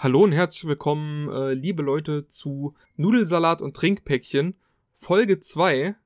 Hallo 0.00 0.22
und 0.22 0.30
herzlich 0.30 0.64
willkommen, 0.64 1.28
äh, 1.28 1.54
liebe 1.54 1.82
Leute, 1.82 2.28
zu 2.28 2.76
Nudelsalat 2.94 3.60
und 3.60 3.74
Trinkpäckchen, 3.74 4.54
Folge 4.96 5.40
2. 5.40 5.96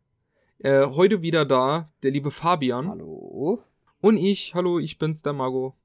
Äh, 0.60 0.86
heute 0.86 1.20
wieder 1.20 1.44
da, 1.44 1.92
der 2.02 2.10
liebe 2.10 2.30
Fabian. 2.30 2.88
Hallo. 2.88 3.62
Und 4.00 4.16
ich, 4.16 4.54
hallo, 4.54 4.78
ich 4.78 4.96
bin's, 4.96 5.20
der 5.20 5.34
Mago. 5.34 5.76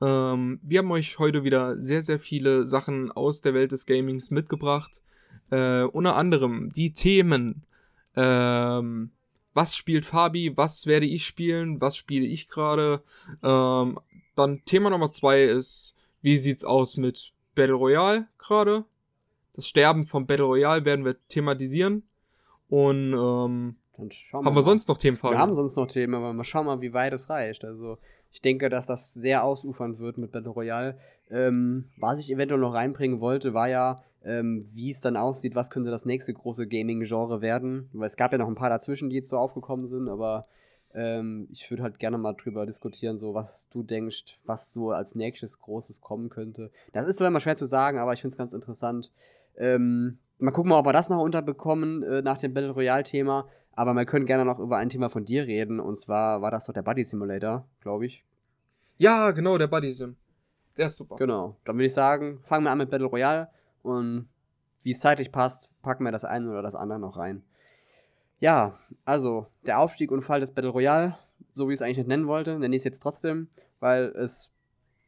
Ähm, 0.00 0.60
wir 0.62 0.78
haben 0.78 0.90
euch 0.92 1.18
heute 1.18 1.42
wieder 1.42 1.82
sehr, 1.82 2.02
sehr 2.02 2.20
viele 2.20 2.64
Sachen 2.64 3.10
aus 3.10 3.40
der 3.40 3.54
Welt 3.54 3.72
des 3.72 3.86
Gamings 3.86 4.30
mitgebracht. 4.30 5.02
Äh, 5.50 5.82
unter 5.82 6.14
anderem 6.14 6.70
die 6.70 6.92
Themen. 6.92 7.66
Ähm, 8.14 9.10
was 9.52 9.74
spielt 9.74 10.06
Fabi? 10.06 10.56
Was 10.56 10.86
werde 10.86 11.06
ich 11.06 11.26
spielen? 11.26 11.80
Was 11.80 11.96
spiele 11.96 12.24
ich 12.24 12.46
gerade? 12.46 13.02
Ähm, 13.42 13.98
dann 14.36 14.64
Thema 14.64 14.90
Nummer 14.90 15.10
zwei 15.10 15.42
ist, 15.42 15.96
wie 16.22 16.38
sieht's 16.38 16.64
aus 16.64 16.96
mit 16.96 17.32
Battle 17.58 17.74
Royale 17.74 18.26
gerade. 18.38 18.84
Das 19.54 19.66
Sterben 19.66 20.06
von 20.06 20.26
Battle 20.26 20.44
Royale 20.44 20.84
werden 20.84 21.04
wir 21.04 21.16
thematisieren. 21.26 22.04
Und 22.68 23.12
ähm, 23.12 23.76
Dann 23.96 24.10
schauen 24.12 24.46
haben 24.46 24.54
wir 24.54 24.58
wir 24.58 24.62
sonst 24.62 24.88
noch 24.88 24.96
Themen, 24.96 25.20
Wir 25.20 25.36
haben 25.36 25.54
sonst 25.56 25.74
noch 25.74 25.88
Themen, 25.88 26.14
aber 26.14 26.32
mal 26.32 26.44
schauen 26.44 26.66
mal, 26.66 26.80
wie 26.80 26.92
weit 26.92 27.12
es 27.12 27.28
reicht. 27.28 27.64
Also, 27.64 27.98
ich 28.30 28.40
denke, 28.40 28.68
dass 28.68 28.86
das 28.86 29.12
sehr 29.12 29.42
ausufernd 29.42 29.98
wird 29.98 30.18
mit 30.18 30.30
Battle 30.30 30.50
Royale. 30.50 30.98
Ähm, 31.30 31.88
was 31.98 32.20
ich 32.20 32.30
eventuell 32.30 32.60
noch 32.60 32.74
reinbringen 32.74 33.20
wollte, 33.20 33.54
war 33.54 33.68
ja, 33.68 34.04
ähm, 34.24 34.68
wie 34.72 34.90
es 34.90 35.00
dann 35.00 35.16
aussieht, 35.16 35.56
was 35.56 35.70
könnte 35.70 35.90
das 35.90 36.04
nächste 36.04 36.32
große 36.32 36.68
Gaming-Genre 36.68 37.40
werden. 37.40 37.90
Weil 37.92 38.06
es 38.06 38.16
gab 38.16 38.30
ja 38.30 38.38
noch 38.38 38.48
ein 38.48 38.54
paar 38.54 38.70
dazwischen, 38.70 39.10
die 39.10 39.16
jetzt 39.16 39.30
so 39.30 39.36
aufgekommen 39.36 39.88
sind, 39.88 40.08
aber 40.08 40.46
ähm, 40.94 41.48
ich 41.52 41.70
würde 41.70 41.82
halt 41.82 41.98
gerne 41.98 42.18
mal 42.18 42.34
drüber 42.34 42.66
diskutieren, 42.66 43.18
so 43.18 43.34
was 43.34 43.68
du 43.70 43.82
denkst, 43.82 44.38
was 44.44 44.72
so 44.72 44.90
als 44.90 45.14
nächstes 45.14 45.60
Großes 45.60 46.00
kommen 46.00 46.28
könnte. 46.28 46.70
Das 46.92 47.08
ist 47.08 47.18
zwar 47.18 47.28
immer 47.28 47.40
schwer 47.40 47.56
zu 47.56 47.66
sagen, 47.66 47.98
aber 47.98 48.12
ich 48.12 48.20
finde 48.20 48.32
es 48.32 48.38
ganz 48.38 48.52
interessant. 48.52 49.12
Ähm, 49.56 50.18
mal 50.38 50.50
gucken, 50.50 50.72
ob 50.72 50.86
wir 50.86 50.92
das 50.92 51.10
noch 51.10 51.22
unterbekommen 51.22 52.02
äh, 52.02 52.22
nach 52.22 52.38
dem 52.38 52.54
Battle 52.54 52.70
Royale-Thema. 52.70 53.48
Aber 53.72 53.94
wir 53.94 54.06
können 54.06 54.26
gerne 54.26 54.44
noch 54.44 54.58
über 54.58 54.76
ein 54.78 54.88
Thema 54.88 55.08
von 55.08 55.24
dir 55.24 55.46
reden. 55.46 55.78
Und 55.78 55.96
zwar 55.96 56.42
war 56.42 56.50
das 56.50 56.66
doch 56.66 56.72
der 56.72 56.82
Buddy 56.82 57.04
Simulator, 57.04 57.64
glaube 57.80 58.06
ich. 58.06 58.24
Ja, 58.96 59.30
genau, 59.30 59.56
der 59.56 59.68
Buddy 59.68 59.92
Sim. 59.92 60.16
Der 60.76 60.86
ist 60.86 60.96
super. 60.96 61.16
Genau. 61.16 61.56
Dann 61.64 61.76
würde 61.76 61.86
ich 61.86 61.94
sagen, 61.94 62.40
fangen 62.42 62.64
wir 62.64 62.70
an 62.70 62.78
mit 62.78 62.90
Battle 62.90 63.06
Royale. 63.06 63.48
Und 63.82 64.28
wie 64.82 64.90
es 64.92 64.98
zeitlich 64.98 65.30
passt, 65.30 65.70
packen 65.82 66.04
wir 66.04 66.10
das 66.10 66.24
eine 66.24 66.50
oder 66.50 66.62
das 66.62 66.74
andere 66.74 66.98
noch 66.98 67.16
rein. 67.16 67.42
Ja, 68.40 68.78
also 69.04 69.46
der 69.66 69.80
Aufstieg 69.80 70.12
und 70.12 70.22
Fall 70.22 70.40
des 70.40 70.52
Battle 70.52 70.70
Royale, 70.70 71.18
so 71.54 71.68
wie 71.68 71.72
ich 71.72 71.78
es 71.78 71.82
eigentlich 71.82 71.98
nicht 71.98 72.08
nennen 72.08 72.28
wollte, 72.28 72.58
nenne 72.58 72.74
ich 72.74 72.80
es 72.80 72.84
jetzt 72.84 73.02
trotzdem, 73.02 73.48
weil 73.80 74.04
es 74.16 74.50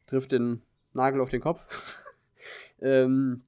trifft 0.05 0.33
den 0.33 0.61
Nagel 0.93 1.21
auf 1.21 1.29
den 1.29 1.41
Kopf. 1.41 1.61
ähm, 2.81 3.43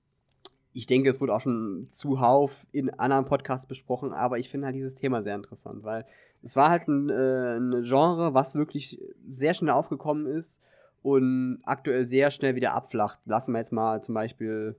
ich 0.72 0.88
denke, 0.88 1.10
es 1.10 1.20
wurde 1.20 1.34
auch 1.36 1.42
schon 1.42 1.88
zuhauf 1.90 2.66
in 2.72 2.90
anderen 2.92 3.26
Podcasts 3.26 3.68
besprochen, 3.68 4.14
aber 4.14 4.40
ich 4.40 4.50
finde 4.50 4.68
halt 4.68 4.76
dieses 4.76 4.96
Thema 4.96 5.22
sehr 5.22 5.36
interessant, 5.36 5.84
weil 5.84 6.06
es 6.42 6.56
war 6.56 6.70
halt 6.70 6.88
ein, 6.88 7.10
äh, 7.10 7.58
ein 7.58 7.84
Genre, 7.84 8.34
was 8.34 8.56
wirklich 8.56 9.00
sehr 9.28 9.54
schnell 9.54 9.72
aufgekommen 9.72 10.26
ist 10.26 10.62
und 11.02 11.60
aktuell 11.64 12.06
sehr 12.06 12.32
schnell 12.32 12.56
wieder 12.56 12.74
abflacht. 12.74 13.20
Lassen 13.26 13.52
wir 13.52 13.60
jetzt 13.60 13.74
mal 13.74 14.02
zum 14.02 14.16
Beispiel 14.16 14.76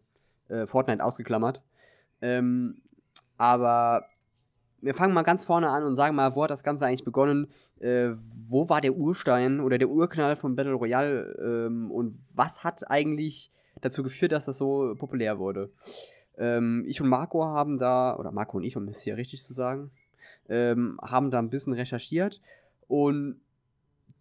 äh, 0.49 0.67
Fortnite 0.67 1.05
ausgeklammert. 1.05 1.63
Ähm, 2.21 2.81
aber 3.37 4.07
wir 4.85 4.95
fangen 4.95 5.15
mal 5.15 5.23
ganz 5.23 5.45
vorne 5.45 5.71
an 5.71 5.83
und 5.85 5.95
sagen 5.95 6.15
mal, 6.15 6.35
wo 6.37 6.45
hat 6.45 6.51
das 6.51 6.63
Ganze 6.63 6.85
eigentlich 6.85 7.05
begonnen? 7.05 7.49
Äh, 7.81 8.11
wo 8.49 8.69
war 8.69 8.81
der 8.81 8.95
Urstein 8.95 9.61
oder 9.61 9.79
der 9.79 9.89
Urknall 9.89 10.37
von 10.37 10.55
Battle 10.57 10.75
Royale 10.75 11.67
ähm, 11.67 11.91
und 11.91 12.19
was 12.35 12.63
hat 12.63 12.91
eigentlich 12.91 13.51
dazu 13.81 14.03
geführt, 14.03 14.33
dass 14.33 14.45
das 14.45 14.59
so 14.59 14.95
populär 14.99 15.39
wurde? 15.39 15.71
Ähm, 16.37 16.85
ich 16.87 17.01
und 17.01 17.09
Marco 17.09 17.45
haben 17.45 17.79
da, 17.79 18.17
oder 18.17 18.31
Marco 18.31 18.59
und 18.59 18.65
ich, 18.65 18.77
um 18.77 18.87
es 18.89 19.03
hier 19.03 19.17
richtig 19.17 19.43
zu 19.43 19.55
sagen, 19.55 19.91
ähm, 20.49 20.99
haben 21.03 21.31
da 21.31 21.39
ein 21.39 21.51
bisschen 21.51 21.73
recherchiert 21.73 22.41
und 22.87 23.41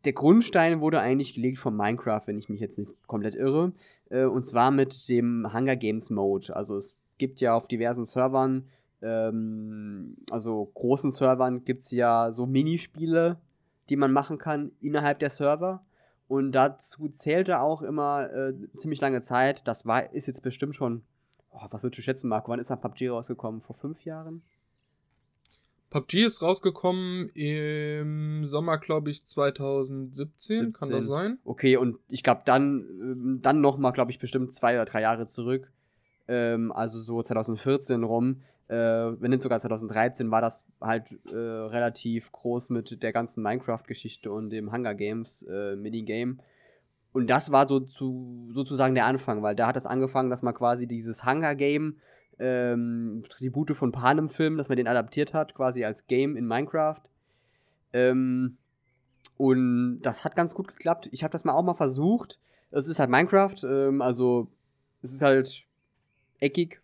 der 0.06 0.14
Grundstein 0.14 0.82
wurde 0.82 1.00
eigentlich 1.00 1.34
gelegt 1.34 1.60
von 1.60 1.76
Minecraft, 1.76 2.24
wenn 2.26 2.38
ich 2.38 2.50
mich 2.50 2.60
jetzt 2.60 2.78
nicht 2.78 2.92
komplett 3.08 3.36
irre. 3.36 3.72
Äh, 4.10 4.26
und 4.26 4.46
zwar 4.46 4.72
mit 4.72 5.08
dem 5.10 5.48
Hunger 5.54 5.76
Games 5.76 6.10
Mode. 6.10 6.56
Also 6.56 6.78
es 6.78 6.96
gibt 7.18 7.40
ja 7.40 7.54
auf 7.54 7.68
diversen 7.68 8.06
Servern, 8.06 8.68
ähm, 9.04 10.16
also 10.32 10.72
großen 10.74 11.12
Servern, 11.12 11.64
gibt 11.66 11.82
es 11.82 11.92
ja 11.92 12.32
so 12.32 12.46
Minispiele, 12.46 13.38
die 13.90 13.96
man 13.96 14.12
machen 14.12 14.38
kann 14.38 14.72
innerhalb 14.80 15.20
der 15.20 15.30
Server. 15.30 15.86
Und 16.28 16.54
dazu 16.54 17.10
zählte 17.10 17.60
auch 17.60 17.82
immer 17.82 18.32
äh, 18.32 18.54
ziemlich 18.78 19.02
lange 19.02 19.22
Zeit. 19.22 19.68
Das 19.68 19.86
war, 19.86 20.14
ist 20.14 20.28
jetzt 20.28 20.42
bestimmt 20.42 20.76
schon, 20.76 21.04
oh, 21.52 21.60
was 21.70 21.84
würdest 21.84 22.00
du 22.00 22.02
schätzen, 22.02 22.30
Marco? 22.30 22.52
Wann 22.52 22.60
ist 22.60 22.70
dann 22.70 22.82
PUBG 22.82 23.10
rausgekommen? 23.10 23.62
Vor 23.62 23.76
fünf 23.76 24.04
Jahren? 24.06 24.42
PUBG 25.90 26.26
ist 26.26 26.42
rausgekommen 26.42 27.30
im 27.36 28.46
Sommer, 28.46 28.80
glaube 28.80 29.12
ich, 29.12 29.26
2017. 29.26 30.74
Kann 30.74 30.90
17. 30.90 30.90
das 30.90 31.06
sein? 31.06 31.38
Okay, 31.44 31.78
und 31.78 32.00
ich 32.10 32.24
glaube, 32.24 32.42
dann, 32.46 32.88
ähm, 33.00 33.40
dann 33.44 33.62
nochmal, 33.62 33.92
glaube 33.92 34.10
ich, 34.10 34.18
bestimmt 34.18 34.56
zwei 34.56 34.74
oder 34.74 34.86
drei 34.86 35.02
Jahre 35.02 35.28
zurück. 35.28 35.72
Ähm, 36.28 36.72
also 36.72 37.00
so 37.00 37.22
2014 37.22 38.04
rum. 38.04 38.42
Äh, 38.70 38.76
wenn 38.76 39.32
nicht 39.32 39.42
sogar 39.42 39.60
2013 39.60 40.32
war 40.32 40.42
das 40.42 40.66
halt 40.80 41.06
äh, 41.32 41.36
relativ 41.36 42.32
groß 42.32 42.70
mit 42.70 43.04
der 43.04 43.12
ganzen 43.12 43.44
Minecraft-Geschichte 43.44 44.32
und 44.32 44.50
dem 44.50 44.72
Hunger 44.72 44.96
Games 44.96 45.44
äh, 45.44 45.76
Minigame. 45.76 46.38
Und 47.12 47.28
das 47.30 47.52
war 47.52 47.68
so 47.68 47.80
zu, 47.80 48.50
sozusagen 48.54 48.96
der 48.96 49.06
Anfang, 49.06 49.44
weil 49.44 49.56
da 49.56 49.68
hat 49.68 49.78
es 49.78 49.86
angefangen, 49.86 50.30
dass 50.30 50.42
man 50.42 50.54
quasi 50.54 50.88
dieses 50.88 51.26
Hunger 51.26 51.56
Game, 51.56 51.98
ähm, 52.40 53.24
Tribute 53.30 53.76
von 53.76 53.92
Panem 53.92 54.30
Film, 54.30 54.58
dass 54.58 54.70
man 54.70 54.78
den 54.78 54.88
adaptiert 54.88 55.34
hat, 55.34 55.54
quasi 55.54 55.86
als 55.86 56.08
Game 56.08 56.36
in 56.36 56.48
Minecraft. 56.48 57.02
Ähm, 57.92 58.58
und 59.38 60.02
das 60.02 60.26
hat 60.26 60.36
ganz 60.36 60.56
gut 60.56 60.68
geklappt. 60.68 61.10
Ich 61.12 61.24
habe 61.24 61.32
das 61.32 61.44
mal 61.44 61.54
auch 61.54 61.64
mal 61.64 61.76
versucht. 61.76 62.40
Es 62.72 62.88
ist 62.88 62.98
halt 62.98 63.10
Minecraft, 63.10 63.64
ähm, 63.64 64.02
also 64.02 64.48
es 65.04 65.14
ist 65.14 65.22
halt 65.22 65.64
eckig. 66.40 66.82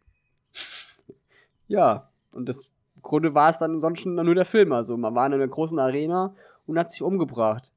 Ja, 1.69 2.09
und 2.31 2.49
das 2.49 2.67
im 2.95 3.03
Grunde 3.03 3.33
war 3.33 3.49
es 3.49 3.59
dann 3.59 3.75
ansonsten 3.75 4.15
nur 4.15 4.35
der 4.35 4.43
Film. 4.43 4.73
Also 4.73 4.97
man 4.97 5.15
war 5.15 5.25
in 5.25 5.33
einer 5.33 5.47
großen 5.47 5.79
Arena 5.79 6.35
und 6.67 6.77
hat 6.77 6.91
sich 6.91 7.01
umgebracht. 7.01 7.71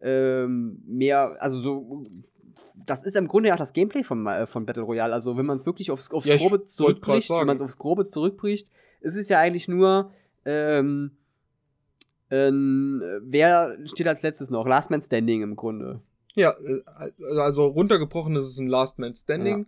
Ähm, 0.00 0.82
mehr, 0.86 1.36
also 1.38 1.60
so, 1.60 2.02
das 2.74 3.04
ist 3.04 3.16
im 3.16 3.28
Grunde 3.28 3.50
ja 3.50 3.54
auch 3.54 3.58
das 3.58 3.72
Gameplay 3.72 4.02
von, 4.02 4.26
äh, 4.26 4.46
von 4.46 4.66
Battle 4.66 4.82
Royale. 4.82 5.12
Also 5.12 5.36
wenn 5.36 5.46
man 5.46 5.58
es 5.58 5.66
wirklich 5.66 5.92
aufs, 5.92 6.10
aufs 6.10 6.26
Ja, 6.26 6.36
Grobe 6.36 6.64
zurückbricht, 6.64 7.30
wenn 7.30 7.46
man 7.46 7.56
es 7.56 7.62
aufs 7.62 7.78
Grobe 7.78 8.06
zurückbricht, 8.06 8.72
ist 9.00 9.16
es 9.16 9.28
ja 9.28 9.38
eigentlich 9.38 9.68
nur, 9.68 10.10
ähm, 10.44 11.12
ähm, 12.30 13.02
wer 13.22 13.76
steht 13.84 14.08
als 14.08 14.22
letztes 14.22 14.50
noch? 14.50 14.66
Last 14.66 14.90
Man 14.90 15.00
Standing 15.00 15.42
im 15.42 15.54
Grunde. 15.54 16.00
Ja, 16.36 16.54
äh, 16.60 16.82
also 17.38 17.66
runtergebrochen 17.66 18.36
ist 18.36 18.46
es 18.46 18.58
ein 18.58 18.66
Last 18.66 18.98
Man 18.98 19.14
Standing, 19.14 19.66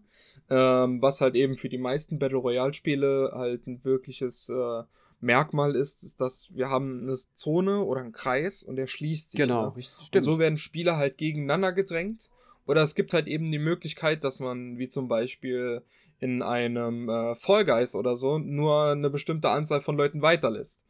ähm, 0.50 1.02
was 1.02 1.20
halt 1.20 1.34
eben 1.34 1.56
für 1.56 1.68
die 1.68 1.78
meisten 1.78 2.18
Battle 2.18 2.38
Royale 2.38 2.72
Spiele 2.72 3.32
halt 3.34 3.66
ein 3.66 3.84
wirkliches 3.84 4.48
äh, 4.48 4.82
Merkmal 5.20 5.76
ist, 5.76 6.02
ist, 6.02 6.20
dass 6.20 6.50
wir 6.52 6.68
haben 6.68 7.02
eine 7.02 7.14
Zone 7.14 7.82
oder 7.84 8.00
einen 8.00 8.12
Kreis 8.12 8.62
und 8.64 8.76
der 8.76 8.88
schließt 8.88 9.30
sich. 9.32 9.40
Genau, 9.40 9.66
Ne? 9.70 9.76
richtig, 9.76 9.98
Und 9.98 10.06
stimmt. 10.06 10.24
so 10.24 10.38
werden 10.38 10.58
Spieler 10.58 10.96
halt 10.96 11.16
gegeneinander 11.16 11.72
gedrängt. 11.72 12.28
Oder 12.66 12.82
es 12.82 12.94
gibt 12.94 13.12
halt 13.12 13.26
eben 13.26 13.50
die 13.50 13.58
Möglichkeit, 13.58 14.22
dass 14.24 14.38
man, 14.40 14.78
wie 14.78 14.86
zum 14.88 15.08
Beispiel 15.08 15.82
in 16.20 16.42
einem 16.42 17.08
äh, 17.08 17.34
Fall 17.34 17.64
Guys 17.64 17.94
oder 17.96 18.16
so, 18.16 18.38
nur 18.38 18.92
eine 18.92 19.10
bestimmte 19.10 19.50
Anzahl 19.50 19.80
von 19.80 19.96
Leuten 19.96 20.22
weiterlässt. 20.22 20.84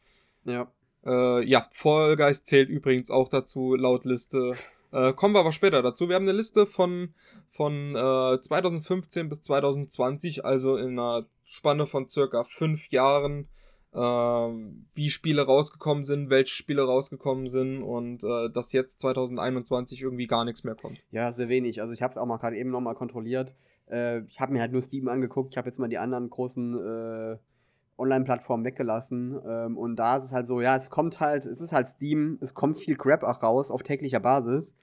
ja. 0.45 0.71
Äh, 1.05 1.45
ja, 1.45 1.67
Fall 1.73 2.17
Guys 2.17 2.45
zählt 2.45 2.69
übrigens 2.69 3.11
auch 3.11 3.29
dazu, 3.29 3.75
laut 3.75 4.05
Liste. 4.05 4.55
Äh, 4.93 5.15
kommen 5.15 5.35
wir 5.35 5.41
aber 5.41 5.53
später 5.53 5.83
dazu. 5.83 6.09
Wir 6.09 6.17
haben 6.17 6.25
eine 6.29 6.37
Liste 6.37 6.67
von, 6.67 7.15
von 7.51 7.97
äh, 7.97 8.41
2015 8.41 9.29
bis 9.29 9.41
2020, 9.41 10.45
also 10.45 10.77
in 10.77 10.99
einer 10.99 11.27
Spanne 11.45 11.87
von 11.87 12.09
circa 12.09 12.45
fünf 12.45 12.89
Jahren, 12.91 13.49
äh, 13.95 13.99
wie 13.99 15.11
Spiele 15.11 15.47
rausgekommen 15.47 16.05
sind, 16.05 16.31
welche 16.31 16.55
Spiele 16.55 16.83
rausgekommen 16.83 17.47
sind 17.47 17.83
und 17.83 18.23
äh, 18.23 18.51
dass 18.51 18.73
jetzt 18.73 19.01
2021 19.01 20.03
irgendwie 20.03 20.27
gar 20.27 20.45
nichts 20.45 20.63
mehr 20.63 20.75
kommt. 20.75 20.99
Ja, 21.11 21.33
sehr 21.33 21.49
wenig. 21.49 21.81
Also 21.81 21.95
ich 21.95 22.03
habe 22.03 22.11
es 22.11 22.19
auch 22.19 22.27
mal 22.27 22.37
gerade 22.37 22.57
eben 22.57 22.71
nochmal 22.71 22.95
kontrolliert. 22.95 23.55
Äh, 23.91 24.21
ich 24.25 24.41
habe 24.41 24.53
mir 24.53 24.61
halt 24.61 24.73
nur 24.73 24.83
Steam 24.83 25.09
angeguckt. 25.09 25.53
Ich 25.53 25.57
habe 25.57 25.69
jetzt 25.69 25.79
mal 25.79 25.89
die 25.89 25.99
anderen 25.99 26.29
großen 26.29 26.75
äh, 26.75 27.37
Online-Plattformen 27.99 28.65
weggelassen. 28.65 29.41
Ähm, 29.47 29.79
und 29.79 29.97
da 29.97 30.17
ist 30.17 30.25
es 30.25 30.33
halt 30.33 30.47
so, 30.47 30.61
ja, 30.61 30.75
es 30.77 30.91
kommt 30.91 31.21
halt, 31.21 31.47
es 31.47 31.61
ist 31.61 31.73
halt 31.73 31.89
Steam, 31.89 32.39
es 32.41 32.55
kommt 32.55 32.79
viel 32.79 32.97
Crap 32.97 33.23
auch 33.23 33.43
raus 33.43 33.71
auf 33.71 33.83
täglicher 33.83 34.21
Basis. 34.21 34.75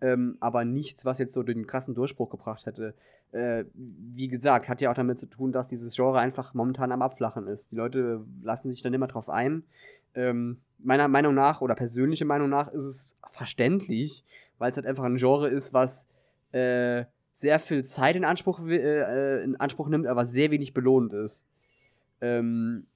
Ähm, 0.00 0.36
aber 0.40 0.64
nichts, 0.64 1.04
was 1.04 1.18
jetzt 1.18 1.32
so 1.32 1.42
den 1.42 1.66
krassen 1.66 1.94
Durchbruch 1.94 2.30
gebracht 2.30 2.66
hätte. 2.66 2.94
Äh, 3.32 3.64
wie 3.74 4.28
gesagt, 4.28 4.68
hat 4.68 4.80
ja 4.80 4.90
auch 4.90 4.94
damit 4.94 5.18
zu 5.18 5.26
tun, 5.26 5.52
dass 5.52 5.68
dieses 5.68 5.94
Genre 5.94 6.18
einfach 6.18 6.54
momentan 6.54 6.92
am 6.92 7.02
Abflachen 7.02 7.46
ist. 7.48 7.72
Die 7.72 7.76
Leute 7.76 8.24
lassen 8.42 8.70
sich 8.70 8.82
dann 8.82 8.94
immer 8.94 9.08
drauf 9.08 9.28
ein. 9.28 9.64
Ähm, 10.14 10.58
meiner 10.78 11.08
Meinung 11.08 11.34
nach, 11.34 11.60
oder 11.60 11.74
persönliche 11.74 12.24
Meinung 12.24 12.48
nach, 12.48 12.72
ist 12.72 12.84
es 12.84 13.18
verständlich, 13.30 14.24
weil 14.58 14.70
es 14.70 14.76
halt 14.76 14.86
einfach 14.86 15.04
ein 15.04 15.16
Genre 15.16 15.48
ist, 15.48 15.74
was 15.74 16.06
äh, 16.52 17.04
sehr 17.34 17.58
viel 17.58 17.84
Zeit 17.84 18.16
in 18.16 18.24
Anspruch, 18.24 18.60
äh, 18.66 19.42
in 19.42 19.56
Anspruch 19.56 19.88
nimmt, 19.88 20.06
aber 20.06 20.24
sehr 20.24 20.50
wenig 20.50 20.74
belohnt 20.74 21.12
ist. 21.12 21.44
Ähm, 22.20 22.86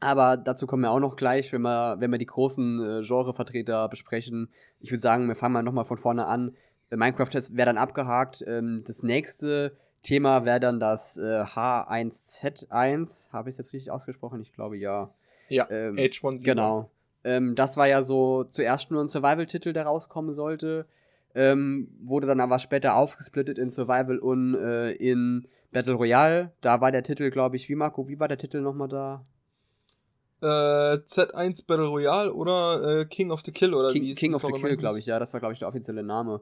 aber 0.00 0.36
dazu 0.36 0.66
kommen 0.66 0.82
wir 0.82 0.90
auch 0.90 1.00
noch 1.00 1.16
gleich, 1.16 1.52
wenn 1.52 1.62
wir, 1.62 1.96
wenn 1.98 2.10
wir 2.10 2.18
die 2.18 2.26
großen 2.26 2.80
äh, 2.80 3.06
Genrevertreter 3.06 3.88
besprechen. 3.88 4.48
Ich 4.80 4.90
würde 4.90 5.02
sagen, 5.02 5.26
wir 5.26 5.34
fangen 5.34 5.54
mal 5.54 5.62
nochmal 5.62 5.84
von 5.84 5.98
vorne 5.98 6.26
an. 6.26 6.54
Minecraft 6.90 7.30
wäre 7.50 7.66
dann 7.66 7.78
abgehakt. 7.78 8.44
Ähm, 8.46 8.84
das 8.86 9.02
nächste 9.02 9.76
Thema 10.02 10.44
wäre 10.44 10.60
dann 10.60 10.80
das 10.80 11.18
äh, 11.18 11.42
H1Z1. 11.42 13.32
Habe 13.32 13.48
ich 13.48 13.54
es 13.54 13.58
jetzt 13.58 13.72
richtig 13.72 13.90
ausgesprochen? 13.90 14.40
Ich 14.42 14.52
glaube 14.52 14.76
ja. 14.76 15.10
Ja, 15.48 15.68
ähm, 15.70 15.96
H1Z1. 15.96 16.44
Genau. 16.44 16.90
Ähm, 17.24 17.56
das 17.56 17.76
war 17.76 17.88
ja 17.88 18.02
so 18.02 18.44
zuerst 18.44 18.90
nur 18.90 19.02
ein 19.02 19.08
Survival-Titel, 19.08 19.72
der 19.72 19.84
rauskommen 19.84 20.32
sollte. 20.32 20.86
Ähm, 21.34 21.88
wurde 22.00 22.26
dann 22.26 22.40
aber 22.40 22.58
später 22.58 22.94
aufgesplittet 22.94 23.58
in 23.58 23.70
Survival 23.70 24.18
und 24.18 24.54
äh, 24.54 24.92
in 24.92 25.46
Battle 25.72 25.94
Royale. 25.94 26.52
Da 26.60 26.80
war 26.80 26.92
der 26.92 27.02
Titel, 27.02 27.30
glaube 27.30 27.56
ich, 27.56 27.68
wie 27.68 27.74
Marco, 27.74 28.08
wie 28.08 28.18
war 28.18 28.28
der 28.28 28.38
Titel 28.38 28.60
nochmal 28.60 28.88
da? 28.88 29.24
Äh, 30.40 31.00
Z1 31.04 31.66
Battle 31.66 31.86
Royale 31.86 32.32
oder 32.32 33.00
äh, 33.00 33.04
King 33.04 33.30
of 33.30 33.42
the 33.44 33.52
Kill 33.52 33.74
oder 33.74 33.92
King, 33.92 34.02
wie 34.02 34.14
King 34.14 34.34
of 34.34 34.42
the 34.42 34.52
Kill, 34.52 34.76
glaube 34.76 34.98
ich, 34.98 35.06
ja, 35.06 35.18
das 35.18 35.32
war, 35.32 35.40
glaube 35.40 35.54
ich, 35.54 35.58
der 35.58 35.68
offizielle 35.68 36.02
Name. 36.02 36.40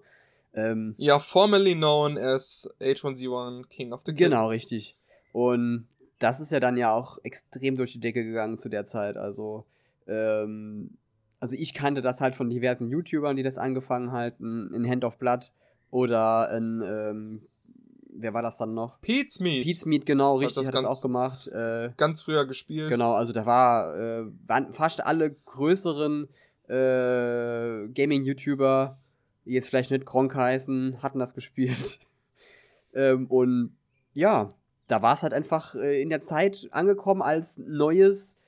Ähm, 0.54 0.94
ja, 0.98 1.18
formerly 1.18 1.74
known 1.74 2.18
as 2.18 2.68
H1Z1 2.80 3.66
King 3.68 3.92
of 3.92 4.02
the 4.04 4.12
Kill. 4.12 4.28
Genau, 4.28 4.48
richtig. 4.48 4.96
Und 5.32 5.86
das 6.18 6.40
ist 6.40 6.52
ja 6.52 6.60
dann 6.60 6.76
ja 6.76 6.92
auch 6.92 7.18
extrem 7.22 7.76
durch 7.76 7.92
die 7.92 8.00
Decke 8.00 8.24
gegangen 8.24 8.58
zu 8.58 8.68
der 8.68 8.84
Zeit. 8.84 9.16
Also, 9.16 9.66
ähm, 10.06 10.96
also 11.40 11.56
ich 11.56 11.74
kannte 11.74 12.00
das 12.00 12.20
halt 12.20 12.34
von 12.34 12.48
diversen 12.48 12.88
YouTubern, 12.88 13.36
die 13.36 13.42
das 13.42 13.58
angefangen 13.58 14.12
halten, 14.12 14.72
in 14.74 14.88
Hand 14.88 15.04
of 15.04 15.18
Blood 15.18 15.52
oder 15.90 16.50
in, 16.56 16.82
ähm, 16.82 17.42
wer 18.18 18.34
war 18.34 18.42
das 18.42 18.58
dann 18.58 18.74
noch? 18.74 19.00
Pete's 19.00 19.40
Meat. 19.40 19.64
Pete's 19.64 19.86
Meat, 19.86 20.06
genau, 20.06 20.36
richtig, 20.36 20.66
hat 20.66 20.74
das, 20.74 20.82
hat 20.82 20.90
das 20.90 20.98
auch 20.98 21.02
gemacht. 21.02 21.46
Äh, 21.48 21.90
ganz 21.96 22.22
früher 22.22 22.46
gespielt. 22.46 22.90
Genau, 22.90 23.14
also 23.14 23.32
da 23.32 23.46
war, 23.46 23.96
äh, 23.96 24.24
waren 24.46 24.72
fast 24.72 25.04
alle 25.04 25.30
größeren 25.46 26.28
äh, 26.68 27.88
Gaming-YouTuber, 27.88 28.98
die 29.44 29.52
jetzt 29.52 29.68
vielleicht 29.68 29.90
nicht 29.90 30.06
Gronk 30.06 30.34
heißen, 30.34 31.02
hatten 31.02 31.18
das 31.18 31.34
gespielt. 31.34 32.00
ähm, 32.94 33.26
und 33.26 33.76
ja, 34.14 34.52
da 34.88 35.02
war 35.02 35.14
es 35.14 35.22
halt 35.22 35.34
einfach 35.34 35.74
äh, 35.74 36.00
in 36.00 36.10
der 36.10 36.20
Zeit 36.20 36.68
angekommen 36.70 37.22
als 37.22 37.58
neues, 37.58 38.38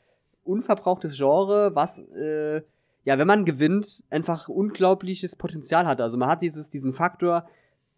unverbrauchtes 0.45 1.17
Genre, 1.17 1.75
was, 1.75 2.01
äh, 2.11 2.63
ja, 3.05 3.19
wenn 3.19 3.27
man 3.27 3.45
gewinnt, 3.45 4.03
einfach 4.11 4.49
unglaubliches 4.49 5.37
Potenzial 5.37 5.87
hat. 5.87 6.01
Also 6.01 6.17
man 6.17 6.29
hat 6.29 6.43
dieses, 6.43 6.71
diesen 6.71 6.93
Faktor, 6.93 7.49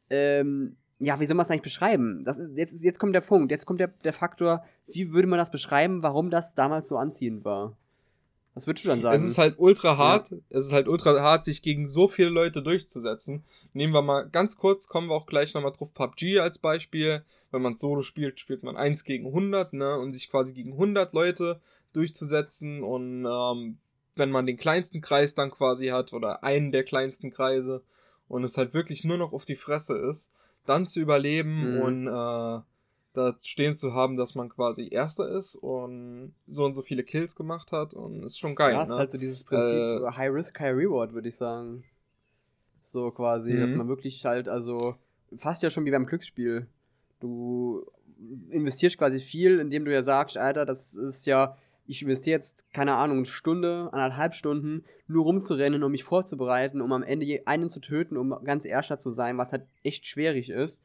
ähm, 0.08 0.76
ja, 1.00 1.18
wie 1.18 1.26
soll 1.26 1.34
man 1.34 1.44
es 1.44 1.50
eigentlich 1.50 1.62
beschreiben? 1.62 2.24
Das 2.24 2.38
ist, 2.38 2.56
jetzt, 2.56 2.82
jetzt 2.82 2.98
kommt 2.98 3.14
der 3.14 3.22
Punkt, 3.22 3.50
jetzt 3.50 3.66
kommt 3.66 3.80
der, 3.80 3.88
der 3.88 4.12
Faktor, 4.12 4.64
wie 4.86 5.12
würde 5.12 5.28
man 5.28 5.38
das 5.38 5.50
beschreiben, 5.50 6.02
warum 6.02 6.30
das 6.30 6.54
damals 6.54 6.88
so 6.88 6.96
anziehend 6.96 7.44
war? 7.44 7.76
Was 8.54 8.66
würdest 8.66 8.84
du 8.84 8.90
dann 8.90 9.00
sagen? 9.00 9.16
Es 9.16 9.24
ist 9.24 9.38
halt 9.38 9.54
ultra 9.58 9.96
hart. 9.96 10.30
Ja. 10.30 10.36
Es 10.50 10.66
ist 10.66 10.72
halt 10.72 10.88
ultra 10.88 11.18
hart, 11.22 11.44
sich 11.44 11.62
gegen 11.62 11.88
so 11.88 12.08
viele 12.08 12.30
Leute 12.30 12.62
durchzusetzen. 12.62 13.44
Nehmen 13.72 13.94
wir 13.94 14.02
mal 14.02 14.28
ganz 14.28 14.56
kurz, 14.56 14.88
kommen 14.88 15.08
wir 15.08 15.14
auch 15.14 15.26
gleich 15.26 15.54
nochmal 15.54 15.72
drauf. 15.72 15.94
PUBG 15.94 16.40
als 16.40 16.58
Beispiel. 16.58 17.24
Wenn 17.52 17.62
man 17.62 17.76
Solo 17.76 18.02
spielt, 18.02 18.40
spielt 18.40 18.64
man 18.64 18.76
1 18.76 19.04
gegen 19.04 19.26
100, 19.26 19.72
ne? 19.72 19.98
Und 19.98 20.12
sich 20.12 20.28
quasi 20.28 20.52
gegen 20.52 20.72
100 20.72 21.12
Leute 21.12 21.60
durchzusetzen. 21.92 22.82
Und 22.82 23.24
ähm, 23.24 23.78
wenn 24.16 24.30
man 24.32 24.46
den 24.46 24.56
kleinsten 24.56 25.00
Kreis 25.00 25.34
dann 25.34 25.52
quasi 25.52 25.88
hat 25.88 26.12
oder 26.12 26.42
einen 26.42 26.72
der 26.72 26.82
kleinsten 26.82 27.30
Kreise 27.30 27.82
und 28.26 28.42
es 28.42 28.56
halt 28.56 28.74
wirklich 28.74 29.04
nur 29.04 29.16
noch 29.16 29.32
auf 29.32 29.44
die 29.44 29.56
Fresse 29.56 29.96
ist, 29.96 30.32
dann 30.66 30.86
zu 30.86 31.00
überleben 31.00 31.76
mhm. 31.76 31.80
und 31.80 32.06
äh, 32.06 32.60
da 33.12 33.34
stehen 33.42 33.74
zu 33.74 33.94
haben, 33.94 34.16
dass 34.16 34.34
man 34.34 34.48
quasi 34.48 34.88
Erster 34.90 35.28
ist 35.28 35.56
und 35.56 36.32
so 36.46 36.64
und 36.64 36.74
so 36.74 36.82
viele 36.82 37.02
Kills 37.02 37.34
gemacht 37.34 37.72
hat 37.72 37.92
und 37.94 38.22
ist 38.22 38.38
schon 38.38 38.54
geil. 38.54 38.72
Ja, 38.72 38.84
ne? 38.84 38.84
ist 38.84 38.98
halt 38.98 39.10
so 39.10 39.18
dieses 39.18 39.42
Prinzip 39.44 39.74
äh, 39.74 40.12
High 40.12 40.32
Risk, 40.32 40.58
High 40.60 40.76
Reward, 40.76 41.12
würde 41.12 41.28
ich 41.28 41.36
sagen. 41.36 41.84
So 42.82 43.10
quasi, 43.10 43.52
mhm. 43.52 43.60
dass 43.60 43.72
man 43.72 43.88
wirklich 43.88 44.24
halt, 44.24 44.48
also 44.48 44.96
fast 45.36 45.62
ja 45.62 45.70
schon 45.70 45.84
wie 45.84 45.90
beim 45.90 46.06
Glücksspiel. 46.06 46.66
Du 47.18 47.84
investierst 48.50 48.98
quasi 48.98 49.20
viel, 49.20 49.58
indem 49.58 49.84
du 49.84 49.92
ja 49.92 50.02
sagst, 50.02 50.36
Alter, 50.36 50.64
das 50.64 50.94
ist 50.94 51.26
ja, 51.26 51.56
ich 51.90 52.02
investiere 52.02 52.36
jetzt, 52.36 52.72
keine 52.72 52.94
Ahnung, 52.94 53.18
eine 53.18 53.26
Stunde, 53.26 53.88
anderthalb 53.90 54.34
Stunden, 54.34 54.84
nur 55.08 55.24
rumzurennen, 55.24 55.82
um 55.82 55.90
mich 55.90 56.04
vorzubereiten, 56.04 56.80
um 56.80 56.92
am 56.92 57.02
Ende 57.02 57.42
einen 57.46 57.68
zu 57.68 57.80
töten, 57.80 58.16
um 58.16 58.44
ganz 58.44 58.64
Erster 58.64 58.96
zu 58.96 59.10
sein, 59.10 59.38
was 59.38 59.50
halt 59.50 59.64
echt 59.82 60.06
schwierig 60.06 60.50
ist. 60.50 60.80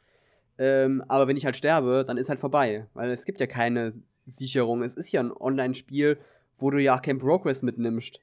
Ähm, 0.58 1.04
aber 1.08 1.28
wenn 1.28 1.38
ich 1.38 1.46
halt 1.46 1.56
sterbe, 1.56 2.06
dann 2.08 2.18
ist 2.18 2.30
halt 2.30 2.40
vorbei. 2.40 2.88
Weil 2.96 3.12
es 3.12 3.26
gibt 3.26 3.40
ja 3.40 3.46
keine 3.46 3.94
Sicherung. 4.26 4.82
Es 4.82 4.96
ist 4.96 5.12
ja 5.12 5.22
ein 5.22 5.32
Online-Spiel, 5.32 6.18
wo 6.58 6.72
du 6.72 6.82
ja 6.82 6.98
auch 6.98 7.04
kein 7.04 7.20
Progress 7.20 7.62
mitnimmst. 7.62 8.20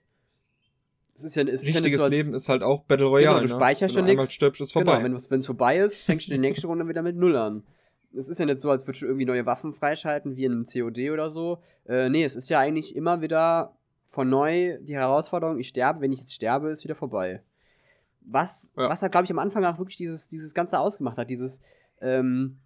Es 1.15 1.23
ist 1.23 1.37
ja, 1.37 1.43
es 1.43 1.63
Richtiges 1.63 1.85
ist 1.85 1.93
ja 1.93 1.99
so, 1.99 2.07
Leben 2.09 2.35
ist 2.35 2.49
halt 2.49 2.65
auch 2.65 2.83
Battle 2.83 3.07
Royale. 3.07 3.37
Genau, 3.37 3.47
du 3.47 3.55
ne? 3.55 3.61
speicherst 3.61 3.95
ne? 3.95 4.01
ja 4.01 4.07
nichts. 4.07 4.33
stirbst, 4.33 4.61
ist 4.61 4.73
vorbei. 4.73 5.01
Genau, 5.01 5.21
wenn 5.29 5.39
es 5.39 5.47
vorbei 5.47 5.79
ist, 5.79 6.03
fängst 6.03 6.27
du 6.27 6.33
die 6.33 6.39
nächste 6.39 6.67
Runde 6.67 6.89
wieder 6.89 7.03
mit 7.03 7.15
Null 7.15 7.37
an. 7.37 7.63
Es 8.17 8.29
ist 8.29 8.39
ja 8.39 8.47
nicht 8.47 8.61
so, 8.61 8.71
als 8.71 8.87
würdest 8.87 9.03
du 9.03 9.07
irgendwie 9.07 9.25
neue 9.25 9.47
Waffen 9.47 9.73
freischalten, 9.73 10.37
wie 10.37 10.45
in 10.45 10.53
einem 10.53 10.65
COD 10.65 11.11
oder 11.11 11.31
so. 11.31 11.63
Äh, 11.87 12.09
nee, 12.09 12.25
es 12.25 12.37
ist 12.37 12.51
ja 12.51 12.59
eigentlich 12.59 12.95
immer 12.95 13.21
wieder 13.21 13.75
von 14.11 14.29
neu 14.29 14.79
die 14.81 14.95
Herausforderung, 14.95 15.59
ich 15.59 15.69
sterbe, 15.69 16.03
wenn 16.03 16.13
ich 16.13 16.21
jetzt 16.21 16.35
sterbe, 16.35 16.71
ist 16.71 16.85
wieder 16.85 16.95
vorbei. 16.95 17.43
Was, 18.21 18.73
ja. 18.77 18.89
was 18.89 19.03
halt, 19.03 19.13
glaube 19.13 19.25
ich, 19.25 19.31
am 19.31 19.39
Anfang 19.39 19.65
auch 19.65 19.79
wirklich 19.79 19.97
dieses, 19.97 20.29
dieses 20.29 20.55
Ganze 20.55 20.79
ausgemacht 20.79 21.17
hat, 21.17 21.31
dieses, 21.31 21.61
ähm, 22.01 22.59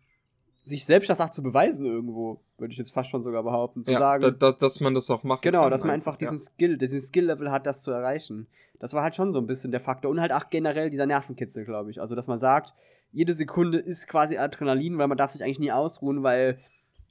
sich 0.66 0.84
selbst 0.84 1.08
das 1.08 1.20
auch 1.20 1.30
zu 1.30 1.42
beweisen 1.42 1.86
irgendwo, 1.86 2.40
würde 2.58 2.72
ich 2.72 2.78
jetzt 2.78 2.92
fast 2.92 3.08
schon 3.10 3.22
sogar 3.22 3.44
behaupten, 3.44 3.84
zu 3.84 3.92
ja, 3.92 3.98
sagen. 3.98 4.22
Da, 4.22 4.30
da, 4.32 4.52
dass 4.52 4.80
man 4.80 4.94
das 4.94 5.08
auch 5.10 5.22
macht. 5.22 5.42
Genau, 5.42 5.70
dass 5.70 5.82
man 5.82 5.92
einfach 5.92 6.16
diesen 6.16 6.38
ja. 6.38 6.44
Skill, 6.44 6.76
diesen 6.76 7.00
Skill-Level 7.00 7.52
hat, 7.52 7.66
das 7.66 7.82
zu 7.82 7.92
erreichen. 7.92 8.48
Das 8.80 8.92
war 8.92 9.04
halt 9.04 9.14
schon 9.14 9.32
so 9.32 9.38
ein 9.38 9.46
bisschen 9.46 9.70
der 9.70 9.80
Faktor. 9.80 10.10
Und 10.10 10.20
halt 10.20 10.32
auch 10.32 10.50
generell 10.50 10.90
dieser 10.90 11.06
Nervenkitzel, 11.06 11.64
glaube 11.64 11.92
ich. 11.92 12.00
Also, 12.00 12.16
dass 12.16 12.26
man 12.26 12.38
sagt, 12.38 12.74
jede 13.12 13.34
Sekunde 13.34 13.78
ist 13.78 14.08
quasi 14.08 14.36
Adrenalin, 14.36 14.98
weil 14.98 15.08
man 15.08 15.18
darf 15.18 15.32
sich 15.32 15.42
eigentlich 15.42 15.58
nie 15.58 15.72
ausruhen, 15.72 16.22
weil 16.22 16.58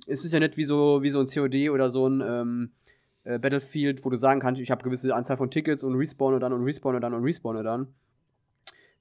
es 0.07 0.23
ist 0.23 0.33
ja 0.33 0.39
nicht 0.39 0.57
wie 0.57 0.65
so, 0.65 1.01
wie 1.01 1.09
so 1.09 1.19
ein 1.19 1.25
COD 1.25 1.69
oder 1.69 1.89
so 1.89 2.07
ein 2.07 2.21
ähm, 2.21 2.71
äh, 3.23 3.39
Battlefield, 3.39 4.05
wo 4.05 4.09
du 4.09 4.17
sagen 4.17 4.39
kannst, 4.39 4.61
ich 4.61 4.71
habe 4.71 4.83
gewisse 4.83 5.13
Anzahl 5.13 5.37
von 5.37 5.49
Tickets 5.49 5.83
und 5.83 5.95
respawne 5.95 6.39
dann 6.39 6.53
und 6.53 6.63
respawne 6.63 6.99
dann 6.99 7.13
und 7.13 7.23
respawne 7.23 7.63
dann. 7.63 7.87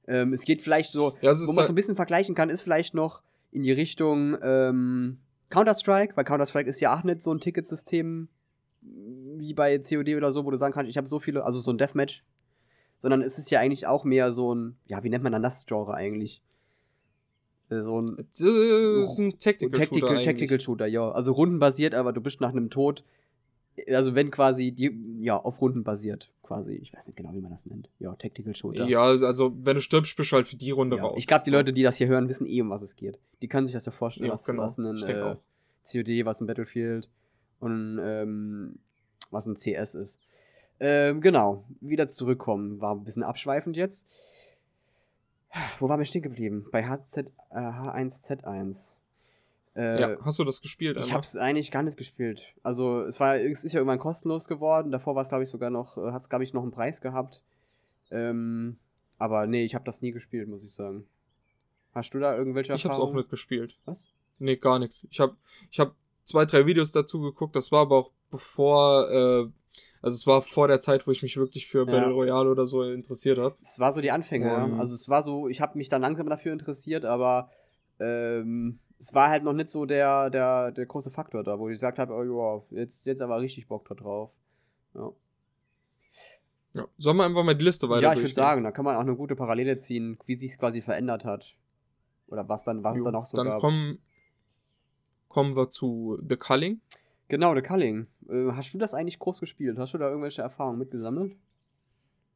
Ähm, 0.07 0.33
es 0.33 0.45
geht 0.45 0.63
vielleicht 0.63 0.93
so, 0.93 1.17
ja, 1.21 1.33
wo 1.33 1.47
man 1.47 1.57
halt 1.57 1.67
so 1.67 1.73
ein 1.73 1.77
bisschen 1.77 1.97
vergleichen 1.97 2.35
kann, 2.35 2.51
ist 2.51 2.63
vielleicht 2.63 2.95
noch 2.95 3.23
in 3.53 3.63
die 3.63 3.73
Richtung 3.73 4.37
ähm, 4.43 5.19
Counter-Strike, 5.51 6.17
weil 6.17 6.25
Counter-Strike 6.25 6.69
ist 6.69 6.81
ja 6.81 6.97
auch 6.97 7.05
nicht 7.05 7.23
so 7.23 7.33
ein 7.33 7.41
Ticketsystem 7.41 8.29
wie 8.81 9.55
bei 9.55 9.79
COD 9.79 10.17
oder 10.17 10.33
so, 10.33 10.45
wo 10.45 10.51
du 10.51 10.57
sagen 10.57 10.75
kannst, 10.75 10.91
ich 10.91 10.97
habe 10.97 11.07
so 11.07 11.19
viele, 11.19 11.45
also 11.45 11.61
so 11.61 11.71
ein 11.71 11.79
Deathmatch, 11.79 12.23
sondern 13.01 13.23
es 13.23 13.39
ist 13.39 13.51
ja 13.51 13.61
eigentlich 13.61 13.87
auch 13.87 14.05
mehr 14.05 14.33
so 14.33 14.55
ein, 14.55 14.77
ja, 14.87 15.03
wie 15.03 15.11
nennt 15.11 15.23
man 15.23 15.33
dann 15.33 15.43
das 15.43 15.67
Genre 15.67 15.95
eigentlich? 15.95 16.43
Äh, 17.79 17.83
so 17.83 18.01
ein, 18.01 18.17
das 18.17 18.41
ist 18.41 19.19
ein 19.19 19.39
Tactical, 19.39 19.79
Tactical 19.79 20.09
Shooter. 20.09 20.23
Tactical 20.23 20.61
Shooter, 20.61 20.87
ja. 20.87 21.11
Also 21.11 21.33
rundenbasiert, 21.33 21.95
aber 21.95 22.13
du 22.13 22.21
bist 22.21 22.41
nach 22.41 22.51
einem 22.51 22.71
Tod 22.71 23.05
also 23.93 24.15
wenn 24.15 24.31
quasi 24.31 24.73
die, 24.73 24.97
ja, 25.21 25.37
auf 25.37 25.61
Runden 25.61 25.85
basiert, 25.85 26.31
quasi. 26.43 26.75
Ich 26.75 26.93
weiß 26.93 27.07
nicht 27.07 27.17
genau, 27.17 27.33
wie 27.33 27.41
man 27.41 27.51
das 27.51 27.67
nennt. 27.67 27.89
Ja, 27.99 28.15
Tactical 28.15 28.55
Shooter. 28.55 28.87
Ja, 28.87 29.03
also 29.03 29.53
wenn 29.63 29.77
du 29.77 29.83
stirbst, 29.83 30.17
bist 30.17 30.31
du 30.31 30.37
halt 30.37 30.49
für 30.49 30.57
die 30.57 30.71
Runde 30.71 30.97
ja, 30.97 31.03
raus. 31.03 31.15
Ich 31.17 31.27
glaube, 31.27 31.45
die 31.45 31.51
Leute, 31.51 31.73
die 31.73 31.83
das 31.83 31.97
hier 31.97 32.07
hören, 32.07 32.29
wissen 32.29 32.47
eh, 32.47 32.61
um 32.61 32.71
was 32.71 32.83
es 32.83 32.97
geht. 32.97 33.19
Die 33.43 33.49
können 33.49 33.67
sich 33.67 33.75
das 33.75 33.87
ja 33.87 33.93
vorstellen, 33.93 34.29
ja, 34.29 34.35
was, 34.35 34.45
genau. 34.45 34.63
was 34.63 34.79
ein 34.79 35.03
äh, 35.03 35.37
COD, 35.91 36.25
was 36.25 36.41
ein 36.41 36.47
Battlefield 36.47 37.09
und 37.61 37.99
ähm, 38.03 38.79
was 39.31 39.47
ein 39.47 39.57
CS 39.57 39.95
ist. 39.95 40.21
Ähm, 40.81 41.21
genau, 41.21 41.65
wieder 41.81 42.09
zurückkommen. 42.09 42.81
War 42.81 42.95
ein 42.95 43.05
bisschen 43.05 43.23
abschweifend 43.23 43.77
jetzt. 43.77 44.07
Wo 45.79 45.89
waren 45.89 45.99
wir 45.99 46.07
stehen 46.07 46.23
geblieben? 46.23 46.67
Bei 46.73 46.85
HZ, 46.85 47.17
äh, 47.19 47.25
H1Z1. 47.55 48.95
Äh, 49.77 50.01
ja, 50.01 50.17
hast 50.25 50.39
du 50.39 50.45
das 50.45 50.63
gespielt? 50.63 50.97
Ich 50.99 51.13
habe 51.13 51.23
es 51.23 51.37
eigentlich 51.37 51.71
gar 51.71 51.83
nicht 51.83 51.97
gespielt. 51.97 52.43
Also 52.63 53.03
es 53.03 53.19
war, 53.19 53.37
es 53.37 53.65
ist 53.65 53.73
ja 53.73 53.81
irgendwann 53.81 53.99
kostenlos 53.99 54.47
geworden. 54.47 54.93
Davor 54.93 55.15
war 55.15 55.23
es, 55.23 55.29
glaube 55.29 55.45
ich, 55.45 55.51
sogar 55.51 55.71
noch, 55.71 55.97
äh, 55.97 56.13
hat 56.13 56.23
es, 56.23 56.29
glaube 56.29 56.45
ich, 56.45 56.53
noch 56.53 56.63
einen 56.63 56.71
Preis 56.71 57.01
gehabt. 57.01 57.43
Ähm, 58.11 58.77
aber 59.19 59.47
nee, 59.47 59.65
ich 59.65 59.75
habe 59.75 59.85
das 59.85 60.01
nie 60.01 60.13
gespielt, 60.13 60.49
muss 60.49 60.63
ich 60.63 60.73
sagen. 60.73 61.07
Hast 61.93 62.15
du 62.15 62.19
da 62.19 62.37
irgendwelche 62.37 62.73
Ich 62.73 62.85
habe 62.85 62.95
es 62.95 63.01
auch 63.01 63.13
nicht 63.13 63.31
gespielt. 63.31 63.77
Was? 63.85 64.07
Nee, 64.39 64.57
gar 64.57 64.79
nichts. 64.79 65.07
Ich 65.11 65.21
habe 65.21 65.37
ich 65.71 65.81
hab 65.81 65.95
zwei, 66.25 66.45
drei 66.45 66.67
Videos 66.67 66.93
dazu 66.93 67.21
geguckt. 67.21 67.55
Das 67.57 67.73
war 67.73 67.83
aber 67.83 67.97
auch 67.97 68.11
bevor, 68.31 69.11
äh, 69.11 69.47
also 70.05 70.17
es 70.17 70.27
war 70.27 70.43
vor 70.43 70.69
der 70.69 70.81
Zeit, 70.81 71.07
wo 71.07 71.13
ich 71.13 71.23
mich 71.23 71.39
wirklich 71.39 71.67
für 71.67 71.79
ja. 71.79 71.85
Battle 71.85 72.13
Royale 72.13 72.51
oder 72.51 72.67
so 72.67 72.83
interessiert 72.83 73.39
habe. 73.39 73.57
Es 73.63 73.79
war 73.79 73.91
so 73.91 74.03
die 74.03 74.11
Anfänge. 74.11 74.55
Um, 74.55 74.79
also 74.79 74.95
es 74.95 75.09
war 75.09 75.23
so, 75.23 75.49
ich 75.49 75.63
habe 75.63 75.79
mich 75.79 75.89
dann 75.89 76.03
langsam 76.03 76.29
dafür 76.29 76.53
interessiert, 76.53 77.07
aber 77.07 77.51
ähm, 77.99 78.81
es 78.99 79.15
war 79.15 79.31
halt 79.31 79.45
noch 79.45 79.55
nicht 79.55 79.71
so 79.71 79.87
der, 79.87 80.29
der, 80.29 80.73
der 80.73 80.85
große 80.85 81.11
Faktor 81.11 81.43
da, 81.43 81.59
wo 81.59 81.71
ich 81.71 81.77
gesagt 81.77 81.99
habe, 81.99 82.13
oh 82.13 82.23
ja, 82.23 82.79
jetzt, 82.79 83.07
jetzt 83.07 83.23
aber 83.23 83.41
richtig 83.41 83.67
Bock 83.67 83.89
da 83.89 83.95
drauf. 83.95 84.31
Ja. 84.95 85.11
Ja. 86.75 86.87
Sollen 86.99 87.17
wir 87.17 87.25
einfach 87.25 87.43
mal 87.43 87.55
die 87.55 87.65
Liste 87.65 87.89
weiter 87.89 88.03
Ja, 88.03 88.13
ich 88.13 88.19
würde 88.19 88.35
sagen, 88.35 88.63
da 88.63 88.73
kann 88.73 88.85
man 88.85 88.97
auch 88.97 89.01
eine 89.01 89.17
gute 89.17 89.37
Parallele 89.37 89.79
ziehen, 89.79 90.19
wie 90.27 90.37
sich 90.37 90.51
es 90.51 90.59
quasi 90.59 90.83
verändert 90.83 91.25
hat. 91.25 91.55
Oder 92.27 92.47
was 92.47 92.65
dann, 92.65 92.85
was 92.85 92.99
Jo, 92.99 93.01
es 93.01 93.05
dann 93.05 93.15
auch 93.15 93.25
so 93.25 93.37
Dann 93.39 93.47
gab. 93.47 93.61
kommen, 93.61 94.01
kommen 95.29 95.57
wir 95.57 95.71
zu 95.71 96.19
The 96.29 96.37
Culling. 96.37 96.83
Genau, 97.29 97.55
The 97.55 97.63
Culling. 97.63 98.07
Äh, 98.29 98.53
hast 98.53 98.73
du 98.75 98.79
das 98.79 98.95
eigentlich 98.95 99.19
groß 99.19 99.41
gespielt? 99.41 99.79
Hast 99.79 99.95
du 99.95 99.99
da 99.99 100.09
irgendwelche 100.09 100.43
Erfahrungen 100.43 100.79
mitgesammelt? 100.79 101.35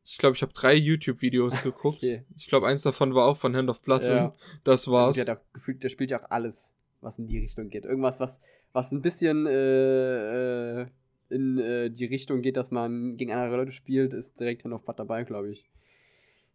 Ich 0.05 0.17
glaube, 0.17 0.35
ich 0.37 0.43
habe 0.43 0.53
drei 0.55 0.75
YouTube-Videos 0.75 1.63
geguckt. 1.63 1.99
Okay. 1.99 2.25
Ich 2.37 2.47
glaube, 2.47 2.67
eins 2.67 2.83
davon 2.83 3.15
war 3.15 3.27
auch 3.27 3.37
von 3.37 3.55
Hand 3.55 3.69
of 3.69 3.83
Blood 3.83 4.05
Ja. 4.07 4.33
das 4.65 4.89
war's. 4.89 5.17
Der, 5.23 5.41
gefühlt, 5.53 5.83
der 5.83 5.91
spielt 5.91 6.11
ja 6.11 6.23
auch 6.23 6.31
alles, 6.31 6.73
was 7.03 7.19
in 7.19 7.27
die 7.27 7.39
Richtung 7.39 7.69
geht. 7.69 7.85
Irgendwas, 7.85 8.19
was, 8.19 8.41
was 8.73 8.91
ein 8.93 9.03
bisschen 9.03 9.47
äh, 9.47 10.81
äh, 10.83 10.87
in 11.29 11.59
äh, 11.59 11.91
die 11.91 12.07
Richtung 12.07 12.41
geht, 12.41 12.57
dass 12.57 12.71
man 12.71 13.19
gegen 13.19 13.33
andere 13.33 13.57
Leute 13.59 13.73
spielt, 13.73 14.15
ist 14.15 14.41
direkt 14.41 14.65
Hand 14.65 14.73
of 14.73 14.85
Blood 14.85 14.99
dabei, 14.99 15.25
glaube 15.25 15.51
ich. 15.51 15.69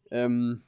Ähm, 0.09 0.63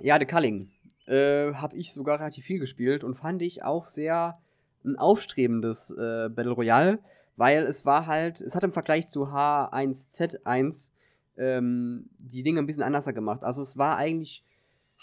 ja, 0.00 0.18
The 0.18 0.24
Culling. 0.24 0.70
Äh, 1.06 1.52
habe 1.54 1.76
ich 1.76 1.92
sogar 1.92 2.18
relativ 2.18 2.46
viel 2.46 2.58
gespielt 2.58 3.04
und 3.04 3.14
fand 3.14 3.42
ich 3.42 3.62
auch 3.62 3.84
sehr 3.86 4.40
ein 4.86 4.96
aufstrebendes 4.96 5.90
äh, 5.90 6.28
Battle 6.28 6.52
Royale, 6.52 6.98
weil 7.36 7.64
es 7.64 7.84
war 7.84 8.06
halt, 8.06 8.40
es 8.40 8.54
hat 8.54 8.64
im 8.64 8.72
Vergleich 8.72 9.08
zu 9.08 9.26
H1Z1 9.26 10.90
ähm, 11.36 12.08
die 12.18 12.42
Dinge 12.42 12.60
ein 12.60 12.66
bisschen 12.66 12.82
anders 12.82 13.06
gemacht. 13.06 13.42
Also 13.42 13.62
es 13.62 13.76
war 13.76 13.96
eigentlich 13.96 14.42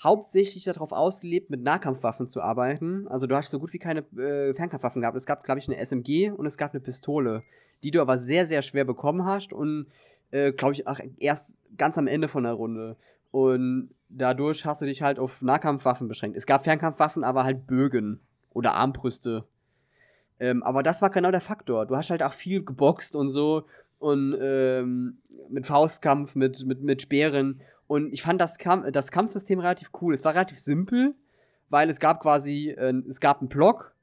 hauptsächlich 0.02 0.64
darauf 0.64 0.92
ausgelebt, 0.92 1.50
mit 1.50 1.62
Nahkampfwaffen 1.62 2.28
zu 2.28 2.42
arbeiten. 2.42 3.08
Also 3.08 3.28
du 3.28 3.36
hast 3.36 3.50
so 3.50 3.60
gut 3.60 3.74
wie 3.74 3.80
keine 3.80 4.00
äh, 4.18 4.54
Fernkampfwaffen 4.54 5.02
gehabt. 5.02 5.18
Es 5.18 5.26
gab, 5.26 5.44
glaube 5.44 5.60
ich, 5.60 5.68
eine 5.68 5.78
SMG 5.78 6.32
und 6.32 6.46
es 6.46 6.58
gab 6.58 6.74
eine 6.74 6.82
Pistole, 6.82 7.44
die 7.84 7.92
du 7.92 8.02
aber 8.02 8.18
sehr, 8.18 8.48
sehr 8.48 8.62
schwer 8.62 8.86
bekommen 8.86 9.26
hast 9.26 9.54
und, 9.54 9.88
äh, 10.32 10.52
glaube 10.52 10.74
ich, 10.74 10.88
auch 10.88 11.00
erst 11.20 11.56
ganz 11.78 11.98
am 11.98 12.08
Ende 12.08 12.28
von 12.28 12.44
der 12.44 12.54
Runde. 12.54 12.96
Und 13.32 13.90
dadurch 14.10 14.66
hast 14.66 14.82
du 14.82 14.86
dich 14.86 15.02
halt 15.02 15.20
auf 15.20 15.42
Nahkampfwaffen 15.42 16.08
beschränkt. 16.08 16.38
Es 16.38 16.46
gab 16.46 16.64
Fernkampfwaffen, 16.64 17.24
aber 17.24 17.44
halt 17.44 17.68
Bögen 17.68 18.20
oder 18.52 18.74
Armbrüste. 18.74 19.46
Ähm, 20.40 20.64
aber 20.64 20.84
das 20.84 21.02
war 21.02 21.10
genau 21.10 21.32
der 21.32 21.42
Faktor. 21.42 21.86
Du 21.86 21.96
hast 21.96 22.10
halt 22.10 22.24
auch 22.24 22.34
viel 22.34 22.64
geboxt 22.64 23.16
und 23.16 23.30
so 23.30 23.66
und 24.00 24.36
ähm, 24.42 25.18
mit 25.50 25.66
Faustkampf, 25.66 26.36
mit, 26.36 26.66
mit, 26.66 26.82
mit 26.82 27.02
Speeren. 27.02 27.62
Und 27.88 28.12
ich 28.12 28.22
fand 28.22 28.42
das, 28.42 28.58
Kamp 28.58 28.92
das 28.92 29.12
Kampfsystem 29.12 29.60
relativ 29.60 29.92
cool. 30.02 30.14
Es 30.14 30.26
war 30.26 30.34
relativ 30.34 30.60
simpel, 30.60 31.16
weil 31.70 31.90
es 31.90 32.00
gab 32.00 32.22
quasi, 32.22 32.70
äh, 32.70 32.94
es 33.08 33.20
gab 33.20 33.40
einen 33.40 33.50
Block, 33.50 33.94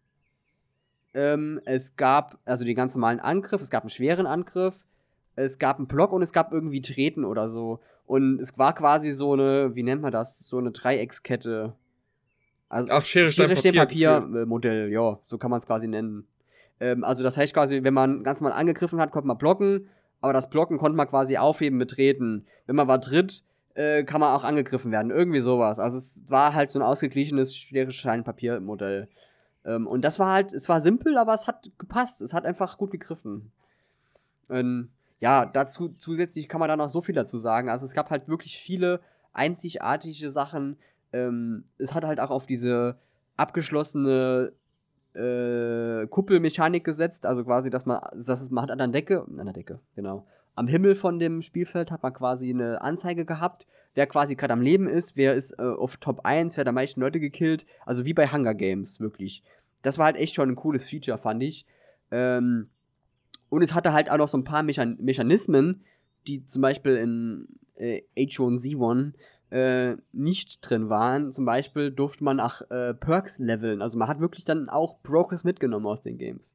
ähm, 1.12 1.60
es 1.64 1.96
gab 1.96 2.38
also 2.44 2.64
den 2.64 2.76
ganz 2.76 2.94
normalen 2.94 3.20
Angriff, 3.20 3.60
es 3.60 3.70
gab 3.70 3.82
einen 3.82 3.90
schweren 3.90 4.26
Angriff, 4.26 4.74
es 5.36 5.58
gab 5.58 5.78
einen 5.78 5.88
Block 5.88 6.12
und 6.12 6.22
es 6.22 6.32
gab 6.32 6.52
irgendwie 6.52 6.80
Treten 6.80 7.24
oder 7.24 7.48
so. 7.48 7.80
Und 8.06 8.40
es 8.40 8.56
war 8.58 8.74
quasi 8.74 9.12
so 9.12 9.34
eine, 9.34 9.74
wie 9.74 9.82
nennt 9.82 10.02
man 10.02 10.12
das, 10.12 10.38
so 10.40 10.58
eine 10.58 10.70
Dreieckskette. 10.70 11.74
Also 12.70 12.88
Ach, 12.92 13.04
Schere, 13.04 13.30
Stein, 13.30 13.54
Stein, 13.56 13.74
Papier. 13.74 14.20
Papier 14.20 14.42
äh, 14.42 14.46
Modell, 14.46 14.90
ja, 14.90 15.18
so 15.26 15.36
kann 15.36 15.50
man 15.50 15.58
es 15.58 15.66
quasi 15.66 15.88
nennen. 15.88 16.26
Ähm, 16.78 17.04
also 17.04 17.22
das 17.22 17.36
heißt 17.36 17.52
quasi, 17.52 17.82
wenn 17.82 17.92
man 17.92 18.24
ganz 18.24 18.40
mal 18.40 18.52
angegriffen 18.52 19.00
hat, 19.00 19.10
konnte 19.10 19.26
man 19.26 19.36
blocken, 19.36 19.88
aber 20.20 20.32
das 20.32 20.48
Blocken 20.48 20.78
konnte 20.78 20.96
man 20.96 21.08
quasi 21.08 21.36
aufheben 21.36 21.78
mit 21.78 21.90
Treten. 21.90 22.46
Wenn 22.66 22.76
man 22.76 22.88
war 22.88 23.00
tritt, 23.00 23.42
äh, 23.74 24.04
kann 24.04 24.20
man 24.20 24.34
auch 24.34 24.44
angegriffen 24.44 24.92
werden. 24.92 25.10
Irgendwie 25.10 25.40
sowas. 25.40 25.78
Also 25.78 25.98
es 25.98 26.24
war 26.28 26.54
halt 26.54 26.70
so 26.70 26.78
ein 26.78 26.84
ausgeglichenes 26.84 27.56
Schere, 27.56 27.92
Stein, 27.92 28.24
Papier 28.24 28.60
Modell. 28.60 29.08
Ähm, 29.64 29.86
und 29.86 30.02
das 30.02 30.18
war 30.18 30.32
halt, 30.32 30.52
es 30.52 30.68
war 30.68 30.80
simpel, 30.80 31.18
aber 31.18 31.34
es 31.34 31.46
hat 31.46 31.70
gepasst. 31.78 32.22
Es 32.22 32.32
hat 32.32 32.44
einfach 32.44 32.78
gut 32.78 32.90
gegriffen. 32.90 33.52
Ähm, 34.48 34.90
ja, 35.20 35.44
dazu 35.44 35.90
zusätzlich 35.98 36.48
kann 36.48 36.60
man 36.60 36.68
da 36.68 36.76
noch 36.76 36.88
so 36.88 37.02
viel 37.02 37.14
dazu 37.14 37.38
sagen. 37.38 37.68
Also 37.68 37.84
es 37.84 37.92
gab 37.92 38.10
halt 38.10 38.28
wirklich 38.28 38.58
viele 38.58 39.00
einzigartige 39.32 40.30
Sachen. 40.30 40.76
Ähm, 41.12 41.64
es 41.78 41.94
hat 41.94 42.04
halt 42.04 42.20
auch 42.20 42.30
auf 42.30 42.46
diese 42.46 42.96
abgeschlossene 43.36 44.52
äh, 45.14 46.06
Kuppelmechanik 46.06 46.84
gesetzt, 46.84 47.26
also 47.26 47.44
quasi, 47.44 47.70
dass 47.70 47.86
man, 47.86 48.00
dass 48.12 48.40
es, 48.40 48.50
man 48.50 48.64
hat 48.64 48.70
an 48.70 48.78
der 48.78 48.88
Decke, 48.88 49.24
an 49.24 49.44
der 49.44 49.54
Decke, 49.54 49.80
genau. 49.96 50.26
Am 50.54 50.68
Himmel 50.68 50.94
von 50.94 51.18
dem 51.18 51.42
Spielfeld 51.42 51.90
hat 51.90 52.02
man 52.02 52.12
quasi 52.12 52.50
eine 52.50 52.80
Anzeige 52.82 53.24
gehabt, 53.24 53.66
wer 53.94 54.06
quasi 54.06 54.36
gerade 54.36 54.52
am 54.52 54.60
Leben 54.60 54.88
ist, 54.88 55.16
wer 55.16 55.34
ist 55.34 55.52
äh, 55.58 55.62
auf 55.62 55.96
Top 55.96 56.20
1, 56.24 56.56
wer 56.56 56.62
hat 56.62 56.68
am 56.68 56.74
meisten 56.74 57.00
Leute 57.00 57.18
gekillt, 57.18 57.66
also 57.86 58.04
wie 58.04 58.14
bei 58.14 58.30
Hunger 58.30 58.54
Games, 58.54 59.00
wirklich. 59.00 59.42
Das 59.82 59.98
war 59.98 60.06
halt 60.06 60.16
echt 60.16 60.34
schon 60.34 60.50
ein 60.50 60.56
cooles 60.56 60.88
Feature, 60.88 61.18
fand 61.18 61.42
ich. 61.42 61.66
Ähm, 62.10 62.68
und 63.48 63.62
es 63.62 63.74
hatte 63.74 63.92
halt 63.92 64.10
auch 64.10 64.18
noch 64.18 64.28
so 64.28 64.38
ein 64.38 64.44
paar 64.44 64.62
Mechan 64.62 64.96
Mechanismen, 65.00 65.84
die 66.26 66.44
zum 66.44 66.62
Beispiel 66.62 66.96
in 66.96 67.48
äh, 67.76 68.02
H1Z1 68.16 69.14
äh, 69.50 69.96
nicht 70.12 70.60
drin 70.62 70.88
waren. 70.88 71.32
Zum 71.32 71.44
Beispiel 71.44 71.90
durfte 71.90 72.24
man 72.24 72.40
auch 72.40 72.62
äh, 72.70 72.94
Perks 72.94 73.38
leveln. 73.38 73.82
Also 73.82 73.98
man 73.98 74.08
hat 74.08 74.20
wirklich 74.20 74.44
dann 74.44 74.68
auch 74.68 75.02
Progress 75.02 75.44
mitgenommen 75.44 75.86
aus 75.86 76.02
den 76.02 76.18
Games. 76.18 76.54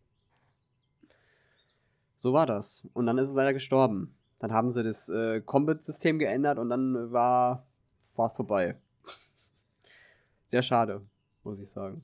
So 2.15 2.33
war 2.33 2.45
das. 2.45 2.87
Und 2.93 3.05
dann 3.05 3.17
ist 3.17 3.29
es 3.29 3.35
leider 3.35 3.53
gestorben. 3.53 4.15
Dann 4.39 4.53
haben 4.53 4.71
sie 4.71 4.83
das 4.83 5.09
äh, 5.09 5.41
Combat-System 5.41 6.19
geändert 6.19 6.59
und 6.59 6.69
dann 6.69 7.11
war 7.11 7.67
es 8.17 8.35
vorbei. 8.35 8.77
Sehr 10.47 10.61
schade, 10.61 11.01
muss 11.43 11.59
ich 11.59 11.69
sagen. 11.69 12.03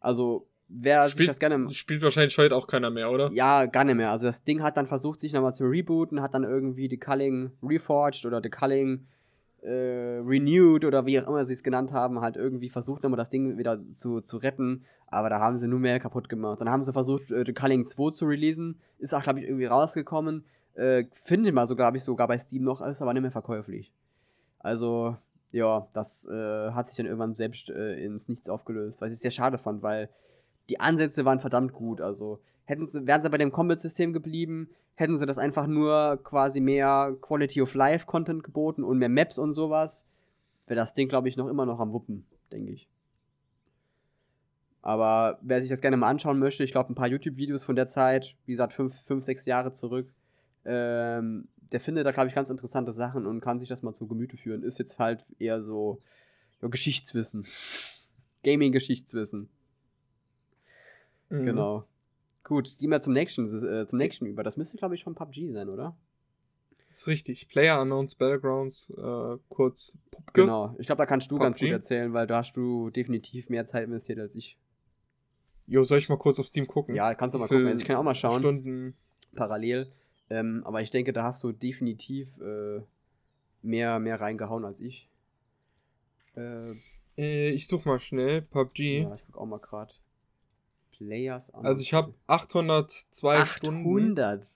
Also, 0.00 0.47
wer 0.68 1.04
sich 1.04 1.12
Spielt, 1.12 1.28
das 1.28 1.38
gerne 1.38 1.70
spielt 1.70 2.02
wahrscheinlich 2.02 2.36
heute 2.38 2.54
auch 2.54 2.66
keiner 2.66 2.90
mehr, 2.90 3.10
oder? 3.10 3.30
ja, 3.32 3.66
gar 3.66 3.84
nicht 3.84 3.96
mehr. 3.96 4.10
Also 4.10 4.26
das 4.26 4.44
Ding 4.44 4.62
hat 4.62 4.76
dann 4.76 4.86
versucht, 4.86 5.20
sich 5.20 5.32
nochmal 5.32 5.52
zu 5.52 5.64
rebooten, 5.64 6.22
hat 6.22 6.34
dann 6.34 6.44
irgendwie 6.44 6.88
The 6.88 6.98
Culling 6.98 7.52
Reforged 7.62 8.26
oder 8.26 8.40
The 8.42 8.50
Culling 8.50 9.06
äh, 9.62 10.20
Renewed 10.24 10.84
oder 10.84 11.04
wie 11.06 11.20
auch 11.20 11.26
immer 11.26 11.44
sie 11.44 11.54
es 11.54 11.62
genannt 11.62 11.92
haben, 11.92 12.20
halt 12.20 12.36
irgendwie 12.36 12.68
versucht 12.68 13.02
nochmal 13.02 13.18
das 13.18 13.30
Ding 13.30 13.58
wieder 13.58 13.80
zu, 13.92 14.20
zu 14.20 14.36
retten. 14.36 14.84
Aber 15.08 15.30
da 15.30 15.40
haben 15.40 15.58
sie 15.58 15.66
nur 15.66 15.80
mehr 15.80 15.98
kaputt 16.00 16.28
gemacht. 16.28 16.60
Dann 16.60 16.70
haben 16.70 16.82
sie 16.82 16.92
versucht, 16.92 17.30
äh, 17.30 17.44
The 17.44 17.52
Culling 17.52 17.84
2 17.84 18.10
zu 18.12 18.26
releasen. 18.26 18.78
Ist 18.98 19.14
auch, 19.14 19.22
glaube 19.22 19.40
ich, 19.40 19.46
irgendwie 19.46 19.66
rausgekommen. 19.66 20.44
Äh, 20.74 21.04
findet 21.24 21.54
man 21.54 21.66
so, 21.66 21.74
glaube 21.74 21.96
ich, 21.96 22.04
sogar 22.04 22.28
bei 22.28 22.38
Steam 22.38 22.62
noch, 22.62 22.80
ist 22.82 23.02
aber 23.02 23.12
nicht 23.12 23.22
mehr 23.22 23.32
verkäuflich. 23.32 23.92
Also, 24.60 25.16
ja, 25.50 25.88
das 25.92 26.28
äh, 26.30 26.70
hat 26.70 26.88
sich 26.88 26.96
dann 26.96 27.06
irgendwann 27.06 27.32
selbst 27.32 27.70
äh, 27.70 28.04
ins 28.04 28.28
Nichts 28.28 28.48
aufgelöst, 28.48 29.00
was 29.00 29.12
ich 29.12 29.18
sehr 29.18 29.30
schade 29.30 29.58
fand, 29.58 29.82
weil 29.82 30.08
die 30.68 30.80
Ansätze 30.80 31.24
waren 31.24 31.40
verdammt 31.40 31.72
gut. 31.72 32.00
Also 32.00 32.40
hätten 32.64 32.86
sie, 32.86 33.06
wären 33.06 33.22
sie 33.22 33.30
bei 33.30 33.38
dem 33.38 33.52
Combat-System 33.52 34.12
geblieben, 34.12 34.70
hätten 34.94 35.18
sie 35.18 35.26
das 35.26 35.38
einfach 35.38 35.66
nur 35.66 36.20
quasi 36.22 36.60
mehr 36.60 37.16
Quality 37.20 37.62
of 37.62 37.74
Life 37.74 38.06
Content 38.06 38.42
geboten 38.42 38.84
und 38.84 38.98
mehr 38.98 39.08
Maps 39.08 39.38
und 39.38 39.52
sowas, 39.52 40.06
wäre 40.66 40.78
das 40.78 40.94
Ding, 40.94 41.08
glaube 41.08 41.28
ich, 41.28 41.36
noch 41.36 41.48
immer 41.48 41.66
noch 41.66 41.80
am 41.80 41.92
Wuppen, 41.92 42.26
denke 42.52 42.72
ich. 42.72 42.88
Aber 44.82 45.38
wer 45.42 45.60
sich 45.60 45.70
das 45.70 45.80
gerne 45.80 45.96
mal 45.96 46.08
anschauen 46.08 46.38
möchte, 46.38 46.64
ich 46.64 46.72
glaube, 46.72 46.92
ein 46.92 46.94
paar 46.94 47.08
YouTube-Videos 47.08 47.64
von 47.64 47.76
der 47.76 47.88
Zeit, 47.88 48.34
wie 48.46 48.52
gesagt, 48.52 48.72
fünf, 48.72 48.94
fünf 49.04 49.24
sechs 49.24 49.44
Jahre 49.44 49.72
zurück, 49.72 50.12
ähm, 50.64 51.48
der 51.72 51.80
findet 51.80 52.06
da, 52.06 52.12
glaube 52.12 52.28
ich, 52.28 52.34
ganz 52.34 52.50
interessante 52.50 52.92
Sachen 52.92 53.26
und 53.26 53.40
kann 53.40 53.60
sich 53.60 53.68
das 53.68 53.82
mal 53.82 53.92
zu 53.92 54.06
Gemüte 54.06 54.36
führen. 54.36 54.62
Ist 54.62 54.78
jetzt 54.78 54.98
halt 54.98 55.24
eher 55.38 55.62
so 55.62 56.00
ja, 56.62 56.68
Geschichtswissen. 56.68 57.46
Gaming-Geschichtswissen. 58.44 59.48
Mhm. 61.30 61.44
Genau. 61.46 61.84
Gut, 62.44 62.78
gehen 62.78 62.90
wir 62.90 63.00
zum 63.00 63.12
nächsten, 63.12 63.44
äh, 63.44 63.86
zum 63.86 63.98
nächsten 63.98 64.24
über. 64.26 64.42
Das 64.42 64.56
müsste, 64.56 64.76
glaube 64.78 64.94
ich, 64.94 65.02
schon 65.02 65.14
PUBG 65.14 65.50
sein, 65.50 65.68
oder? 65.68 65.96
Das 66.88 67.00
ist 67.00 67.08
richtig. 67.08 67.48
Player 67.48 67.80
Unknowns 67.82 68.14
Battlegrounds, 68.14 68.90
äh, 68.96 69.36
kurz 69.50 69.98
Pupke. 70.10 70.42
Genau. 70.42 70.74
Ich 70.78 70.86
glaube, 70.86 71.00
da 71.00 71.06
kannst 71.06 71.30
du 71.30 71.38
ganz 71.38 71.56
PUBG? 71.58 71.66
gut 71.66 71.72
erzählen, 71.74 72.12
weil 72.14 72.26
da 72.26 72.38
hast 72.38 72.56
du 72.56 72.88
definitiv 72.88 73.50
mehr 73.50 73.66
Zeit 73.66 73.84
investiert 73.84 74.18
als 74.18 74.34
ich. 74.34 74.56
Jo, 75.66 75.84
soll 75.84 75.98
ich 75.98 76.08
mal 76.08 76.16
kurz 76.16 76.38
auf 76.40 76.46
Steam 76.46 76.66
gucken? 76.66 76.94
Ja, 76.94 77.14
kannst 77.14 77.34
du 77.34 77.38
mal 77.38 77.46
gucken. 77.46 77.66
Also 77.66 77.82
ich 77.82 77.86
kann 77.86 77.96
auch 77.96 78.02
mal 78.02 78.14
schauen, 78.14 78.38
Stunden. 78.38 78.96
parallel. 79.34 79.92
Ähm, 80.30 80.62
aber 80.64 80.80
ich 80.80 80.90
denke, 80.90 81.12
da 81.12 81.24
hast 81.24 81.42
du 81.44 81.52
definitiv 81.52 82.28
äh, 82.40 82.80
mehr, 83.60 83.98
mehr 83.98 84.18
reingehauen 84.18 84.64
als 84.64 84.80
ich. 84.80 85.10
Äh, 86.36 86.62
Äh, 87.18 87.50
ich 87.50 87.66
such 87.66 87.84
mal 87.84 87.98
schnell. 87.98 88.40
PUBG. 88.42 89.02
ja, 89.02 89.14
ich 89.14 89.22
guck 89.26 89.36
auch 89.36 89.46
mal 89.46 89.58
gerade. 89.58 89.92
Players 90.98 91.50
Also 91.54 91.82
ich 91.82 91.94
habe 91.94 92.12
802 92.26 93.44
Stunden. 93.44 94.12
800. 94.12 94.46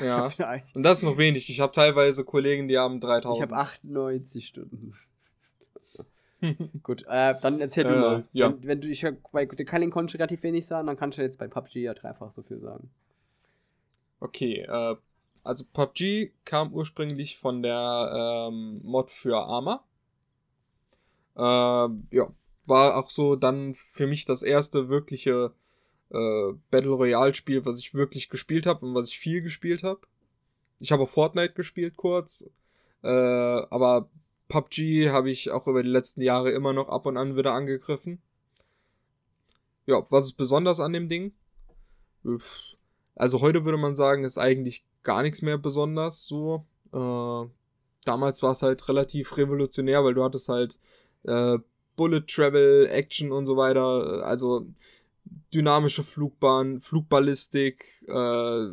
Ja. 0.00 0.28
Ich 0.28 0.38
habe 0.38 0.62
Und 0.74 0.82
das 0.84 0.98
ist 0.98 1.04
noch 1.04 1.16
wenig. 1.18 1.48
Ich 1.50 1.60
habe 1.60 1.72
teilweise 1.72 2.24
Kollegen, 2.24 2.68
die 2.68 2.78
haben 2.78 3.00
3000. 3.00 3.50
hab 3.50 3.58
98 3.58 4.46
Stunden. 4.46 4.94
Gut, 6.82 7.04
äh, 7.06 7.34
dann 7.40 7.60
erzähl 7.60 7.84
du 7.84 7.90
Äh, 7.90 8.00
mal. 8.00 8.28
ja. 8.32 8.48
Wenn, 8.50 8.66
wenn 8.66 8.80
du, 8.80 8.88
ich 8.88 9.04
bei 9.32 9.46
The 9.54 9.64
Culling 9.64 9.90
konnte 9.90 10.12
ich 10.12 10.18
relativ 10.18 10.42
wenig 10.42 10.66
sagen, 10.66 10.86
dann 10.86 10.96
kannst 10.96 11.18
du 11.18 11.22
jetzt 11.22 11.38
bei 11.38 11.48
PUBG 11.48 11.82
ja 11.82 11.92
dreifach 11.94 12.30
so 12.32 12.42
viel 12.42 12.60
sagen. 12.60 12.90
Okay, 14.20 14.60
äh, 14.62 14.96
also 15.42 15.64
PUBG 15.72 16.32
kam 16.44 16.72
ursprünglich 16.72 17.38
von 17.38 17.62
der 17.62 18.48
ähm, 18.50 18.80
Mod 18.82 19.10
für 19.10 19.36
Arma. 19.38 19.84
Äh, 21.36 22.16
ja, 22.16 22.28
war 22.70 22.96
auch 22.96 23.10
so 23.10 23.36
dann 23.36 23.74
für 23.74 24.06
mich 24.06 24.24
das 24.24 24.42
erste 24.42 24.88
wirkliche 24.88 25.52
äh, 26.10 26.52
Battle 26.70 26.92
Royale 26.92 27.34
Spiel, 27.34 27.66
was 27.66 27.78
ich 27.78 27.92
wirklich 27.92 28.30
gespielt 28.30 28.64
habe 28.64 28.86
und 28.86 28.94
was 28.94 29.08
ich 29.08 29.18
viel 29.18 29.42
gespielt 29.42 29.82
habe. 29.82 30.00
Ich 30.78 30.92
habe 30.92 31.06
Fortnite 31.06 31.52
gespielt 31.52 31.98
kurz, 31.98 32.48
äh, 33.02 33.08
aber 33.08 34.08
PUBG 34.48 35.10
habe 35.10 35.30
ich 35.30 35.50
auch 35.50 35.66
über 35.66 35.82
die 35.82 35.90
letzten 35.90 36.22
Jahre 36.22 36.50
immer 36.50 36.72
noch 36.72 36.88
ab 36.88 37.04
und 37.04 37.18
an 37.18 37.36
wieder 37.36 37.52
angegriffen. 37.52 38.22
Ja, 39.86 40.06
was 40.08 40.24
ist 40.24 40.32
besonders 40.34 40.80
an 40.80 40.92
dem 40.92 41.08
Ding? 41.08 41.32
Also 43.14 43.40
heute 43.40 43.64
würde 43.64 43.78
man 43.78 43.94
sagen, 43.94 44.24
ist 44.24 44.38
eigentlich 44.38 44.84
gar 45.02 45.22
nichts 45.22 45.42
mehr 45.42 45.58
besonders 45.58 46.26
so. 46.26 46.64
Äh, 46.92 47.48
damals 48.04 48.42
war 48.42 48.52
es 48.52 48.62
halt 48.62 48.88
relativ 48.88 49.36
revolutionär, 49.36 50.04
weil 50.04 50.14
du 50.14 50.24
hattest 50.24 50.48
halt 50.48 50.78
äh, 51.24 51.58
Bullet 52.00 52.22
Travel, 52.26 52.88
Action 52.90 53.30
und 53.30 53.44
so 53.44 53.58
weiter. 53.58 54.24
Also 54.24 54.64
dynamische 55.52 56.02
Flugbahn, 56.02 56.80
Flugballistik, 56.80 57.84
äh, 58.08 58.68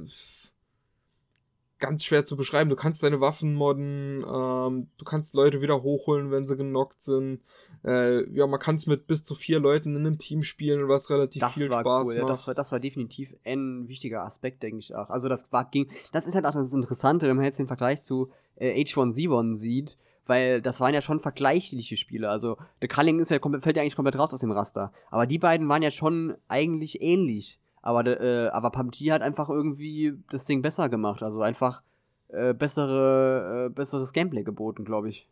ganz 1.78 2.06
schwer 2.06 2.24
zu 2.24 2.38
beschreiben. 2.38 2.70
Du 2.70 2.78
kannst 2.78 3.04
deine 3.04 3.20
Waffen 3.20 3.54
modden, 3.54 4.24
ähm, 4.26 4.88
du 4.98 5.04
kannst 5.04 5.36
Leute 5.36 5.60
wieder 5.60 5.84
hochholen, 5.84 6.32
wenn 6.32 6.48
sie 6.48 6.56
genockt 6.56 7.02
sind. 7.02 7.42
Äh, 7.84 8.30
ja, 8.32 8.48
man 8.48 8.62
kann 8.62 8.76
es 8.76 8.88
mit 8.88 9.08
bis 9.08 9.26
zu 9.26 9.36
vier 9.36 9.60
Leuten 9.60 9.98
in 9.98 10.06
einem 10.06 10.18
Team 10.18 10.44
spielen, 10.44 10.88
was 10.88 11.10
relativ 11.10 11.42
das 11.42 11.56
viel 11.56 11.70
war 11.70 11.82
Spaß 11.82 12.08
cool. 12.08 12.14
macht. 12.14 12.22
Ja, 12.22 12.28
das, 12.30 12.48
war, 12.48 12.54
das 12.54 12.72
war 12.72 12.80
definitiv 12.80 13.36
ein 13.44 13.90
wichtiger 13.90 14.24
Aspekt, 14.24 14.64
denke 14.64 14.80
ich 14.80 14.96
auch. 14.96 15.10
Also 15.10 15.28
das 15.28 15.52
war 15.52 15.70
ging, 15.70 15.92
das 16.14 16.28
ist 16.28 16.36
halt 16.36 16.46
auch 16.46 16.54
das 16.54 16.72
Interessante, 16.72 17.28
wenn 17.28 17.36
man 17.36 17.44
jetzt 17.44 17.60
den 17.60 17.68
Vergleich 17.68 18.04
zu 18.04 18.32
äh, 18.56 18.82
H1Z1 18.82 19.58
sieht, 19.58 19.98
weil 20.28 20.62
das 20.62 20.80
waren 20.80 20.94
ja 20.94 21.02
schon 21.02 21.20
vergleichliche 21.20 21.98
Spiele. 21.98 22.30
Also 22.30 22.58
der 22.82 22.90
Culling 22.90 23.20
ist 23.20 23.32
ja 23.32 23.40
komplett, 23.40 23.64
fällt 23.64 23.78
ja 23.78 23.82
eigentlich 23.82 23.96
komplett 23.96 24.18
raus 24.18 24.34
aus 24.34 24.40
dem 24.40 24.52
Raster. 24.52 24.92
Aber 25.10 25.26
die 25.26 25.40
beiden 25.40 25.68
waren 25.70 25.82
ja 25.82 25.92
schon 25.92 26.36
eigentlich 26.48 27.02
ähnlich. 27.02 27.60
Aber, 27.82 28.06
äh, 28.06 28.48
aber 28.50 28.72
PUBG 28.72 29.12
hat 29.12 29.22
einfach 29.22 29.50
irgendwie 29.50 30.14
das 30.30 30.46
Ding 30.46 30.62
besser 30.62 30.90
gemacht. 30.90 31.24
Also 31.24 31.42
einfach 31.42 31.82
äh, 32.30 32.54
bessere, 32.54 33.68
äh, 33.68 33.70
besseres 33.70 34.14
Gameplay 34.14 34.44
geboten, 34.44 34.84
glaube 34.84 35.10
ich. 35.10 35.28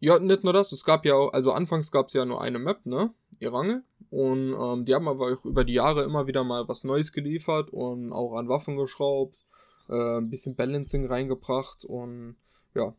Ja, 0.00 0.18
nicht 0.18 0.44
nur 0.44 0.52
das, 0.52 0.72
es 0.72 0.84
gab 0.84 1.04
ja 1.04 1.14
auch, 1.14 1.32
also 1.32 1.52
anfangs 1.52 1.90
gab 1.90 2.08
es 2.08 2.14
ja 2.14 2.24
nur 2.24 2.40
eine 2.40 2.58
Map, 2.58 2.84
ne? 2.86 3.12
Irange. 3.38 3.82
Und 4.10 4.54
ähm, 4.54 4.84
die 4.84 4.94
haben 4.94 5.08
aber 5.08 5.32
auch 5.32 5.44
über 5.44 5.64
die 5.64 5.74
Jahre 5.74 6.04
immer 6.04 6.26
wieder 6.26 6.42
mal 6.42 6.66
was 6.68 6.84
Neues 6.84 7.12
geliefert 7.12 7.70
und 7.70 8.12
auch 8.12 8.36
an 8.36 8.48
Waffen 8.48 8.76
geschraubt, 8.76 9.44
äh, 9.88 10.18
ein 10.18 10.30
bisschen 10.30 10.56
Balancing 10.56 11.06
reingebracht 11.06 11.84
und 11.84 12.36
ja, 12.74 12.94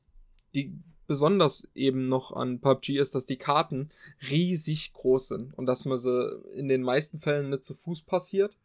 die 0.53 0.73
besonders 1.07 1.67
eben 1.73 2.07
noch 2.07 2.31
an 2.31 2.59
PUBG 2.59 2.99
ist, 2.99 3.15
dass 3.15 3.25
die 3.25 3.37
Karten 3.37 3.89
riesig 4.29 4.93
groß 4.93 5.29
sind 5.29 5.57
und 5.57 5.65
dass 5.65 5.85
man 5.85 5.97
sie 5.97 6.39
in 6.53 6.67
den 6.67 6.83
meisten 6.83 7.19
Fällen 7.19 7.49
nicht 7.49 7.63
zu 7.63 7.73
Fuß 7.73 8.03
passiert, 8.03 8.55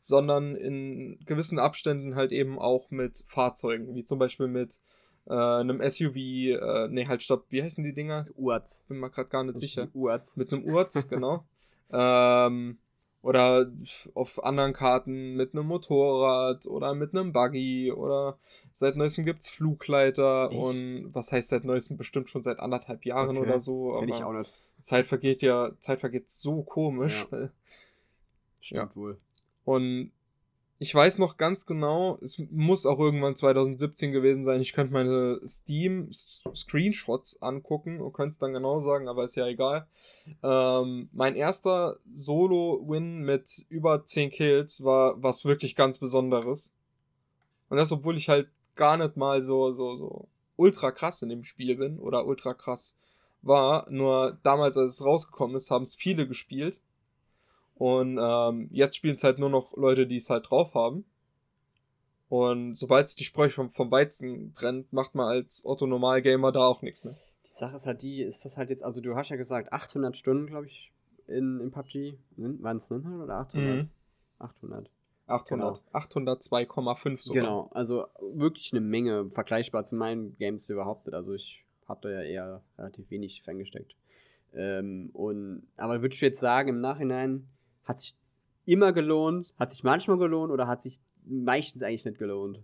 sondern 0.00 0.54
in 0.54 1.18
gewissen 1.24 1.58
Abständen 1.58 2.14
halt 2.14 2.30
eben 2.30 2.58
auch 2.58 2.90
mit 2.90 3.24
Fahrzeugen, 3.26 3.94
wie 3.94 4.04
zum 4.04 4.18
Beispiel 4.18 4.48
mit 4.48 4.80
äh, 5.26 5.32
einem 5.32 5.80
SUV, 5.80 6.16
äh, 6.16 6.88
nee, 6.88 7.06
halt, 7.06 7.22
stopp, 7.22 7.46
wie 7.48 7.62
heißen 7.62 7.82
die 7.82 7.94
Dinger? 7.94 8.26
Urz. 8.36 8.82
Bin 8.86 9.00
mir 9.00 9.08
gerade 9.08 9.30
gar 9.30 9.44
nicht 9.44 9.58
sicher. 9.58 9.88
Urz. 9.94 10.36
Mit 10.36 10.52
einem 10.52 10.64
Urz, 10.64 11.08
genau. 11.08 11.46
ähm, 11.90 12.76
oder 13.24 13.72
auf 14.12 14.44
anderen 14.44 14.74
Karten 14.74 15.34
mit 15.34 15.54
einem 15.54 15.66
Motorrad 15.66 16.66
oder 16.66 16.94
mit 16.94 17.14
einem 17.14 17.32
Buggy 17.32 17.90
oder 17.90 18.38
seit 18.70 18.96
neuestem 18.96 19.24
gibt's 19.24 19.48
Flugleiter 19.48 20.50
Echt? 20.50 20.60
und 20.60 21.08
was 21.14 21.32
heißt 21.32 21.48
seit 21.48 21.64
neuestem 21.64 21.96
bestimmt 21.96 22.28
schon 22.28 22.42
seit 22.42 22.60
anderthalb 22.60 23.06
Jahren 23.06 23.38
Okay. 23.38 23.46
oder 23.48 23.60
so. 23.60 23.96
Kenn 23.98 24.10
ich 24.10 24.16
Aber 24.16 24.26
auch 24.26 24.32
nicht. 24.40 24.52
Zeit 24.80 25.06
vergeht 25.06 25.40
ja, 25.40 25.72
Zeit 25.78 26.00
vergeht 26.00 26.28
so 26.28 26.62
komisch. 26.62 27.26
Stimmt 28.60 28.94
wohl. 28.94 29.18
Und 29.64 30.12
ich 30.84 30.94
weiß 30.94 31.16
noch 31.16 31.38
ganz 31.38 31.64
genau, 31.64 32.18
es 32.20 32.38
muss 32.50 32.84
auch 32.84 32.98
irgendwann 32.98 33.34
2017 33.34 34.12
gewesen 34.12 34.44
sein. 34.44 34.60
Ich 34.60 34.74
könnte 34.74 34.92
meine 34.92 35.40
Steam-Screenshots 35.46 37.40
angucken 37.40 38.02
und 38.02 38.12
könnte 38.12 38.34
es 38.34 38.38
dann 38.38 38.52
genau 38.52 38.80
sagen, 38.80 39.08
aber 39.08 39.24
ist 39.24 39.34
ja 39.34 39.46
egal. 39.46 39.86
Ähm, 40.42 41.08
mein 41.14 41.36
erster 41.36 41.96
Solo-Win 42.12 43.22
mit 43.22 43.64
über 43.70 44.04
10 44.04 44.28
Kills 44.28 44.84
war 44.84 45.14
was 45.22 45.46
wirklich 45.46 45.74
ganz 45.74 45.96
Besonderes. 45.98 46.74
Und 47.70 47.78
das, 47.78 47.90
obwohl 47.90 48.18
ich 48.18 48.28
halt 48.28 48.48
gar 48.76 48.98
nicht 48.98 49.16
mal 49.16 49.40
so, 49.40 49.72
so, 49.72 49.96
so 49.96 50.28
ultra 50.56 50.90
krass 50.90 51.22
in 51.22 51.30
dem 51.30 51.44
Spiel 51.44 51.76
bin 51.76 51.98
oder 51.98 52.26
ultra 52.26 52.52
krass 52.52 52.94
war. 53.40 53.86
Nur 53.88 54.36
damals, 54.42 54.76
als 54.76 54.92
es 54.92 55.04
rausgekommen 55.06 55.56
ist, 55.56 55.70
haben 55.70 55.84
es 55.84 55.94
viele 55.94 56.28
gespielt. 56.28 56.82
Und 57.76 58.18
ähm, 58.20 58.68
jetzt 58.70 58.96
spielen 58.96 59.14
es 59.14 59.24
halt 59.24 59.38
nur 59.38 59.50
noch 59.50 59.76
Leute, 59.76 60.06
die 60.06 60.16
es 60.16 60.30
halt 60.30 60.50
drauf 60.50 60.74
haben. 60.74 61.04
Und 62.28 62.74
sobald 62.74 63.08
sich 63.08 63.16
die 63.16 63.24
Sprüche 63.24 63.54
vom, 63.54 63.70
vom 63.70 63.90
Weizen 63.90 64.52
trennt, 64.54 64.92
macht 64.92 65.14
man 65.14 65.28
als 65.28 65.64
Otto-Normal-Gamer 65.64 66.52
da 66.52 66.60
auch 66.60 66.82
nichts 66.82 67.04
mehr. 67.04 67.14
Die 67.46 67.52
Sache 67.52 67.76
ist 67.76 67.86
halt 67.86 68.02
die, 68.02 68.22
ist 68.22 68.44
das 68.44 68.56
halt 68.56 68.70
jetzt, 68.70 68.82
also 68.82 69.00
du 69.00 69.14
hast 69.14 69.28
ja 69.28 69.36
gesagt, 69.36 69.72
800 69.72 70.16
Stunden, 70.16 70.46
glaube 70.46 70.66
ich, 70.66 70.92
in, 71.26 71.60
in 71.60 71.70
PUBG. 71.70 72.16
Waren 72.36 72.78
es 72.78 72.90
900 72.90 73.22
oder 73.22 73.34
800? 73.34 73.76
Mhm. 73.76 73.88
800. 74.38 74.90
800. 75.26 75.80
802,5 75.92 77.22
sogar. 77.22 77.42
Genau, 77.42 77.70
also 77.72 78.06
wirklich 78.20 78.72
eine 78.72 78.80
Menge, 78.80 79.30
vergleichbar 79.30 79.84
zu 79.84 79.96
meinen 79.96 80.36
Games 80.36 80.68
überhaupt 80.68 81.06
nicht. 81.06 81.14
Also 81.14 81.34
ich 81.34 81.64
habe 81.88 82.00
da 82.02 82.10
ja 82.10 82.22
eher 82.22 82.62
relativ 82.78 83.10
wenig 83.10 83.42
reingesteckt. 83.46 83.94
Ähm, 84.54 85.10
und, 85.12 85.66
aber 85.76 86.02
würdest 86.02 86.20
du 86.20 86.26
jetzt 86.26 86.40
sagen, 86.40 86.68
im 86.68 86.80
Nachhinein 86.80 87.48
hat 87.84 88.00
sich 88.00 88.14
immer 88.66 88.92
gelohnt, 88.92 89.54
hat 89.58 89.72
sich 89.72 89.84
manchmal 89.84 90.18
gelohnt 90.18 90.52
oder 90.52 90.66
hat 90.66 90.82
sich 90.82 91.00
meistens 91.24 91.82
eigentlich 91.82 92.04
nicht 92.04 92.18
gelohnt? 92.18 92.60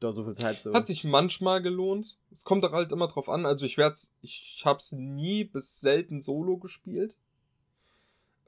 Da 0.00 0.12
so 0.12 0.24
viel 0.24 0.34
Zeit 0.34 0.58
so. 0.58 0.72
Hat 0.72 0.86
sich 0.86 1.04
manchmal 1.04 1.60
gelohnt. 1.60 2.18
Es 2.30 2.44
kommt 2.44 2.64
doch 2.64 2.72
halt 2.72 2.90
immer 2.90 3.08
drauf 3.08 3.28
an. 3.28 3.44
Also 3.44 3.66
ich 3.66 3.76
werd's, 3.76 4.14
ich 4.22 4.62
hab's 4.64 4.92
nie 4.92 5.44
bis 5.44 5.80
selten 5.80 6.22
solo 6.22 6.56
gespielt. 6.56 7.18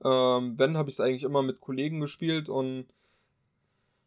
Ähm, 0.02 0.54
wenn, 0.58 0.76
habe 0.76 0.88
ich 0.88 0.94
es 0.94 1.00
eigentlich 1.00 1.24
immer 1.24 1.42
mit 1.42 1.60
Kollegen 1.60 2.00
gespielt 2.00 2.48
und 2.48 2.86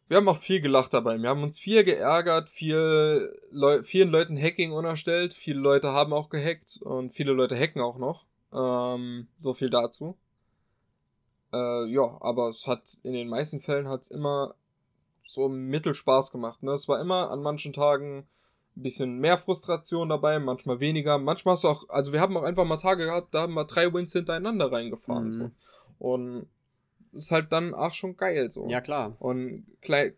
wir 0.08 0.18
haben 0.18 0.28
auch 0.28 0.38
viel 0.38 0.60
gelacht 0.60 0.92
dabei. 0.92 1.18
Wir 1.18 1.30
haben 1.30 1.42
uns 1.42 1.58
viel 1.58 1.82
geärgert, 1.82 2.48
viel 2.48 3.32
Leu 3.50 3.82
vielen 3.82 4.10
Leuten 4.10 4.36
Hacking 4.36 4.72
unerstellt. 4.72 5.32
Viele 5.32 5.60
Leute 5.60 5.88
haben 5.88 6.12
auch 6.12 6.28
gehackt 6.28 6.78
und 6.82 7.12
viele 7.14 7.32
Leute 7.32 7.56
hacken 7.56 7.80
auch 7.80 7.98
noch. 7.98 8.26
Ähm, 8.52 9.28
so 9.36 9.54
viel 9.54 9.70
dazu. 9.70 10.16
Äh, 11.56 11.86
ja, 11.86 12.16
aber 12.20 12.48
es 12.48 12.66
hat 12.66 12.98
in 13.02 13.12
den 13.12 13.28
meisten 13.28 13.60
Fällen 13.60 13.88
hat's 13.88 14.08
immer 14.08 14.54
so 15.24 15.48
mittel 15.48 15.94
Spaß 15.94 16.32
gemacht. 16.32 16.62
Ne? 16.62 16.72
Es 16.72 16.88
war 16.88 17.00
immer 17.00 17.30
an 17.30 17.42
manchen 17.42 17.72
Tagen 17.72 18.26
ein 18.76 18.82
bisschen 18.82 19.18
mehr 19.18 19.38
Frustration 19.38 20.08
dabei, 20.08 20.38
manchmal 20.38 20.80
weniger. 20.80 21.18
Manchmal 21.18 21.52
hast 21.52 21.64
du 21.64 21.68
auch, 21.68 21.88
also 21.88 22.12
wir 22.12 22.20
haben 22.20 22.36
auch 22.36 22.42
einfach 22.42 22.64
mal 22.64 22.76
Tage 22.76 23.06
gehabt, 23.06 23.34
da 23.34 23.42
haben 23.42 23.54
wir 23.54 23.64
drei 23.64 23.92
Wins 23.92 24.12
hintereinander 24.12 24.70
reingefahren. 24.70 25.28
Mhm. 25.28 25.32
So. 25.32 25.50
Und 25.98 26.46
ist 27.12 27.30
halt 27.30 27.50
dann 27.52 27.74
auch 27.74 27.94
schon 27.94 28.16
geil 28.16 28.50
so. 28.50 28.68
ja, 28.68 28.80
klar. 28.80 29.16
Und 29.18 29.66
klein, 29.80 30.12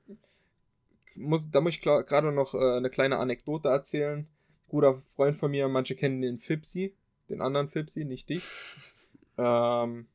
muss, 1.15 1.51
da 1.51 1.61
muss 1.61 1.75
ich 1.75 1.81
gerade 1.81 2.33
noch 2.33 2.55
äh, 2.55 2.77
eine 2.77 2.91
kleine 2.91 3.19
Anekdote 3.19 3.69
erzählen. 3.69 4.27
Guter 4.69 5.03
Freund 5.15 5.37
von 5.37 5.51
mir, 5.51 5.69
manche 5.69 5.95
kennen 5.95 6.21
den 6.21 6.39
Fipsi, 6.39 6.95
den 7.29 7.41
anderen 7.41 7.69
Fipsi, 7.69 8.05
nicht 8.05 8.29
dich. 8.29 8.43
Ähm, 9.41 10.09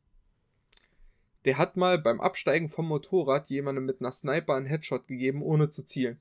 der 1.46 1.58
hat 1.58 1.78
mal 1.78 1.98
beim 1.98 2.22
Absteigen 2.22 2.70
vom 2.70 2.88
Motorrad 2.88 3.48
jemandem 3.48 3.86
mit 3.86 4.00
einer 4.00 4.12
Sniper 4.12 4.56
einen 4.56 4.66
Headshot 4.66 5.08
gegeben, 5.08 5.42
ohne 5.42 5.70
zu 5.70 5.84
zielen. 5.86 6.20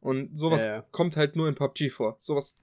Und 0.00 0.38
sowas 0.38 0.64
ja. 0.64 0.84
kommt 0.92 1.16
halt 1.16 1.36
nur 1.36 1.48
in 1.48 1.54
PUBG 1.54 1.90
vor. 1.90 2.16
Sowas 2.18 2.58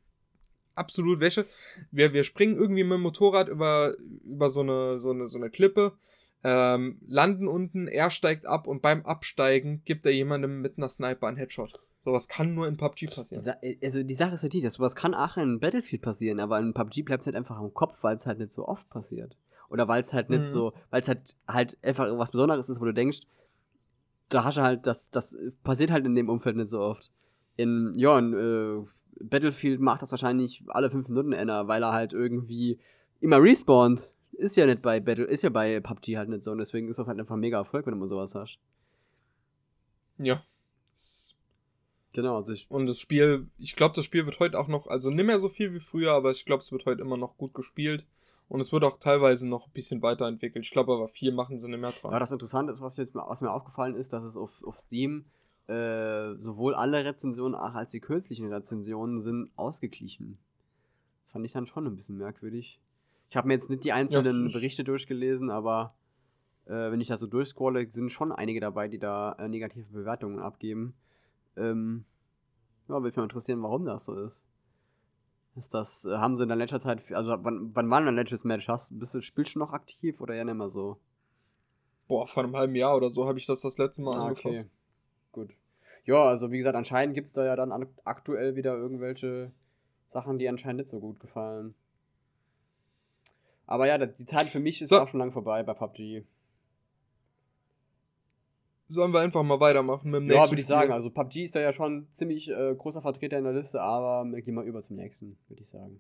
absolut 0.76 1.20
Wäsche. 1.20 1.46
Wir, 1.92 2.14
wir 2.14 2.24
springen 2.24 2.58
irgendwie 2.58 2.84
mit 2.84 2.94
dem 2.94 3.02
Motorrad 3.02 3.50
über, 3.50 3.96
über 4.26 4.50
so, 4.50 4.62
eine, 4.62 5.00
so, 5.00 5.12
eine, 5.12 5.28
so 5.28 5.38
eine 5.38 5.50
Klippe, 5.50 5.94
ähm, 6.44 7.00
landen 7.06 7.48
unten, 7.48 7.88
er 7.88 8.10
steigt 8.10 8.46
ab 8.46 8.68
und 8.68 8.82
beim 8.82 9.06
Absteigen 9.06 9.82
gibt 9.86 10.06
er 10.06 10.14
jemandem 10.14 10.62
mit 10.62 10.78
einer 10.78 10.90
Sniper 10.90 11.28
einen 11.28 11.38
Headshot. 11.38 11.84
Sowas 12.06 12.30
kann 12.30 12.54
nur 12.54 12.68
in 12.68 12.78
PUBG 12.78 13.08
passieren. 13.08 13.44
Sa 13.44 13.56
also 13.84 14.02
die 14.02 14.14
Sache 14.14 14.36
ist 14.36 14.44
ja 14.44 14.50
die, 14.50 14.62
dass 14.62 14.74
sowas 14.74 14.96
kann 14.96 15.14
auch 15.14 15.36
in 15.36 15.60
Battlefield 15.60 16.02
passieren, 16.02 16.40
aber 16.40 16.58
in 16.60 16.74
PUBG 16.74 17.02
bleibt 17.04 17.22
es 17.22 17.28
halt 17.28 17.36
einfach 17.36 17.60
im 17.60 17.74
Kopf, 17.74 17.98
weil 18.02 18.16
es 18.16 18.26
halt 18.26 18.40
nicht 18.40 18.52
so 18.52 18.68
oft 18.68 18.88
passiert. 18.90 19.36
Oder 19.70 19.88
weil 19.88 20.02
es 20.02 20.14
halt 20.14 20.30
nicht 20.30 20.42
Mhm. 20.42 20.46
so, 20.46 20.74
weil 20.90 21.02
es 21.02 21.08
halt 21.08 21.36
halt 21.48 21.78
einfach 21.84 22.06
was 22.18 22.32
Besonderes 22.32 22.70
ist, 22.70 22.80
wo 22.80 22.86
du 22.86 22.94
denkst, 22.94 23.20
da 24.30 24.44
hast 24.44 24.58
du 24.58 24.62
halt, 24.62 24.86
das, 24.88 25.10
das 25.12 25.38
passiert 25.64 25.92
halt 25.92 26.06
in 26.06 26.16
dem 26.16 26.30
Umfeld 26.30 26.56
nicht 26.56 26.70
so 26.70 26.80
oft. 26.80 27.10
In, 27.56 27.94
ja, 27.98 28.18
in 28.20 28.34
äh, 28.34 28.86
Battlefield 29.24 29.80
macht 29.80 30.02
das 30.02 30.12
wahrscheinlich 30.12 30.64
alle 30.68 30.92
fünf 30.92 31.08
Minuten 31.08 31.34
einer, 31.34 31.68
weil 31.68 31.82
er 31.84 31.92
halt 31.94 32.14
irgendwie 32.14 32.78
immer 33.20 33.42
respawnt. 33.42 34.12
Ist 34.34 34.56
ja 34.56 34.66
nicht 34.68 34.82
bei 34.82 35.00
Battle, 35.00 35.26
ist 35.26 35.42
ja 35.44 35.50
bei 35.50 35.80
PUBG 35.80 36.18
halt 36.18 36.30
nicht 36.30 36.44
so 36.44 36.52
und 36.52 36.60
deswegen 36.60 36.88
ist 36.90 37.00
das 37.00 37.08
halt 37.08 37.20
einfach 37.20 37.36
ein 37.36 37.40
mega 37.40 37.58
Erfolg, 37.58 37.86
wenn 37.86 37.94
du 37.94 38.00
mal 38.00 38.10
sowas 38.10 38.36
hast. 38.36 38.60
Ja. 40.20 40.44
Genau, 42.14 42.36
also 42.36 42.54
ich, 42.54 42.66
Und 42.70 42.88
das 42.88 43.00
Spiel, 43.00 43.48
ich 43.58 43.76
glaube, 43.76 43.96
das 43.96 44.06
Spiel 44.06 44.26
wird 44.26 44.40
heute 44.40 44.58
auch 44.60 44.68
noch, 44.68 44.88
also 44.88 45.10
nicht 45.12 45.26
mehr 45.26 45.40
so 45.40 45.50
viel 45.50 45.74
wie 45.74 45.80
früher, 45.80 46.14
aber 46.14 46.32
ich 46.32 46.46
glaube, 46.46 46.62
es 46.62 46.72
wird 46.72 46.86
heute 46.86 47.02
immer 47.02 47.18
noch 47.18 47.38
gut 47.38 47.54
gespielt. 47.54 48.08
Und 48.50 48.62
es 48.62 48.72
wird 48.72 48.84
auch 48.86 48.98
teilweise 48.98 49.48
noch 49.48 49.68
ein 49.68 49.74
bisschen 49.74 50.02
weiterentwickelt. 50.02 50.64
Ich 50.64 50.72
glaube 50.72 50.94
aber, 50.94 51.10
viel 51.10 51.34
machen 51.34 51.58
sie 51.58 51.68
nicht 51.70 51.82
mehr 51.82 51.92
dran. 51.92 52.12
Ja, 52.12 52.20
das 52.20 52.32
Interessante 52.32 52.72
ist, 52.72 52.82
was, 52.82 52.96
jetzt, 52.98 53.14
was 53.14 53.42
mir 53.42 53.52
aufgefallen 53.52 53.96
ist, 53.96 54.14
dass 54.14 54.24
es 54.24 54.38
auf, 54.38 54.52
auf 54.64 54.78
Steam 54.78 55.26
äh, 55.68 56.36
sowohl 56.36 56.74
alle 56.74 57.04
Rezensionen 57.04 57.56
auch 57.56 57.74
als 57.74 57.92
die 57.92 58.00
kürzlichen 58.00 58.52
Rezensionen 58.52 59.20
sind 59.20 59.52
ausgeglichen. 59.58 60.38
Das 61.24 61.34
fand 61.34 61.46
ich 61.46 61.52
dann 61.52 61.68
schon 61.68 61.86
ein 61.86 61.96
bisschen 61.96 62.18
merkwürdig. 62.18 62.80
Ich 63.30 63.36
habe 63.36 63.48
mir 63.50 63.56
jetzt 63.56 63.70
nicht 63.70 63.84
die 63.84 63.92
einzelnen 63.92 64.48
Ja. 64.48 64.54
Berichte 64.54 64.86
durchgelesen, 64.86 65.50
aber 65.50 65.94
äh, 66.68 66.92
wenn 66.92 67.02
ich 67.02 67.10
da 67.10 67.18
so 67.18 67.28
durchscrolle, 67.28 67.90
sind 67.92 68.14
schon 68.14 68.32
einige 68.32 68.62
dabei, 68.62 68.88
die 68.88 69.00
da 69.00 69.34
äh, 69.34 69.50
negative 69.50 69.92
Bewertungen 69.92 70.40
abgeben. 70.40 70.94
Ähm, 71.58 72.06
ja, 72.88 72.94
würde 72.94 73.08
mich 73.08 73.16
mal 73.18 73.24
interessieren, 73.24 73.62
warum 73.62 73.84
das 73.84 74.06
so 74.06 74.18
ist. 74.24 74.42
Ist 75.58 75.74
das, 75.74 76.06
äh, 76.06 76.18
haben 76.18 76.38
sie 76.38 76.44
in 76.44 76.50
der 76.50 76.56
letzter 76.58 76.80
Zeit, 76.80 77.12
also 77.12 77.34
wann, 77.40 77.72
wann 77.76 77.90
war 77.90 78.00
denn 78.00 78.06
dein 78.08 78.16
letztes 78.16 78.44
Match? 78.44 78.68
Hast, 78.68 78.98
bist 79.00 79.14
du, 79.14 79.22
spielst 79.22 79.56
du 79.56 79.60
noch 79.60 79.74
aktiv 79.74 80.22
oder 80.22 80.36
ja 80.36 80.44
nicht 80.44 80.54
mehr 80.56 80.70
so? 80.70 80.98
Boah, 82.08 82.28
vor 82.28 82.44
einem 82.44 82.56
halben 82.56 82.76
Jahr 82.76 82.96
oder 82.96 83.10
so 83.10 83.28
habe 83.28 83.38
ich 83.40 83.46
das 83.48 83.62
das 83.62 83.78
letzte 83.78 84.02
Mal 84.04 84.16
Ah, 84.16 84.30
okay. 84.32 84.50
angefasst. 84.50 84.72
Gut. 85.32 85.50
Ja, 86.06 86.24
also 86.26 86.52
wie 86.52 86.58
gesagt, 86.58 86.76
anscheinend 86.78 87.16
gibt 87.16 87.28
es 87.28 87.34
da 87.34 87.44
ja 87.44 87.56
dann 87.56 87.72
an, 87.72 87.88
aktuell 88.06 88.56
wieder 88.56 88.76
irgendwelche 88.78 89.52
Sachen, 90.08 90.38
die 90.38 90.48
anscheinend 90.48 90.82
nicht 90.82 90.90
so 90.90 91.00
gut 91.00 91.20
gefallen. 91.20 91.74
Aber 93.66 93.88
ja, 93.88 93.98
die 93.98 94.26
Zeit 94.26 94.48
für 94.48 94.60
mich 94.62 94.82
ist 94.82 94.90
So. 94.90 95.00
auch 95.00 95.08
schon 95.10 95.20
lang 95.20 95.34
vorbei 95.34 95.64
bei 95.64 95.74
PUBG. 95.74 96.24
Sollen 98.88 99.14
wir 99.14 99.20
einfach 99.20 99.44
mal 99.44 99.60
weitermachen 99.60 100.12
mit 100.12 100.22
dem 100.22 100.30
Ja, 100.30 100.36
nächsten 100.36 100.52
würde 100.52 100.62
ich 100.62 100.68
sagen. 100.68 100.92
Also 100.92 101.10
PUBG 101.10 101.44
ist 101.44 101.56
da 101.56 101.60
ja 101.60 101.74
schon 101.74 102.08
ziemlich 102.12 102.50
äh, 102.50 102.74
großer 102.76 103.02
Vertreter 103.02 103.38
in 103.38 103.44
der 103.44 103.54
Liste, 103.54 103.82
aber 103.82 104.30
wir 104.32 104.42
gehen 104.42 104.56
mal 104.56 104.66
über 104.66 104.82
zum 104.82 104.96
nächsten, 104.96 105.38
würde 105.50 105.62
ich 105.64 105.70
sagen. 105.70 106.00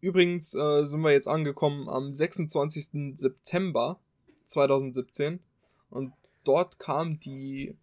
Übrigens 0.00 0.52
äh, 0.54 0.84
sind 0.84 1.00
wir 1.02 1.12
jetzt 1.12 1.28
angekommen 1.28 1.88
am 1.88 2.12
26. 2.12 3.14
September 3.16 4.00
2017 4.46 5.38
und 5.90 6.12
dort 6.42 6.80
kam 6.80 7.20
die 7.20 7.76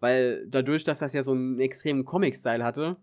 Weil 0.00 0.46
dadurch, 0.48 0.84
dass 0.84 1.00
das 1.00 1.12
ja 1.12 1.22
so 1.22 1.32
einen 1.32 1.60
extremen 1.60 2.04
Comic-Style 2.04 2.64
hatte, 2.64 2.96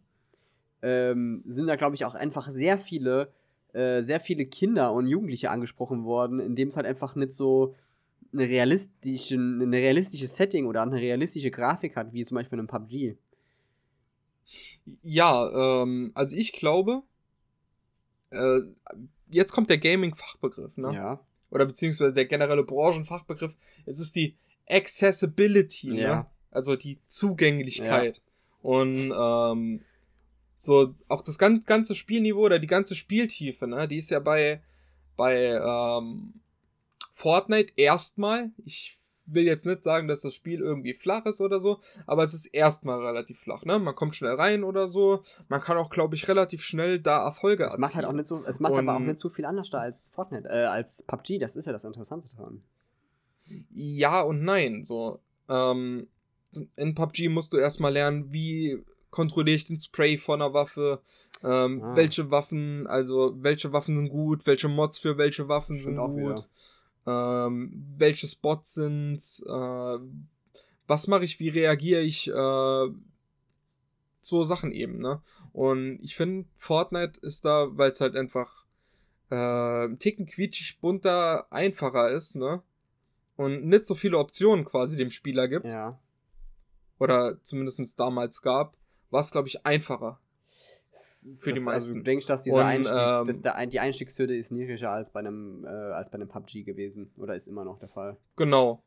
ähm, 0.81 1.43
sind 1.47 1.67
da, 1.67 1.75
glaube 1.75 1.95
ich, 1.95 2.05
auch 2.05 2.15
einfach 2.15 2.49
sehr 2.49 2.77
viele, 2.77 3.31
äh, 3.73 4.03
sehr 4.03 4.19
viele 4.19 4.45
Kinder 4.45 4.93
und 4.93 5.07
Jugendliche 5.07 5.49
angesprochen 5.49 6.03
worden, 6.03 6.39
indem 6.39 6.69
es 6.69 6.75
halt 6.77 6.85
einfach 6.85 7.15
nicht 7.15 7.33
so 7.33 7.75
eine 8.33 8.43
realistische, 8.43 9.35
eine 9.35 9.77
realistische 9.77 10.27
Setting 10.27 10.65
oder 10.65 10.81
eine 10.81 10.97
realistische 10.97 11.51
Grafik 11.51 11.95
hat, 11.95 12.13
wie 12.13 12.25
zum 12.25 12.35
Beispiel 12.35 12.59
in 12.59 12.67
einem 12.67 12.67
PUBG. 12.67 13.17
Ja, 15.01 15.83
ähm, 15.83 16.11
also 16.13 16.35
ich 16.35 16.53
glaube, 16.53 17.03
äh, 18.31 18.59
jetzt 19.29 19.51
kommt 19.51 19.69
der 19.69 19.77
Gaming-Fachbegriff, 19.77 20.77
ne? 20.77 20.93
Ja. 20.93 21.19
Oder 21.49 21.65
beziehungsweise 21.65 22.13
der 22.13 22.25
generelle 22.25 22.63
Branchenfachbegriff. 22.63 23.55
Es 23.85 23.99
ist 23.99 24.15
die 24.15 24.37
Accessibility, 24.69 25.91
ne? 25.91 26.25
Ja. 26.51 26.55
Also 26.55 26.75
die 26.75 26.99
Zugänglichkeit. 27.07 28.21
Und 28.61 29.13
ähm, 29.15 29.81
so 30.57 30.95
auch 31.07 31.21
das 31.21 31.37
gan 31.37 31.61
ganze 31.65 31.93
Spielniveau 31.95 32.41
oder 32.45 32.59
die 32.59 32.67
ganze 32.67 32.95
Spieltiefe, 32.95 33.67
ne? 33.67 33.87
Die 33.87 33.97
ist 33.97 34.09
ja 34.09 34.19
bei, 34.19 34.61
bei 35.15 35.35
ähm, 35.53 36.33
Fortnite 37.13 37.73
erstmal, 37.75 38.51
ich 38.65 38.97
will 39.29 39.43
jetzt 39.43 39.65
nicht 39.65 39.83
sagen, 39.83 40.07
dass 40.07 40.21
das 40.21 40.33
Spiel 40.33 40.59
irgendwie 40.61 40.93
flach 40.93 41.25
ist 41.25 41.41
oder 41.41 41.59
so, 41.59 41.79
aber 42.07 42.23
es 42.23 42.33
ist 42.33 42.45
erstmal 42.47 43.05
relativ 43.05 43.39
flach, 43.39 43.65
ne? 43.65 43.77
Man 43.77 43.93
kommt 43.93 44.15
schnell 44.15 44.33
rein 44.33 44.63
oder 44.63 44.87
so. 44.87 45.21
Man 45.49 45.61
kann 45.61 45.77
auch, 45.77 45.89
glaube 45.89 46.15
ich, 46.15 46.27
relativ 46.27 46.63
schnell 46.63 46.99
da 46.99 47.23
Erfolge 47.23 47.65
Es 47.65 47.77
macht 47.77 47.95
halt 47.95 48.05
auch 48.05 48.09
erzielen. 48.13 48.17
nicht 48.17 48.27
so, 48.27 48.43
es 48.49 48.59
macht 48.59 48.73
aber 48.73 48.93
auch 48.93 48.97
Und- 48.97 49.07
nicht 49.07 49.19
so 49.19 49.29
viel 49.29 49.45
anders 49.45 49.69
da 49.69 49.79
als 49.79 50.09
Fortnite, 50.13 50.47
äh, 50.49 50.65
als 50.65 51.03
PUBG, 51.03 51.37
das 51.39 51.55
ist 51.55 51.65
ja 51.65 51.71
das 51.73 51.83
Interessante 51.83 52.29
dran. 52.29 52.63
Ja 53.73 54.21
und 54.21 54.43
nein. 54.43 54.83
So, 54.83 55.19
ähm, 55.49 56.07
in 56.75 56.95
PUBG 56.95 57.29
musst 57.29 57.53
du 57.53 57.57
erstmal 57.57 57.93
lernen, 57.93 58.31
wie 58.31 58.83
kontrolliere 59.09 59.55
ich 59.55 59.65
den 59.65 59.79
Spray 59.79 60.17
von 60.17 60.41
einer 60.41 60.53
Waffe, 60.53 61.01
ähm, 61.43 61.81
Ah. 61.83 61.95
welche 61.95 62.29
Waffen, 62.31 62.87
also 62.87 63.35
welche 63.41 63.71
Waffen 63.73 63.95
sind 63.95 64.09
gut, 64.09 64.45
welche 64.45 64.67
Mods 64.67 64.97
für 64.99 65.17
welche 65.17 65.47
Waffen 65.47 65.79
Stimmt 65.79 65.95
sind 65.95 65.99
auch 65.99 66.13
gut, 66.13 66.47
ähm, 67.05 67.85
welche 67.97 68.27
Spots 68.27 68.73
sind, 68.73 69.17
äh, 69.47 69.99
was 70.87 71.07
mache 71.07 71.23
ich, 71.25 71.39
wie 71.39 71.49
reagiere 71.49 72.01
ich, 72.01 72.27
äh, 72.29 72.87
so 74.19 74.43
Sachen 74.43 74.71
eben, 74.71 74.99
ne? 74.99 75.21
Und 75.53 75.99
ich 76.01 76.15
finde, 76.15 76.47
Fortnite 76.57 77.19
ist 77.21 77.45
da, 77.45 77.67
weil 77.71 77.91
es 77.91 78.01
halt 78.01 78.15
einfach 78.15 78.65
äh, 79.29 79.95
Ticken 79.97 80.25
quietschig 80.25 80.79
bunter, 80.79 81.47
einfacher 81.51 82.09
ist, 82.11 82.35
ne? 82.35 82.61
Und 83.35 83.65
nicht 83.65 83.85
so 83.85 83.93
viele 83.95 84.17
Optionen 84.17 84.65
quasi 84.65 84.97
dem 84.97 85.11
Spieler 85.11 85.47
gibt, 85.47 85.65
Ja. 85.65 85.99
Oder 86.99 87.41
zumindest 87.43 87.99
damals 87.99 88.41
gab, 88.41 88.75
war 89.09 89.21
es, 89.21 89.31
glaube 89.31 89.47
ich, 89.47 89.65
einfacher. 89.65 90.19
Für 90.91 91.53
die 91.53 91.59
Also, 91.59 91.65
meisten. 91.71 91.95
du 91.95 92.03
denkst, 92.03 92.25
dass 92.25 92.43
dieser 92.43 92.57
Und, 92.57 92.63
Einstieg, 92.63 92.97
ähm, 92.97 93.25
dass 93.25 93.41
der, 93.41 93.65
die 93.67 93.79
Einstiegshürde 93.79 94.35
ist 94.35 94.51
niedriger 94.51 94.91
als 94.91 95.11
bei 95.11 95.19
einem, 95.19 95.63
äh, 95.63 95.67
als 95.67 96.09
bei 96.09 96.15
einem 96.15 96.27
PUBG 96.27 96.63
gewesen. 96.63 97.11
Oder 97.17 97.35
ist 97.35 97.47
immer 97.47 97.63
noch 97.63 97.77
der 97.77 97.89
Fall. 97.89 98.17
Genau. 98.35 98.81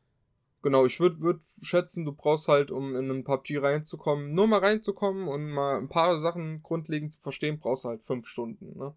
Genau, 0.61 0.85
ich 0.85 0.99
würde 0.99 1.19
würd 1.21 1.41
schätzen, 1.61 2.05
du 2.05 2.11
brauchst 2.11 2.47
halt, 2.47 2.69
um 2.69 2.95
in 2.95 3.09
einen 3.09 3.23
PUBG 3.23 3.57
reinzukommen, 3.59 4.33
nur 4.33 4.45
mal 4.47 4.59
reinzukommen 4.59 5.27
und 5.27 5.49
mal 5.49 5.77
ein 5.77 5.89
paar 5.89 6.19
Sachen 6.19 6.61
grundlegend 6.61 7.13
zu 7.13 7.21
verstehen, 7.21 7.59
brauchst 7.59 7.85
du 7.85 7.89
halt 7.89 8.03
fünf 8.03 8.27
Stunden, 8.27 8.77
ne? 8.77 8.93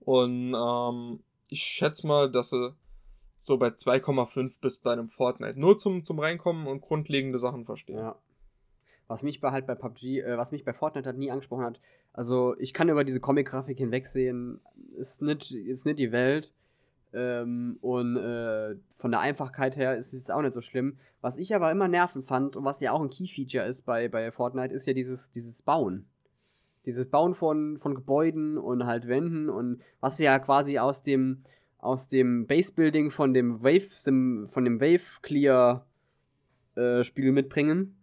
Und 0.00 0.54
ähm, 0.54 1.20
ich 1.48 1.60
schätze 1.60 2.06
mal, 2.06 2.30
dass 2.30 2.50
du 2.50 2.70
so 3.38 3.58
bei 3.58 3.68
2,5 3.68 4.54
bist 4.60 4.82
bei 4.82 4.92
einem 4.92 5.10
Fortnite. 5.10 5.60
Nur 5.60 5.76
zum, 5.76 6.04
zum 6.04 6.18
Reinkommen 6.18 6.66
und 6.66 6.80
grundlegende 6.80 7.38
Sachen 7.38 7.66
verstehen. 7.66 7.98
Ja. 7.98 8.16
Was 9.08 9.22
mich 9.22 9.40
bei 9.40 9.50
halt 9.50 9.66
bei 9.66 9.74
PUBG, 9.74 10.20
äh, 10.20 10.38
was 10.38 10.52
mich 10.52 10.64
bei 10.64 10.72
Fortnite 10.72 11.06
halt 11.06 11.18
nie 11.18 11.30
angesprochen 11.30 11.64
hat, 11.64 11.80
also 12.12 12.56
ich 12.58 12.74
kann 12.74 12.88
über 12.88 13.04
diese 13.04 13.20
Comic-Grafik 13.20 13.78
hinwegsehen, 13.78 14.60
ist 14.96 15.22
nicht, 15.22 15.52
ist 15.52 15.86
nicht 15.86 15.98
die 15.98 16.12
Welt. 16.12 16.52
Ähm, 17.12 17.78
und 17.80 18.16
äh, 18.16 18.76
von 18.96 19.10
der 19.10 19.20
Einfachkeit 19.20 19.76
her 19.76 19.96
ist 19.96 20.12
es 20.12 20.30
auch 20.30 20.42
nicht 20.42 20.52
so 20.52 20.60
schlimm. 20.60 20.98
Was 21.20 21.38
ich 21.38 21.54
aber 21.54 21.70
immer 21.70 21.88
nerven 21.88 22.22
fand 22.22 22.54
und 22.54 22.64
was 22.64 22.80
ja 22.80 22.92
auch 22.92 23.00
ein 23.00 23.10
Key-Feature 23.10 23.64
ist 23.64 23.82
bei, 23.82 24.08
bei 24.08 24.30
Fortnite, 24.30 24.74
ist 24.74 24.86
ja 24.86 24.92
dieses, 24.92 25.30
dieses 25.30 25.62
Bauen. 25.62 26.06
Dieses 26.84 27.08
Bauen 27.08 27.34
von, 27.34 27.78
von 27.78 27.94
Gebäuden 27.94 28.58
und 28.58 28.86
halt 28.86 29.08
Wänden 29.08 29.48
und 29.48 29.80
was 30.00 30.18
ja 30.18 30.38
quasi 30.38 30.78
aus 30.78 31.02
dem, 31.02 31.44
aus 31.78 32.08
dem 32.08 32.46
Base-Building 32.46 33.10
von 33.10 33.34
dem 33.34 33.62
Wave, 33.62 34.48
von 34.48 34.64
dem 34.64 34.80
Wave 34.80 35.20
Clear 35.22 35.86
äh, 36.76 37.02
mitbringen. 37.30 37.97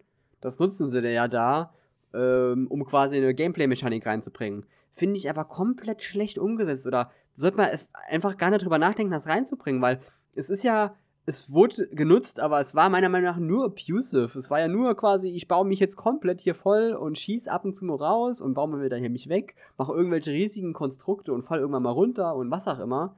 Das 0.45 0.59
nutzen 0.59 0.87
sie 0.87 0.99
ja 0.99 1.27
da, 1.27 1.73
ähm, 2.13 2.67
um 2.67 2.85
quasi 2.85 3.17
eine 3.17 3.33
Gameplay-Mechanik 3.33 4.05
reinzubringen. 4.05 4.67
Finde 4.93 5.17
ich 5.17 5.27
aber 5.27 5.43
komplett 5.45 6.03
schlecht 6.03 6.37
umgesetzt 6.37 6.85
oder 6.85 7.09
sollte 7.35 7.57
man 7.57 7.69
einfach 8.09 8.37
gar 8.37 8.51
nicht 8.51 8.63
drüber 8.63 8.77
nachdenken, 8.77 9.11
das 9.11 9.25
reinzubringen, 9.25 9.81
weil 9.81 9.99
es 10.35 10.51
ist 10.51 10.63
ja, 10.63 10.93
es 11.25 11.51
wurde 11.51 11.87
genutzt, 11.87 12.39
aber 12.39 12.59
es 12.59 12.75
war 12.75 12.91
meiner 12.91 13.09
Meinung 13.09 13.31
nach 13.31 13.39
nur 13.39 13.65
abusive. 13.65 14.37
Es 14.37 14.51
war 14.51 14.59
ja 14.59 14.67
nur 14.67 14.95
quasi, 14.95 15.29
ich 15.29 15.47
baue 15.47 15.65
mich 15.65 15.79
jetzt 15.79 15.95
komplett 15.95 16.41
hier 16.41 16.53
voll 16.53 16.93
und 16.93 17.17
schieße 17.17 17.51
ab 17.51 17.65
und 17.65 17.73
zu 17.73 17.83
mal 17.83 17.97
raus 17.97 18.39
und 18.39 18.53
baue 18.53 18.69
mir 18.69 18.83
wieder 18.83 18.97
hier 18.97 19.09
mich 19.09 19.27
weg, 19.27 19.55
mache 19.79 19.93
irgendwelche 19.93 20.29
riesigen 20.29 20.73
Konstrukte 20.73 21.33
und 21.33 21.41
fall 21.41 21.59
irgendwann 21.59 21.81
mal 21.81 21.89
runter 21.89 22.35
und 22.35 22.51
was 22.51 22.67
auch 22.67 22.77
immer. 22.79 23.17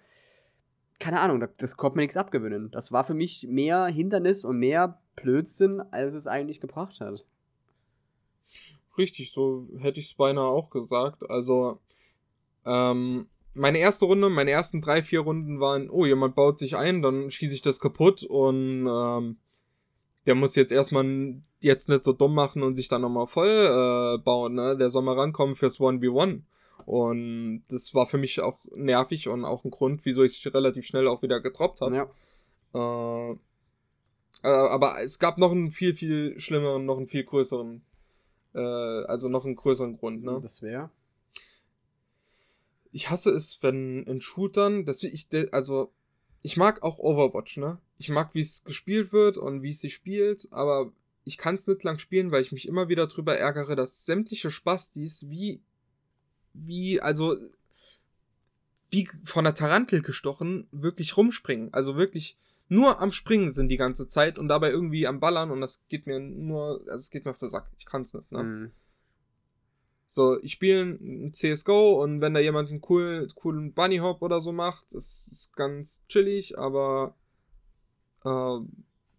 Keine 0.97 1.19
Ahnung, 1.19 1.45
das 1.57 1.75
konnte 1.75 1.97
mir 1.97 2.03
nichts 2.03 2.15
abgewinnen. 2.15 2.71
Das 2.71 2.93
war 2.93 3.03
für 3.03 3.13
mich 3.13 3.45
mehr 3.49 3.85
Hindernis 3.87 4.45
und 4.45 4.57
mehr 4.59 5.01
Blödsinn, 5.17 5.81
als 5.91 6.13
es 6.13 6.27
eigentlich 6.27 6.61
gebracht 6.61 6.99
hat. 7.01 7.25
Richtig, 8.97 9.31
so 9.31 9.67
hätte 9.77 9.99
ich 9.99 10.07
es 10.07 10.13
beinahe 10.13 10.47
auch 10.47 10.69
gesagt. 10.69 11.29
Also, 11.29 11.79
ähm, 12.65 13.27
meine 13.53 13.79
erste 13.79 14.05
Runde, 14.05 14.29
meine 14.29 14.51
ersten 14.51 14.81
drei, 14.81 15.03
vier 15.03 15.21
Runden 15.21 15.59
waren, 15.59 15.89
oh, 15.89 16.05
jemand 16.05 16.35
baut 16.35 16.57
sich 16.59 16.77
ein, 16.77 17.01
dann 17.01 17.29
schieße 17.29 17.53
ich 17.53 17.61
das 17.61 17.79
kaputt 17.79 18.23
und 18.23 18.87
ähm, 18.87 19.37
der 20.25 20.35
muss 20.35 20.55
jetzt 20.55 20.71
erstmal 20.71 21.41
jetzt 21.59 21.89
nicht 21.89 22.03
so 22.03 22.13
dumm 22.13 22.33
machen 22.35 22.63
und 22.63 22.75
sich 22.75 22.87
dann 22.87 23.01
nochmal 23.01 23.27
voll 23.27 23.47
äh, 23.47 24.17
bauen, 24.21 24.53
ne? 24.53 24.77
Der 24.77 24.89
soll 24.89 25.01
mal 25.01 25.17
rankommen 25.17 25.55
fürs 25.55 25.79
1v1. 25.79 26.41
Und 26.85 27.63
das 27.69 27.93
war 27.95 28.07
für 28.07 28.17
mich 28.17 28.39
auch 28.41 28.59
nervig 28.75 29.27
und 29.27 29.43
auch 29.43 29.65
ein 29.65 29.71
Grund, 29.71 30.05
wieso 30.05 30.23
ich 30.23 30.45
es 30.45 30.53
relativ 30.53 30.85
schnell 30.85 31.07
auch 31.07 31.21
wieder 31.21 31.41
getroppt 31.41 31.81
habe. 31.81 31.95
Ja. 32.73 33.31
Äh, 33.31 33.37
äh, 34.43 34.47
aber 34.47 35.01
es 35.01 35.19
gab 35.19 35.37
noch 35.37 35.51
einen 35.51 35.71
viel, 35.71 35.95
viel 35.95 36.39
schlimmeren, 36.39 36.85
noch 36.85 36.97
einen 36.97 37.07
viel 37.07 37.23
größeren, 37.23 37.81
äh, 38.53 38.59
also 38.59 39.29
noch 39.29 39.45
einen 39.45 39.55
größeren 39.55 39.97
Grund, 39.97 40.23
ne? 40.23 40.39
Das 40.41 40.61
wäre? 40.61 40.89
ich 42.97 43.11
hasse 43.11 43.31
es, 43.31 43.59
wenn 43.61 44.03
in 44.03 44.21
Shootern, 44.21 44.85
das 44.85 45.03
ich, 45.03 45.27
also, 45.51 45.91
ich 46.41 46.57
mag 46.57 46.81
auch 46.81 46.97
Overwatch, 46.97 47.57
ne? 47.57 47.77
Ich 47.99 48.09
mag, 48.09 48.33
wie 48.33 48.41
es 48.41 48.63
gespielt 48.63 49.11
wird 49.11 49.37
und 49.37 49.61
wie 49.61 49.69
es 49.69 49.81
sich 49.81 49.93
spielt, 49.93 50.47
aber 50.51 50.91
ich 51.23 51.37
kann 51.37 51.55
es 51.55 51.67
nicht 51.67 51.83
lang 51.83 51.99
spielen, 51.99 52.31
weil 52.31 52.41
ich 52.41 52.51
mich 52.51 52.67
immer 52.67 52.89
wieder 52.89 53.05
drüber 53.05 53.37
ärgere, 53.37 53.75
dass 53.75 54.05
sämtliche 54.05 54.49
Spastis 54.49 55.29
wie, 55.29 55.61
wie, 56.53 56.99
also, 56.99 57.37
wie 58.89 59.07
von 59.23 59.43
der 59.43 59.53
Tarantel 59.53 60.01
gestochen, 60.01 60.67
wirklich 60.71 61.17
rumspringen. 61.17 61.73
Also 61.73 61.97
wirklich 61.97 62.37
nur 62.69 62.99
am 62.99 63.11
Springen 63.11 63.51
sind 63.51 63.69
die 63.69 63.77
ganze 63.77 64.07
Zeit 64.07 64.37
und 64.37 64.47
dabei 64.47 64.69
irgendwie 64.69 65.07
am 65.07 65.19
Ballern 65.19 65.51
und 65.51 65.61
das 65.61 65.85
geht 65.87 66.05
mir 66.05 66.19
nur, 66.19 66.81
also 66.87 66.95
es 66.95 67.09
geht 67.09 67.25
mir 67.25 67.31
auf 67.31 67.39
den 67.39 67.49
Sack. 67.49 67.71
Ich 67.77 67.85
kann 67.85 68.01
es 68.01 68.13
nicht, 68.13 68.31
ne? 68.31 68.43
Mhm. 68.43 68.71
So, 70.09 70.41
ich 70.41 70.53
spiele 70.53 70.81
ein 70.81 71.33
CSGO 71.33 72.01
und 72.01 72.21
wenn 72.21 72.33
da 72.33 72.39
jemand 72.39 72.69
einen 72.69 72.79
coolen, 72.79 73.27
coolen 73.35 73.73
Bunny 73.73 73.97
Hop 73.97 74.21
oder 74.21 74.39
so 74.39 74.53
macht, 74.53 74.93
ist 74.93 75.51
ganz 75.55 76.05
chillig, 76.07 76.57
aber 76.57 77.15
äh, 78.23 78.59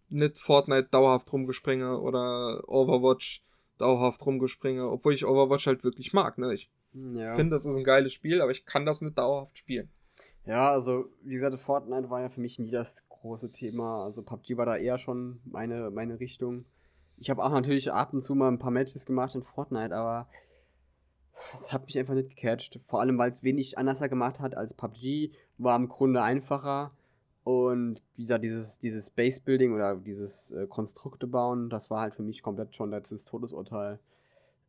nicht 0.09 0.39
Fortnite 0.39 0.89
dauerhaft 0.89 1.31
rumgespringe 1.31 1.99
oder 1.99 2.63
Overwatch 2.67 3.43
dauerhaft 3.77 4.25
rumgespringe, 4.25 4.89
obwohl 4.89 5.13
ich 5.13 5.25
Overwatch 5.25 5.67
halt 5.67 5.83
wirklich 5.83 6.11
mag, 6.11 6.39
ne? 6.39 6.53
Ich 6.53 6.71
ja. 6.93 7.35
finde, 7.35 7.55
das 7.55 7.65
ist 7.65 7.77
ein 7.77 7.83
geiles 7.83 8.11
Spiel, 8.11 8.41
aber 8.41 8.51
ich 8.51 8.65
kann 8.65 8.85
das 8.85 9.01
nicht 9.01 9.17
dauerhaft 9.17 9.57
spielen. 9.57 9.89
Ja, 10.45 10.71
also 10.71 11.05
wie 11.21 11.35
gesagt, 11.35 11.59
Fortnite 11.59 12.09
war 12.09 12.21
ja 12.21 12.29
für 12.29 12.41
mich 12.41 12.57
nie 12.57 12.71
das 12.71 13.07
große 13.21 13.51
Thema. 13.51 14.03
Also 14.03 14.21
PUBG 14.23 14.57
war 14.57 14.65
da 14.65 14.75
eher 14.77 14.97
schon 14.97 15.39
meine, 15.45 15.91
meine 15.91 16.19
Richtung. 16.19 16.65
Ich 17.17 17.29
habe 17.29 17.43
auch 17.43 17.51
natürlich 17.51 17.91
ab 17.91 18.13
und 18.13 18.21
zu 18.21 18.35
mal 18.35 18.47
ein 18.47 18.59
paar 18.59 18.71
Matches 18.71 19.05
gemacht 19.05 19.35
in 19.35 19.43
Fortnite, 19.43 19.95
aber 19.95 20.27
das 21.51 21.71
hat 21.73 21.85
mich 21.85 21.97
einfach 21.97 22.13
nicht 22.13 22.35
gecatcht. 22.35 22.79
Vor 22.87 23.01
allem, 23.01 23.17
weil 23.17 23.29
es 23.29 23.43
wenig 23.43 23.77
anders 23.77 23.99
gemacht 24.01 24.39
hat 24.39 24.55
als 24.55 24.73
PUBG. 24.73 25.31
War 25.57 25.75
im 25.75 25.89
Grunde 25.89 26.21
einfacher. 26.21 26.91
Und 27.43 28.01
wie 28.15 28.23
gesagt, 28.23 28.43
dieses, 28.43 28.79
dieses 28.79 29.09
Base-Building 29.09 29.73
oder 29.73 29.95
dieses 29.95 30.51
äh, 30.51 30.67
Konstrukte 30.67 31.25
bauen, 31.25 31.69
das 31.69 31.89
war 31.89 32.01
halt 32.01 32.15
für 32.15 32.21
mich 32.21 32.43
komplett 32.43 32.75
schon 32.75 32.91
das 32.91 33.25
Todesurteil. 33.25 33.99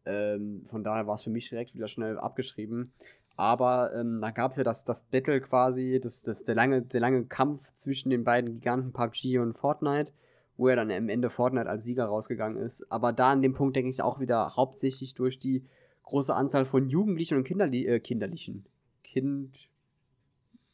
Ähm, 0.07 0.65
von 0.67 0.83
daher 0.83 1.07
war 1.07 1.17
es 1.17 1.23
für 1.23 1.31
mich 1.31 1.49
direkt 1.51 1.75
wieder 1.75 1.89
schnell 1.89 2.19
abgeschrieben. 2.19 2.93
Aber 3.41 3.95
ähm, 3.95 4.21
da 4.21 4.33
gab 4.33 4.51
es 4.51 4.59
ja 4.59 4.65
das, 4.65 4.85
das 4.85 5.05
Battle 5.05 5.41
quasi, 5.41 5.99
das, 5.99 6.23
das, 6.23 6.45
der, 6.45 6.55
lange, 6.55 6.83
der 6.83 7.01
lange 7.01 7.25
Kampf 7.25 7.63
zwischen 7.77 8.11
den 8.11 8.23
beiden 8.23 8.53
Giganten 8.53 8.93
PUBG 8.93 9.39
und 9.39 9.57
Fortnite, 9.57 10.13
wo 10.59 10.69
er 10.69 10.77
dann 10.77 10.91
am 10.91 11.09
Ende 11.09 11.31
Fortnite 11.31 11.67
als 11.67 11.87
Sieger 11.87 12.05
rausgegangen 12.05 12.63
ist. 12.63 12.85
Aber 12.93 13.15
da 13.15 13.33
an 13.33 13.41
dem 13.41 13.55
Punkt 13.55 13.77
denke 13.77 13.89
ich 13.89 14.03
auch 14.03 14.21
wieder 14.21 14.57
hauptsächlich 14.57 15.15
durch 15.15 15.39
die 15.39 15.65
große 16.03 16.35
Anzahl 16.35 16.67
von 16.67 16.91
Jugendlichen 16.91 17.39
und 17.39 17.45
Kinderli 17.45 17.87
äh, 17.87 17.99
Kinderlichen. 17.99 18.67
Kind. 19.05 19.57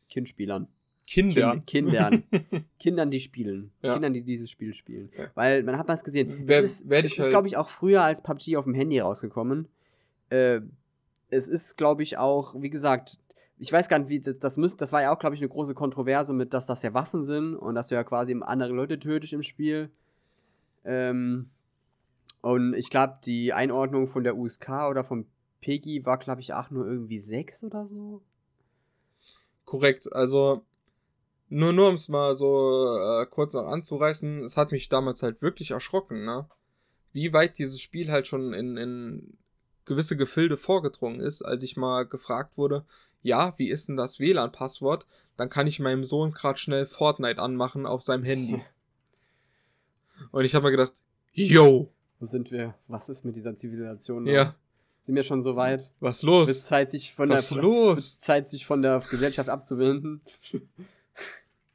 Kindspielern. 0.09 0.67
Kindern. 1.07 1.65
Kind, 1.67 1.91
Kindern. 1.91 2.25
Kindern, 2.81 3.13
die 3.13 3.21
spielen. 3.21 3.71
Ja. 3.81 3.93
Kindern, 3.93 4.13
die 4.13 4.23
dieses 4.23 4.51
Spiel 4.51 4.75
spielen. 4.75 5.13
Ja. 5.17 5.31
Weil 5.37 5.63
man 5.63 5.79
hat 5.79 5.87
mal 5.87 5.97
gesehen. 5.99 6.43
Wer, 6.47 6.65
es 6.65 6.81
ist, 6.81 6.91
ist 6.91 7.21
halt 7.21 7.31
glaube 7.31 7.47
ich, 7.47 7.57
auch 7.57 7.69
früher 7.69 8.03
als 8.03 8.25
PUBG 8.25 8.57
auf 8.57 8.65
dem 8.65 8.75
Handy 8.75 8.99
rausgekommen. 8.99 9.69
Äh, 10.31 10.63
es 11.31 11.49
ist, 11.49 11.77
glaube 11.77 12.03
ich, 12.03 12.19
auch, 12.19 12.55
wie 12.57 12.71
gesagt, 12.71 13.19
ich 13.59 13.73
weiß 13.73 13.89
gar 13.89 13.99
nicht, 13.99 14.09
wie 14.09 14.21
das, 14.21 14.39
das 14.39 14.57
müsste, 14.57 14.79
das 14.79 14.93
war 14.93 15.03
ja 15.03 15.15
auch, 15.15 15.19
glaube 15.19 15.35
ich, 15.35 15.41
eine 15.41 15.49
große 15.49 15.75
Kontroverse 15.75 16.33
mit, 16.33 16.53
dass 16.53 16.67
das 16.67 16.83
ja 16.83 16.95
Waffen 16.95 17.23
sind 17.23 17.57
und 17.57 17.75
dass 17.75 17.89
du 17.89 17.95
ja 17.95 18.05
quasi 18.05 18.37
andere 18.41 18.73
Leute 18.73 18.99
tötest 18.99 19.33
im 19.33 19.43
Spiel. 19.43 19.91
Ähm, 20.85 21.51
und 22.43 22.75
ich 22.75 22.91
glaube, 22.91 23.19
die 23.25 23.53
Einordnung 23.53 24.09
von 24.09 24.25
der 24.25 24.37
USK 24.37 24.69
oder 24.91 25.05
vom 25.05 25.27
PEGI 25.63 26.05
war, 26.05 26.19
glaube 26.19 26.43
ich, 26.43 26.53
auch 26.55 26.71
nur 26.71 26.87
irgendwie 26.87 27.19
6 27.19 27.65
oder 27.65 27.87
so. 27.89 28.23
Korrekt, 29.65 30.13
also 30.13 30.63
nur, 31.49 31.73
nur 31.73 31.89
um 31.89 31.95
es 31.95 32.09
mal 32.09 32.37
so 32.37 32.97
äh, 32.99 33.27
kurz 33.27 33.55
noch 33.55 33.67
anzureißen, 33.67 34.45
es 34.45 34.57
hat 34.57 34.71
mich 34.71 34.89
damals 34.89 35.23
halt 35.23 35.43
wirklich 35.43 35.73
erschrocken, 35.73 36.25
ne? 36.25 36.49
Wie 37.13 37.33
weit 37.33 37.59
dieses 37.59 37.81
Spiel 37.81 38.11
halt 38.11 38.27
schon 38.27 38.53
in, 38.53 38.77
in 38.77 39.39
gewisse 39.87 40.17
Gefilde 40.17 40.57
vorgedrungen 40.57 41.21
ist, 41.21 41.43
als 41.43 41.63
ich 41.63 41.77
mal 41.77 42.05
gefragt 42.05 42.57
wurde, 42.57 42.85
ja, 43.23 43.55
wie 43.57 43.71
ist 43.71 43.89
denn 43.89 43.97
das 43.97 44.21
WLAN-Passwort? 44.21 45.07
Dann 45.37 45.49
kann 45.49 45.67
ich 45.67 45.81
meinem 45.81 46.05
Sohn 46.05 46.33
gerade 46.33 46.59
schnell 46.59 46.87
Fortnite 46.87 47.41
anmachen 47.41 47.87
auf 47.87 48.03
seinem 48.03 48.25
Handy. 48.25 48.63
Und 50.31 50.45
ich 50.45 50.55
habe 50.55 50.67
mir 50.67 50.71
gedacht, 50.71 50.93
yo, 51.33 51.91
wo 52.19 52.27
sind 52.27 52.51
wir? 52.51 52.75
Was 52.89 53.09
ist 53.09 53.25
mit 53.25 53.37
dieser 53.37 53.57
Zivilisation 53.57 54.27
ja. 54.27 54.43
los? 54.43 54.59
Sind 55.05 55.15
wir 55.15 55.23
schon 55.23 55.43
so 55.43 55.55
weit? 55.55 55.93
Was 56.01 56.23
los? 56.23 56.49
Wird 56.49 56.59
Zeit, 56.59 56.91
sich 56.91 57.15
von 57.15 57.29
Was 57.29 57.51
der, 57.51 57.59
los? 57.59 58.19
Zeit, 58.19 58.49
sich 58.49 58.67
von 58.67 58.83
der 58.83 59.01
Gesellschaft 59.09 59.49
abzuwenden. 59.49 60.21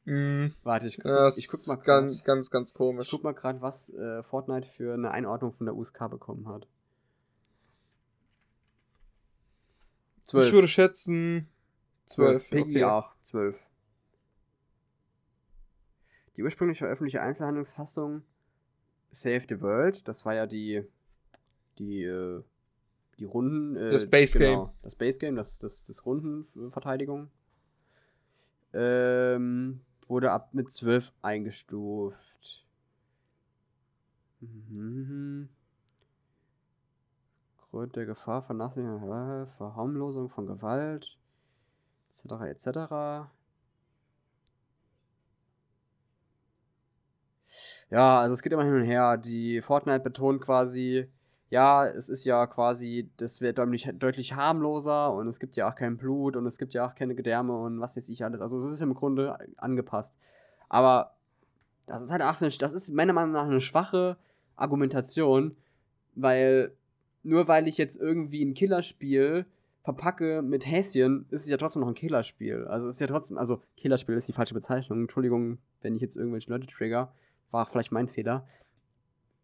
mm, 0.05 0.47
Warte, 0.63 0.87
ich, 0.87 0.97
guck, 0.99 1.37
ich 1.37 1.47
guck 1.47 1.67
mal 1.67 1.75
grad, 1.75 1.85
ganz, 1.85 2.23
ganz, 2.23 2.51
ganz 2.51 2.73
komisch. 2.73 3.07
Ich 3.07 3.11
guck 3.11 3.23
mal 3.23 3.33
gerade, 3.33 3.61
was 3.61 3.89
äh, 3.91 4.23
Fortnite 4.23 4.67
für 4.67 4.93
eine 4.93 5.11
Einordnung 5.11 5.53
von 5.53 5.65
der 5.65 5.75
USK 5.75 6.09
bekommen 6.09 6.49
hat. 6.49 6.67
12. 10.31 10.47
Ich 10.47 10.53
würde 10.53 10.67
schätzen 10.67 11.47
12. 12.05 12.49
12. 12.49 12.61
Okay. 12.63 12.83
auch 12.83 13.13
12. 13.21 13.59
Die 16.37 16.43
ursprüngliche 16.43 16.85
öffentliche 16.85 17.21
Einzelhandelsfassung 17.21 18.23
Save 19.11 19.43
the 19.49 19.59
World, 19.59 20.07
das 20.07 20.25
war 20.25 20.33
ja 20.33 20.47
die, 20.47 20.83
die, 21.77 22.03
äh, 22.03 22.41
die 23.19 23.25
Runden. 23.25 23.75
Äh, 23.75 23.91
das 23.91 24.09
Base 24.09 24.39
genau, 24.39 24.65
Game. 24.67 24.75
Das 24.83 24.95
Base 24.95 25.19
Game, 25.19 25.35
das, 25.35 25.59
das, 25.59 25.85
das 25.85 26.05
Rundenverteidigung. 26.05 27.29
Ähm, 28.73 29.81
wurde 30.07 30.31
ab 30.31 30.53
mit 30.53 30.71
12 30.71 31.11
eingestuft. 31.21 32.65
Mhm. 34.39 35.49
Grund 37.71 37.95
der 37.95 38.05
Gefahr, 38.05 38.43
Vernachlässigung, 38.43 39.47
Verharmlosung 39.57 40.29
von 40.29 40.45
Gewalt, 40.45 41.17
etc. 42.09 42.43
etc. 42.49 43.29
Ja, 47.89 48.19
also 48.19 48.33
es 48.33 48.41
geht 48.41 48.51
immer 48.51 48.65
hin 48.65 48.73
und 48.73 48.83
her. 48.83 49.17
Die 49.17 49.61
Fortnite 49.61 50.01
betont 50.01 50.41
quasi, 50.41 51.09
ja, 51.49 51.87
es 51.87 52.09
ist 52.09 52.25
ja 52.25 52.45
quasi, 52.47 53.09
das 53.17 53.39
wird 53.39 53.57
deutlich, 53.57 53.89
deutlich 53.93 54.33
harmloser 54.33 55.13
und 55.13 55.27
es 55.29 55.39
gibt 55.39 55.55
ja 55.55 55.69
auch 55.69 55.75
kein 55.75 55.97
Blut 55.97 56.35
und 56.35 56.45
es 56.45 56.57
gibt 56.57 56.73
ja 56.73 56.87
auch 56.87 56.95
keine 56.95 57.15
Gedärme 57.15 57.57
und 57.57 57.79
was 57.79 57.95
weiß 57.95 58.09
ich 58.09 58.23
alles. 58.25 58.41
Also 58.41 58.57
es 58.57 58.65
ist 58.65 58.81
im 58.81 58.93
Grunde 58.93 59.37
angepasst. 59.57 60.17
Aber 60.67 61.15
das 61.87 62.01
ist 62.01 62.11
halt 62.11 62.21
auch 62.21 62.35
das 62.35 62.73
ist 62.73 62.89
meiner 62.89 63.13
Meinung 63.13 63.31
nach 63.31 63.45
eine 63.45 63.61
schwache 63.61 64.17
Argumentation, 64.57 65.55
weil 66.15 66.75
nur 67.23 67.47
weil 67.47 67.67
ich 67.67 67.77
jetzt 67.77 67.97
irgendwie 67.97 68.43
ein 68.43 68.53
Killerspiel 68.53 69.45
verpacke 69.83 70.41
mit 70.41 70.65
Häschen, 70.65 71.25
ist 71.31 71.43
es 71.43 71.49
ja 71.49 71.57
trotzdem 71.57 71.81
noch 71.81 71.87
ein 71.87 71.95
Killerspiel. 71.95 72.65
Also 72.67 72.87
ist 72.87 73.01
ja 73.01 73.07
trotzdem, 73.07 73.37
also 73.37 73.61
Killerspiel 73.77 74.15
ist 74.15 74.27
die 74.27 74.33
falsche 74.33 74.53
Bezeichnung. 74.53 75.01
Entschuldigung, 75.01 75.57
wenn 75.81 75.95
ich 75.95 76.01
jetzt 76.01 76.15
irgendwelche 76.15 76.49
Leute 76.49 76.67
trigger. 76.67 77.13
War 77.49 77.65
vielleicht 77.65 77.91
mein 77.91 78.07
Fehler. 78.07 78.47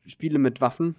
Spiele 0.05 0.39
mit 0.39 0.61
Waffen. 0.61 0.95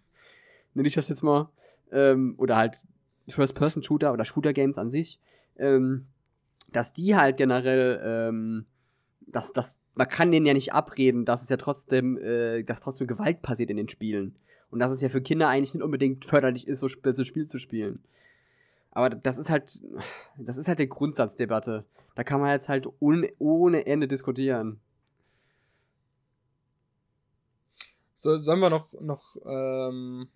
Nenne 0.74 0.88
ich 0.88 0.94
das 0.94 1.08
jetzt 1.08 1.22
mal. 1.22 1.48
Ähm, 1.90 2.34
oder 2.36 2.56
halt 2.56 2.82
First-Person-Shooter 3.28 4.12
oder 4.12 4.24
Shooter-Games 4.24 4.78
an 4.78 4.90
sich. 4.90 5.18
Ähm, 5.56 6.06
dass 6.70 6.92
die 6.92 7.16
halt 7.16 7.38
generell, 7.38 8.00
ähm, 8.04 8.66
dass, 9.20 9.52
dass, 9.52 9.80
man 9.94 10.08
kann 10.08 10.30
denen 10.30 10.46
ja 10.46 10.54
nicht 10.54 10.72
abreden, 10.72 11.24
dass 11.24 11.42
es 11.42 11.48
ja 11.48 11.56
trotzdem, 11.56 12.18
äh, 12.18 12.62
dass 12.62 12.80
trotzdem 12.80 13.06
Gewalt 13.06 13.40
passiert 13.42 13.70
in 13.70 13.78
den 13.78 13.88
Spielen. 13.88 14.36
Und 14.70 14.80
dass 14.80 14.92
es 14.92 15.00
ja 15.00 15.08
für 15.08 15.22
Kinder 15.22 15.48
eigentlich 15.48 15.74
nicht 15.74 15.82
unbedingt 15.82 16.24
förderlich 16.24 16.68
ist, 16.68 16.80
so, 16.80 16.88
so 16.88 17.24
Spiel 17.24 17.46
zu 17.46 17.58
spielen. 17.58 18.02
Aber 18.90 19.10
das 19.10 19.38
ist 19.38 19.50
halt, 19.50 19.80
das 20.38 20.56
ist 20.56 20.68
halt 20.68 20.78
eine 20.78 20.88
Grundsatzdebatte. 20.88 21.84
Da 22.14 22.24
kann 22.24 22.40
man 22.40 22.50
jetzt 22.50 22.68
halt 22.68 22.88
ohne, 23.00 23.32
ohne 23.38 23.86
Ende 23.86 24.08
diskutieren. 24.08 24.80
So, 28.14 28.36
sollen 28.36 28.58
wir 28.58 28.70
noch, 28.70 28.92
noch 29.00 29.36
ähm, 29.46 30.28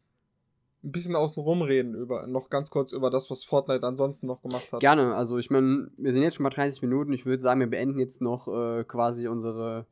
ein 0.84 0.92
bisschen 0.92 1.16
außenrum 1.16 1.62
reden, 1.62 1.94
über, 1.94 2.26
noch 2.26 2.48
ganz 2.48 2.70
kurz 2.70 2.92
über 2.92 3.10
das, 3.10 3.30
was 3.30 3.44
Fortnite 3.44 3.84
ansonsten 3.84 4.28
noch 4.28 4.42
gemacht 4.42 4.72
hat? 4.72 4.80
Gerne, 4.80 5.14
also 5.14 5.38
ich 5.38 5.50
meine, 5.50 5.90
wir 5.96 6.12
sind 6.12 6.22
jetzt 6.22 6.36
schon 6.36 6.44
mal 6.44 6.50
30 6.50 6.82
Minuten. 6.82 7.12
Ich 7.12 7.26
würde 7.26 7.42
sagen, 7.42 7.60
wir 7.60 7.66
beenden 7.68 7.98
jetzt 7.98 8.20
noch 8.20 8.46
äh, 8.46 8.84
quasi 8.84 9.26
unsere, 9.26 9.86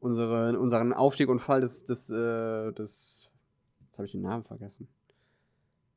unsere, 0.00 0.58
unseren 0.58 0.94
Aufstieg 0.94 1.28
und 1.28 1.40
Fall 1.40 1.60
des, 1.60 1.84
des, 1.84 2.10
äh, 2.10 2.72
des, 2.72 3.28
jetzt 3.96 3.98
habe 3.98 4.06
ich 4.06 4.12
den 4.12 4.22
Namen 4.22 4.44
vergessen. 4.44 4.88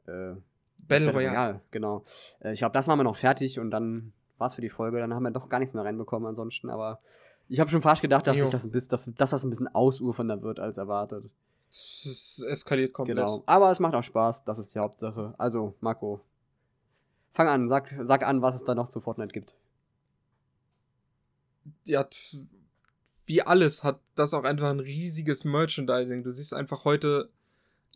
Äh, 0.06 0.36
Battle 0.78 1.12
Royale. 1.12 1.30
Royale. 1.30 1.62
Genau. 1.72 2.06
Äh, 2.40 2.54
ich 2.54 2.60
glaube, 2.60 2.74
das 2.74 2.88
machen 2.88 3.00
wir 3.00 3.04
noch 3.04 3.18
fertig 3.18 3.60
und 3.60 3.72
dann 3.72 4.14
war's 4.38 4.56
für 4.56 4.62
die 4.62 4.70
Folge. 4.70 5.00
Dann 5.00 5.14
haben 5.14 5.24
wir 5.24 5.32
doch 5.32 5.50
gar 5.50 5.60
nichts 5.60 5.74
mehr 5.74 5.84
reinbekommen 5.84 6.28
ansonsten, 6.28 6.70
aber 6.70 7.02
ich 7.50 7.60
habe 7.60 7.70
schon 7.70 7.82
fast 7.82 8.02
gedacht, 8.02 8.26
dass, 8.26 8.38
ich 8.38 8.50
das, 8.50 8.64
ein 8.64 8.72
bisschen, 8.72 8.90
dass, 8.90 9.12
dass 9.16 9.30
das 9.32 9.44
ein 9.44 9.50
bisschen 9.50 9.68
ausufernder 9.68 10.42
wird 10.42 10.60
als 10.60 10.78
erwartet. 10.78 11.30
Es 11.70 12.44
eskaliert 12.48 12.94
komplett. 12.94 13.18
Genau. 13.18 13.44
Aber 13.46 13.70
es 13.70 13.80
macht 13.80 13.94
auch 13.96 14.04
Spaß, 14.04 14.46
das 14.46 14.60
ist 14.60 14.74
die 14.74 14.80
Hauptsache. 14.80 15.34
Also, 15.38 15.76
Marco, 15.82 16.22
fang 17.34 17.50
an, 17.50 17.68
sag, 17.68 17.94
sag 18.02 18.26
an, 18.26 18.42
was 18.42 18.56
es 18.56 18.64
da 18.64 18.76
noch 18.76 18.88
zu 18.88 19.02
Fortnite 19.02 19.34
gibt. 19.34 19.56
Ja, 21.86 22.06
wie 23.26 23.42
alles 23.42 23.84
hat 23.84 24.00
das 24.16 24.34
auch 24.34 24.46
einfach 24.46 24.70
ein 24.70 24.80
riesiges 24.80 25.44
Merchandising. 25.44 26.24
Du 26.24 26.32
siehst 26.32 26.54
einfach 26.54 26.86
heute 26.86 27.30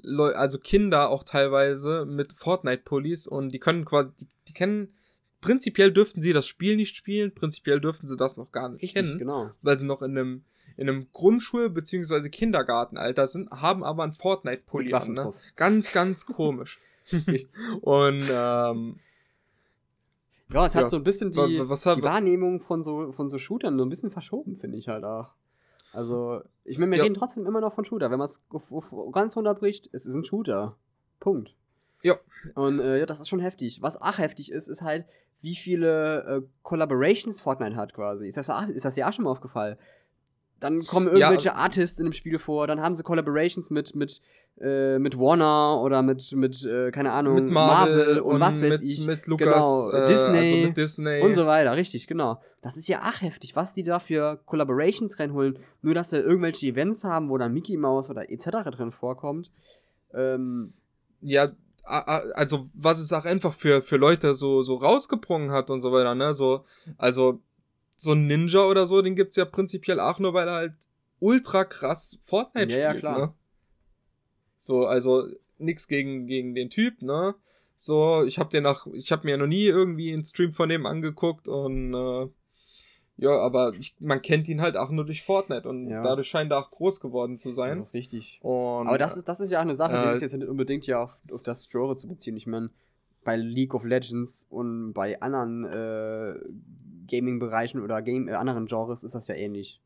Leu 0.01 0.34
also 0.34 0.58
Kinder 0.58 1.10
auch 1.10 1.23
teilweise 1.23 2.06
mit 2.06 2.34
Fortnite-Pullis 2.34 3.27
und 3.27 3.49
die 3.49 3.60
können 3.60 3.86
quasi, 3.86 4.12
die, 4.19 4.27
die, 4.47 4.53
kennen, 4.53 4.93
prinzipiell 5.41 5.91
dürften 5.91 6.21
sie 6.21 6.34
das 6.34 6.47
Spiel 6.47 6.75
nicht 6.75 6.95
spielen, 6.95 7.34
prinzipiell 7.34 7.79
dürften 7.79 8.08
sie 8.08 8.17
das 8.17 8.38
noch 8.38 8.51
gar 8.51 8.69
nicht 8.69 8.82
Richtig, 8.82 9.03
kennen, 9.03 9.19
genau. 9.19 9.51
weil 9.62 9.77
sie 9.77 9.86
noch 9.86 10.01
in 10.01 10.17
einem, 10.17 10.43
in 10.75 10.89
einem 10.89 11.08
Grundschul- 11.13 11.69
bzw. 11.69 12.29
Kindergartenalter 12.29 13.27
sind, 13.27 13.49
haben 13.51 13.84
aber 13.84 14.03
ein 14.03 14.13
Fortnite-Pulli 14.13 14.93
an, 14.93 15.13
ne? 15.13 15.34
Ganz, 15.56 15.93
ganz 15.93 16.25
komisch. 16.25 16.79
und, 17.82 18.25
ähm, 18.29 18.99
ja, 20.53 20.65
es 20.65 20.75
hat 20.75 20.84
ja. 20.84 20.88
so 20.89 20.97
ein 20.97 21.03
bisschen 21.03 21.32
die, 21.32 21.47
die 21.47 21.60
Wahrnehmung 21.60 22.60
von 22.60 22.84
so, 22.84 23.12
von 23.12 23.27
so 23.27 23.39
Shootern 23.39 23.77
so 23.77 23.86
ein 23.86 23.89
bisschen 23.89 24.12
verschoben, 24.12 24.58
finde 24.58 24.77
ich 24.77 24.88
halt 24.88 25.03
auch. 25.03 25.29
Also, 25.93 26.41
ich 26.65 26.77
meine, 26.77 26.91
wir 26.91 26.97
ja. 26.97 27.03
reden 27.03 27.15
trotzdem 27.15 27.45
immer 27.45 27.62
noch 27.62 27.73
von 27.73 27.86
Shooter. 27.86 28.10
Wenn 28.12 28.19
man 28.19 28.25
es 28.25 28.41
ganz 29.12 29.36
runterbricht, 29.38 29.89
es 29.93 30.06
ist 30.06 30.15
ein 30.15 30.25
Shooter. 30.25 30.75
Punkt. 31.19 31.56
Ja. 32.01 32.15
Und 32.56 32.79
äh, 32.79 32.99
ja, 32.99 33.06
das 33.06 33.21
ist 33.21 33.29
schon 33.29 33.39
heftig. 33.39 33.82
Was 33.82 34.01
auch 34.01 34.17
heftig 34.17 34.51
ist, 34.51 34.67
ist 34.67 34.82
halt, 34.82 35.06
wie 35.41 35.56
viele 35.56 36.23
äh, 36.23 36.41
Collaborations 36.63 37.41
Fortnite 37.41 37.75
hat 37.75 37.93
quasi. 37.93 38.27
Ist 38.27 38.38
das, 38.38 38.49
ist 38.69 38.86
das 38.86 38.95
ja 38.95 39.08
auch 39.08 39.13
schon 39.13 39.25
mal 39.25 39.32
aufgefallen? 39.32 39.77
Dann 40.63 40.86
kommen 40.86 41.08
irgendwelche 41.08 41.49
ja. 41.49 41.56
Artists 41.56 41.99
in 41.99 42.06
dem 42.06 42.13
Spiel 42.13 42.39
vor, 42.39 42.67
dann 42.67 42.80
haben 42.80 42.95
sie 42.95 43.04
Collaborations 43.04 43.69
mit, 43.69 43.95
mit, 43.95 44.21
äh, 44.62 44.97
mit 44.97 45.17
Warner 45.17 45.82
oder 45.82 46.02
mit, 46.02 46.32
mit 46.32 46.63
äh, 46.63 46.89
keine 46.91 47.12
Ahnung, 47.12 47.36
mit 47.36 47.52
Marvel, 47.52 47.97
Marvel 47.97 48.19
und, 48.19 48.36
und, 48.36 48.39
was 48.39 48.62
weiß 48.62 48.80
mit, 48.80 48.89
ich. 48.89 49.06
Mit 49.06 49.28
Lucas, 49.28 49.45
genau, 49.45 49.91
äh, 49.91 50.08
Disney, 50.08 50.38
also 50.38 50.56
mit 50.56 50.78
Disney 50.78 51.21
und 51.21 51.34
so 51.34 51.45
weiter, 51.45 51.76
richtig, 51.76 52.08
genau. 52.08 52.41
Das 52.62 52.78
ist 52.78 52.88
ja 52.88 53.02
ach 53.04 53.21
heftig, 53.21 53.58
was 53.58 53.73
die 53.73 53.84
da 53.84 53.99
für 53.99 54.39
Collaborations 54.45 55.19
reinholen. 55.19 55.60
Nur, 55.82 55.93
dass 55.93 56.13
wir 56.13 56.23
irgendwelche 56.23 56.67
Events 56.67 57.04
haben, 57.04 57.30
wo 57.30 57.38
dann 57.38 57.54
Mickey 57.54 57.76
Mouse 57.76 58.10
oder 58.10 58.32
etc. 58.32 58.69
drin 58.71 58.93
vorkommt. 58.93 59.52
Ähm, 60.13 60.71
ja, 61.19 61.49
also 61.84 62.69
was 62.73 63.02
es 63.02 63.12
auch 63.12 63.26
einfach 63.26 63.54
für, 63.54 63.82
für 63.82 63.97
Leute 63.97 64.34
so, 64.34 64.62
so 64.62 64.76
rausgebrungen 64.76 65.52
hat 65.52 65.69
und 65.69 65.82
so 65.82 65.91
weiter, 65.91 66.15
ne? 66.15 66.34
So, 66.34 66.63
also 66.97 67.41
so 67.95 68.13
ein 68.13 68.27
Ninja 68.27 68.65
oder 68.65 68.88
so, 68.88 69.01
den 69.01 69.15
gibt's 69.15 69.36
ja 69.36 69.45
prinzipiell 69.45 69.99
auch 69.99 70.19
nur, 70.19 70.34
weil 70.34 70.47
er 70.47 70.56
halt 70.56 70.73
ultra 71.19 71.63
krass 71.65 72.19
Fortnite 72.23 72.73
ja, 72.73 72.89
spielt, 72.89 73.03
ja, 73.03 73.12
klar. 73.12 73.19
ne? 73.19 73.34
So, 74.58 74.86
also 74.86 75.27
nix 75.58 75.88
gegen, 75.88 76.27
gegen 76.27 76.56
den 76.56 76.69
Typ, 76.69 77.01
ne? 77.01 77.36
So, 77.75 78.23
ich 78.23 78.39
hab 78.39 78.49
den 78.49 78.63
nach, 78.63 78.88
ich 78.93 79.12
hab 79.12 79.23
mir 79.23 79.32
ja 79.32 79.38
noch 79.38 79.47
nie 79.47 79.65
irgendwie 79.65 80.13
einen 80.13 80.23
Stream 80.23 80.53
von 80.53 80.69
dem 80.69 80.86
angeguckt 80.86 81.47
und 81.47 81.93
äh, 81.93 82.27
ja, 83.17 83.32
aber 83.39 83.73
ich, 83.73 83.95
man 83.99 84.21
kennt 84.21 84.47
ihn 84.47 84.62
halt 84.62 84.75
auch 84.75 84.89
nur 84.89 85.06
durch 85.06 85.23
Fortnite 85.23 85.67
und 85.67 85.88
ja. 85.88 86.01
dadurch 86.01 86.27
scheint 86.27 86.51
er 86.51 86.60
auch 86.60 86.71
groß 86.71 86.99
geworden 86.99 87.38
zu 87.38 87.51
sein. 87.51 87.77
Das 87.77 87.88
ist 87.88 87.93
richtig. 87.93 88.39
Und, 88.41 88.88
aber 88.88 88.97
das 88.97 89.17
ist, 89.17 89.27
das 89.27 89.39
ist 89.39 89.51
ja 89.51 89.60
auch 89.60 89.63
eine 89.63 89.75
Sache, 89.75 89.95
äh, 89.97 90.03
die 90.03 90.13
ist 90.15 90.21
jetzt 90.21 90.34
nicht 90.34 90.47
unbedingt 90.47 90.88
ja 90.88 91.03
auf, 91.03 91.17
auf 91.32 91.43
das 91.43 91.69
Genre 91.69 91.95
zu 91.95 92.08
beziehen. 92.08 92.36
Ich 92.38 92.47
meine, 92.47 92.69
bei 93.23 93.36
League 93.36 93.73
of 93.73 93.84
Legends 93.84 94.45
und 94.49 94.93
bei 94.93 95.21
anderen 95.21 95.65
äh, 95.65 96.36
Gaming-Bereichen 97.13 97.82
oder 97.82 98.02
Game, 98.02 98.28
äh, 98.28 98.34
anderen 98.34 98.65
Genres 98.65 99.04
ist 99.04 99.13
das 99.13 99.28
ja 99.28 99.36
ähnlich. 99.36 99.80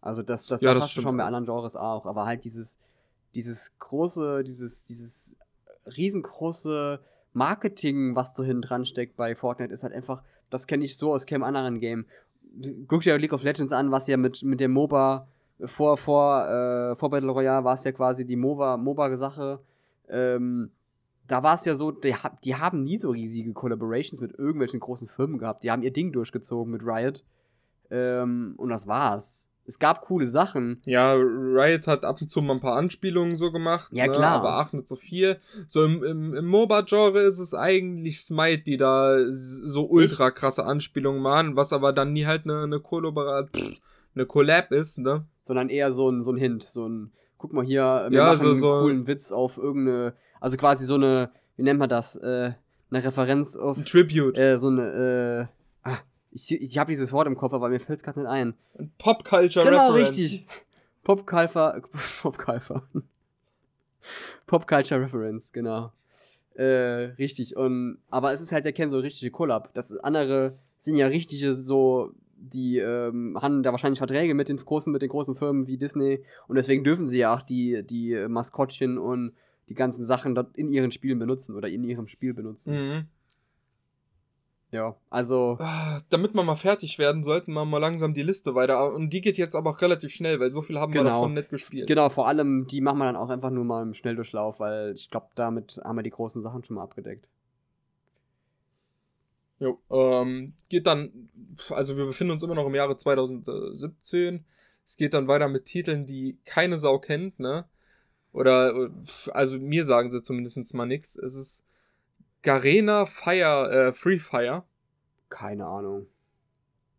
Also 0.00 0.22
das, 0.22 0.46
das, 0.46 0.60
ja, 0.60 0.68
das, 0.68 0.74
das 0.74 0.84
hast 0.84 0.96
du 0.96 1.02
schon 1.02 1.16
bei 1.16 1.24
anderen 1.24 1.44
Genres 1.44 1.76
auch, 1.76 2.06
aber 2.06 2.24
halt 2.26 2.44
dieses, 2.44 2.78
dieses 3.34 3.78
große, 3.78 4.44
dieses, 4.44 4.86
dieses 4.86 5.36
riesengroße 5.86 7.00
Marketing, 7.32 8.16
was 8.16 8.32
da 8.32 8.42
hinten 8.42 8.62
dran 8.62 8.86
steckt 8.86 9.16
bei 9.16 9.34
Fortnite, 9.34 9.72
ist 9.72 9.82
halt 9.82 9.92
einfach, 9.92 10.22
das 10.50 10.66
kenne 10.66 10.84
ich 10.84 10.96
so 10.96 11.12
aus 11.12 11.26
keinem 11.26 11.42
anderen 11.42 11.80
Game. 11.80 12.06
Guck 12.86 13.02
dir 13.02 13.18
League 13.18 13.32
of 13.32 13.42
Legends 13.42 13.72
an, 13.72 13.90
was 13.90 14.06
ja 14.06 14.16
mit, 14.16 14.42
mit 14.42 14.60
dem 14.60 14.72
MOBA 14.72 15.26
vor, 15.66 15.96
vor, 15.98 16.48
äh, 16.48 16.96
vor 16.96 17.10
Battle 17.10 17.30
Royale 17.30 17.64
war 17.64 17.74
es 17.74 17.84
ja 17.84 17.92
quasi 17.92 18.24
die 18.24 18.36
MOBA, 18.36 18.76
MOBA-Sache. 18.76 19.60
Ähm, 20.08 20.70
da 21.26 21.42
war 21.42 21.54
es 21.54 21.64
ja 21.64 21.74
so, 21.74 21.90
die, 21.90 22.14
die, 22.44 22.54
haben 22.56 22.82
nie 22.82 22.98
so 22.98 23.10
riesige 23.10 23.52
Collaborations 23.52 24.20
mit 24.20 24.38
irgendwelchen 24.38 24.80
großen 24.80 25.08
Firmen 25.08 25.38
gehabt. 25.38 25.64
Die 25.64 25.70
haben 25.70 25.82
ihr 25.82 25.92
Ding 25.92 26.12
durchgezogen 26.12 26.72
mit 26.72 26.82
Riot. 26.82 27.24
Ähm, 27.90 28.54
und 28.56 28.68
das 28.68 28.86
war's. 28.86 29.48
Es 29.66 29.78
gab 29.78 30.02
coole 30.02 30.26
Sachen. 30.26 30.82
Ja, 30.84 31.14
Riot 31.14 31.86
hat 31.86 32.04
ab 32.04 32.20
und 32.20 32.26
zu 32.26 32.42
mal 32.42 32.54
ein 32.54 32.60
paar 32.60 32.76
Anspielungen 32.76 33.34
so 33.34 33.50
gemacht. 33.50 33.90
Ja, 33.92 34.06
ne? 34.06 34.12
klar. 34.12 34.34
Aber 34.34 34.60
auch 34.60 34.72
nicht 34.74 34.86
so 34.86 34.96
viel. 34.96 35.38
So 35.66 35.84
im, 35.84 36.04
im, 36.04 36.34
im 36.34 36.46
MOBA-Genre 36.46 37.20
ist 37.22 37.38
es 37.38 37.54
eigentlich 37.54 38.20
Smite, 38.20 38.62
die 38.62 38.76
da 38.76 39.16
so 39.30 39.86
ultra 39.86 40.30
krasse 40.30 40.66
Anspielungen 40.66 41.22
machen, 41.22 41.56
was 41.56 41.72
aber 41.72 41.94
dann 41.94 42.12
nie 42.12 42.26
halt 42.26 42.44
eine, 42.44 42.64
eine, 42.64 42.80
Kollabora 42.80 43.48
eine 44.14 44.26
Collab 44.26 44.70
ist, 44.70 44.98
ne? 44.98 45.24
Sondern 45.44 45.70
eher 45.70 45.92
so 45.92 46.10
ein, 46.10 46.22
so 46.22 46.32
ein 46.32 46.38
Hint, 46.38 46.64
so 46.64 46.86
ein, 46.86 47.12
guck 47.44 47.52
mal 47.52 47.62
hier, 47.62 48.06
wir 48.08 48.18
ja, 48.18 48.24
machen 48.24 48.38
so, 48.38 48.46
einen 48.46 48.56
so 48.56 48.80
coolen 48.80 49.06
Witz 49.06 49.30
auf 49.32 49.58
irgendeine 49.58 50.14
also 50.40 50.56
quasi 50.56 50.86
so 50.86 50.94
eine, 50.94 51.30
wie 51.58 51.62
nennt 51.62 51.78
man 51.78 51.90
das? 51.90 52.16
Äh, 52.16 52.52
eine 52.90 53.04
Referenz 53.04 53.54
auf. 53.54 53.76
Ein 53.76 53.84
Tribute. 53.84 54.38
Äh, 54.38 54.56
so 54.56 54.68
eine, 54.68 55.48
äh, 55.84 55.88
ah, 55.88 55.98
ich, 56.30 56.52
ich 56.52 56.78
habe 56.78 56.90
dieses 56.90 57.12
Wort 57.12 57.26
im 57.26 57.36
Kopf, 57.36 57.52
aber 57.52 57.68
mir 57.68 57.80
fällt 57.80 57.98
es 57.98 58.02
gerade 58.02 58.20
nicht 58.20 58.28
ein. 58.30 58.54
Ein 58.78 58.90
Pop-Culture 58.96 59.66
Genau, 59.66 59.92
Reference. 59.92 60.18
richtig. 60.18 60.46
Pop-Culture, 61.02 61.82
Pop-Culture. 62.22 62.82
Pop-Culture 64.46 65.00
Reference, 65.02 65.52
genau. 65.52 65.92
Äh, 66.54 67.12
richtig. 67.18 67.56
Und, 67.56 67.98
aber 68.10 68.32
es 68.32 68.40
ist 68.40 68.52
halt 68.52 68.64
ja 68.64 68.72
kein 68.72 68.90
so 68.90 68.98
richtige 68.98 69.30
Collab. 69.30 69.74
Das 69.74 69.94
andere 69.98 70.56
sind 70.78 70.96
ja 70.96 71.08
richtige 71.08 71.54
so, 71.54 72.12
die 72.52 72.78
ähm, 72.78 73.38
haben 73.40 73.62
da 73.62 73.72
wahrscheinlich 73.72 73.98
Verträge 73.98 74.34
mit 74.34 74.48
den 74.48 74.56
großen, 74.56 74.92
mit 74.92 75.02
den 75.02 75.08
großen 75.08 75.34
Firmen 75.34 75.66
wie 75.66 75.78
Disney 75.78 76.24
und 76.48 76.56
deswegen 76.56 76.84
dürfen 76.84 77.06
sie 77.06 77.18
ja 77.18 77.34
auch 77.34 77.42
die, 77.42 77.82
die 77.84 78.26
Maskottchen 78.28 78.98
und 78.98 79.32
die 79.68 79.74
ganzen 79.74 80.04
Sachen 80.04 80.34
dort 80.34 80.56
in 80.56 80.70
ihren 80.70 80.92
Spielen 80.92 81.18
benutzen 81.18 81.54
oder 81.54 81.68
in 81.68 81.84
ihrem 81.84 82.06
Spiel 82.06 82.34
benutzen. 82.34 82.74
Mhm. 82.74 83.06
Ja, 84.74 84.96
also. 85.08 85.56
Ah, 85.60 86.00
damit 86.10 86.34
wir 86.34 86.42
mal 86.42 86.56
fertig 86.56 86.98
werden, 86.98 87.22
sollten 87.22 87.52
wir 87.52 87.64
mal 87.64 87.78
langsam 87.78 88.12
die 88.12 88.24
Liste 88.24 88.56
weiter. 88.56 88.92
Und 88.92 89.10
die 89.10 89.20
geht 89.20 89.38
jetzt 89.38 89.54
aber 89.54 89.70
auch 89.70 89.80
relativ 89.80 90.12
schnell, 90.12 90.40
weil 90.40 90.50
so 90.50 90.62
viel 90.62 90.80
haben 90.80 90.90
genau. 90.90 91.04
wir 91.04 91.10
davon 91.10 91.34
nicht 91.34 91.48
gespielt. 91.48 91.86
Genau, 91.86 92.08
vor 92.08 92.26
allem 92.26 92.66
die 92.66 92.80
machen 92.80 92.98
wir 92.98 93.04
dann 93.04 93.14
auch 93.14 93.30
einfach 93.30 93.50
nur 93.50 93.64
mal 93.64 93.82
im 93.82 93.94
Schnelldurchlauf, 93.94 94.58
weil 94.58 94.94
ich 94.96 95.10
glaube, 95.10 95.28
damit 95.36 95.80
haben 95.84 95.96
wir 95.96 96.02
die 96.02 96.10
großen 96.10 96.42
Sachen 96.42 96.64
schon 96.64 96.74
mal 96.74 96.82
abgedeckt. 96.82 97.28
Jo, 99.64 99.80
ähm, 99.88 100.52
geht 100.68 100.86
dann, 100.86 101.30
also 101.70 101.96
wir 101.96 102.04
befinden 102.04 102.32
uns 102.32 102.42
immer 102.42 102.54
noch 102.54 102.66
im 102.66 102.74
Jahre 102.74 102.98
2017. 102.98 104.44
Es 104.84 104.98
geht 104.98 105.14
dann 105.14 105.26
weiter 105.26 105.48
mit 105.48 105.64
Titeln, 105.64 106.04
die 106.04 106.38
keine 106.44 106.76
Sau 106.76 106.98
kennt, 106.98 107.40
ne? 107.40 107.66
Oder, 108.32 108.90
also 109.32 109.58
mir 109.58 109.86
sagen 109.86 110.10
sie 110.10 110.20
zumindest 110.20 110.74
mal 110.74 110.84
nichts. 110.84 111.16
Es 111.16 111.34
ist 111.34 111.66
Garena 112.42 113.06
Fire, 113.06 113.70
äh, 113.70 113.92
Free 113.94 114.18
Fire. 114.18 114.64
Keine 115.30 115.64
Ahnung. 115.66 116.08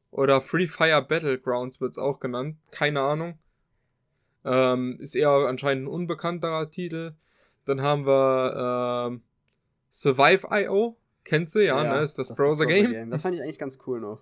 Oder 0.10 0.42
Free 0.42 0.66
Fire 0.66 1.04
Battlegrounds 1.04 1.80
wird 1.82 1.92
es 1.92 2.00
auch 2.00 2.20
genannt. 2.20 2.58
Keine 2.72 3.02
Ahnung. 3.02 3.38
Ähm, 4.44 4.98
ist 5.00 5.14
eher 5.14 5.30
anscheinend 5.30 5.84
ein 5.84 5.94
unbekannterer 5.94 6.72
Titel. 6.72 7.14
Dann 7.66 7.84
haben 7.84 8.08
wir 8.08 9.12
ähm, 9.12 9.22
Survive.io. 9.92 10.98
Kennst 11.26 11.56
du? 11.56 11.60
Ja, 11.60 11.84
ja 11.84 11.96
ne? 11.96 12.02
Ist 12.02 12.18
das, 12.18 12.30
das 12.30 12.38
Browser-Game. 12.38 12.92
Browser 12.92 13.06
das 13.08 13.22
fand 13.22 13.36
ich 13.36 13.42
eigentlich 13.42 13.60
ganz 13.60 13.78
cool 13.86 14.00
noch. 14.00 14.22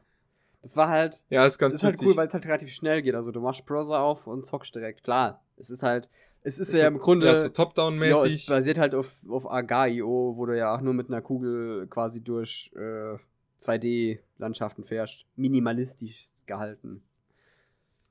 Das 0.63 0.75
war 0.75 0.89
halt. 0.89 1.23
Ja, 1.29 1.45
ist 1.45 1.59
ganz 1.59 1.75
ist 1.75 1.83
halt 1.83 2.01
cool, 2.01 2.15
weil 2.15 2.27
es 2.27 2.33
halt 2.33 2.45
relativ 2.45 2.73
schnell 2.73 3.01
geht. 3.01 3.13
Also 3.13 3.31
du 3.31 3.41
machst 3.41 3.65
Browser 3.65 3.99
auf 3.99 4.25
und 4.25 4.45
zockst 4.45 4.73
direkt. 4.73 5.03
Klar, 5.03 5.43
es 5.57 5.69
ist 5.69 5.83
halt. 5.83 6.09
Es 6.41 6.59
ist, 6.59 6.69
ist 6.69 6.81
ja 6.81 6.87
im 6.87 6.97
Grunde. 6.97 7.27
Ja, 7.27 7.35
so 7.35 7.49
Top-Down-mäßig. 7.49 8.35
Es 8.35 8.45
basiert 8.47 8.77
halt 8.77 8.95
auf, 8.95 9.09
auf 9.29 9.49
Agar.io, 9.49 10.33
wo 10.35 10.45
du 10.45 10.57
ja 10.57 10.75
auch 10.75 10.81
nur 10.81 10.93
mit 10.93 11.07
einer 11.07 11.21
Kugel 11.21 11.87
quasi 11.87 12.21
durch 12.21 12.71
äh, 12.75 13.17
2D-Landschaften 13.61 14.83
fährst. 14.83 15.25
Minimalistisch 15.35 16.23
gehalten. 16.45 17.01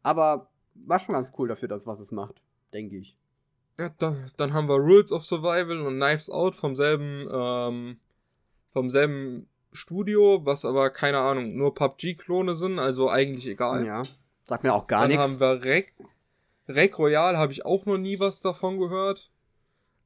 Aber 0.03 0.49
war 0.75 0.99
schon 0.99 1.15
ganz 1.15 1.33
cool 1.39 1.49
dafür, 1.49 1.69
das, 1.69 1.87
was 1.87 2.01
es 2.01 2.13
macht, 2.13 2.41
denke 2.73 2.97
ich. 2.97 3.17
Ja, 3.79 3.91
dann, 3.99 4.31
dann 4.37 4.53
haben 4.53 4.69
wir 4.69 4.77
Rules 4.77 5.13
of 5.13 5.25
Survival 5.25 5.81
und 5.81 5.97
Knives 5.97 6.31
Out 6.31 6.55
vom 6.55 6.77
selben, 6.77 7.29
ähm, 7.33 7.97
vom 8.73 8.91
selben 8.91 9.49
Studio, 9.73 10.45
was 10.45 10.65
aber, 10.65 10.91
keine 10.91 11.19
Ahnung, 11.19 11.57
nur 11.57 11.75
PUBG-Klone 11.75 12.55
sind, 12.55 12.79
also 12.79 13.09
eigentlich 13.09 13.47
egal. 13.47 13.87
Ja, 13.87 14.03
sagt 14.45 14.65
mir 14.65 14.75
auch 14.75 14.87
gar 14.87 15.07
nichts. 15.07 15.23
Dann 15.23 15.33
haben 15.33 15.41
wir 15.41 15.65
Rec, 15.65 15.95
Rec 16.69 16.99
Royale, 16.99 17.39
habe 17.39 17.53
ich 17.53 17.65
auch 17.65 17.87
noch 17.87 17.99
nie 17.99 18.21
was 18.21 18.43
davon 18.43 18.79
gehört. 18.79 19.31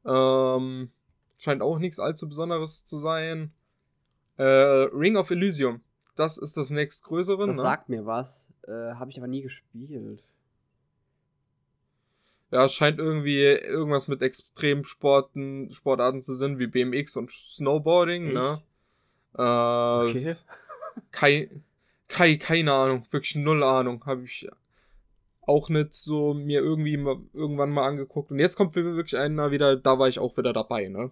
Ähm, 0.05 0.91
scheint 1.37 1.63
auch 1.63 1.79
nichts 1.79 1.99
allzu 1.99 2.29
Besonderes 2.29 2.85
zu 2.85 2.99
sein. 2.99 3.53
Äh, 4.37 4.45
Ring 4.45 5.17
of 5.17 5.31
Elysium, 5.31 5.81
das 6.15 6.39
ist 6.39 6.57
das 6.57 6.71
nächstgrößere. 6.71 7.47
Das 7.47 7.57
ne? 7.57 7.63
sagt 7.63 7.89
mir 7.89 8.07
was, 8.07 8.49
äh, 8.67 8.95
habe 8.95 9.11
ich 9.11 9.19
aber 9.19 9.29
nie 9.29 9.43
gespielt. 9.43 10.23
Ja, 12.51 12.69
scheint 12.69 12.99
irgendwie 12.99 13.43
irgendwas 13.43 14.07
mit 14.07 14.23
Extremsporten, 14.23 15.73
Sportarten 15.73 16.23
zu 16.23 16.33
sein, 16.33 16.59
wie 16.59 16.69
BMX 16.69 17.17
und 17.17 17.31
Snowboarding, 17.31 18.33
ne? 18.33 18.53
Echt? 18.53 18.65
ne? 19.39 19.45
Äh, 19.45 20.11
okay. 20.11 20.37
Kein, 21.11 21.65
kein, 22.09 22.39
keine 22.39 22.73
Ahnung, 22.73 23.07
wirklich 23.11 23.35
null 23.35 23.63
Ahnung. 23.63 24.05
Habe 24.07 24.25
ich 24.25 24.49
auch 25.43 25.69
nicht 25.69 25.93
so 25.93 26.35
mir 26.35 26.61
irgendwie 26.61 26.97
mal, 26.97 27.19
irgendwann 27.33 27.71
mal 27.71 27.87
angeguckt. 27.87 28.31
Und 28.31 28.39
jetzt 28.39 28.57
kommt 28.57 28.75
wirklich 28.75 29.17
einer 29.17 29.51
wieder, 29.51 29.77
da 29.77 29.99
war 29.99 30.09
ich 30.09 30.19
auch 30.19 30.37
wieder 30.37 30.53
dabei, 30.53 30.89
ne? 30.89 31.11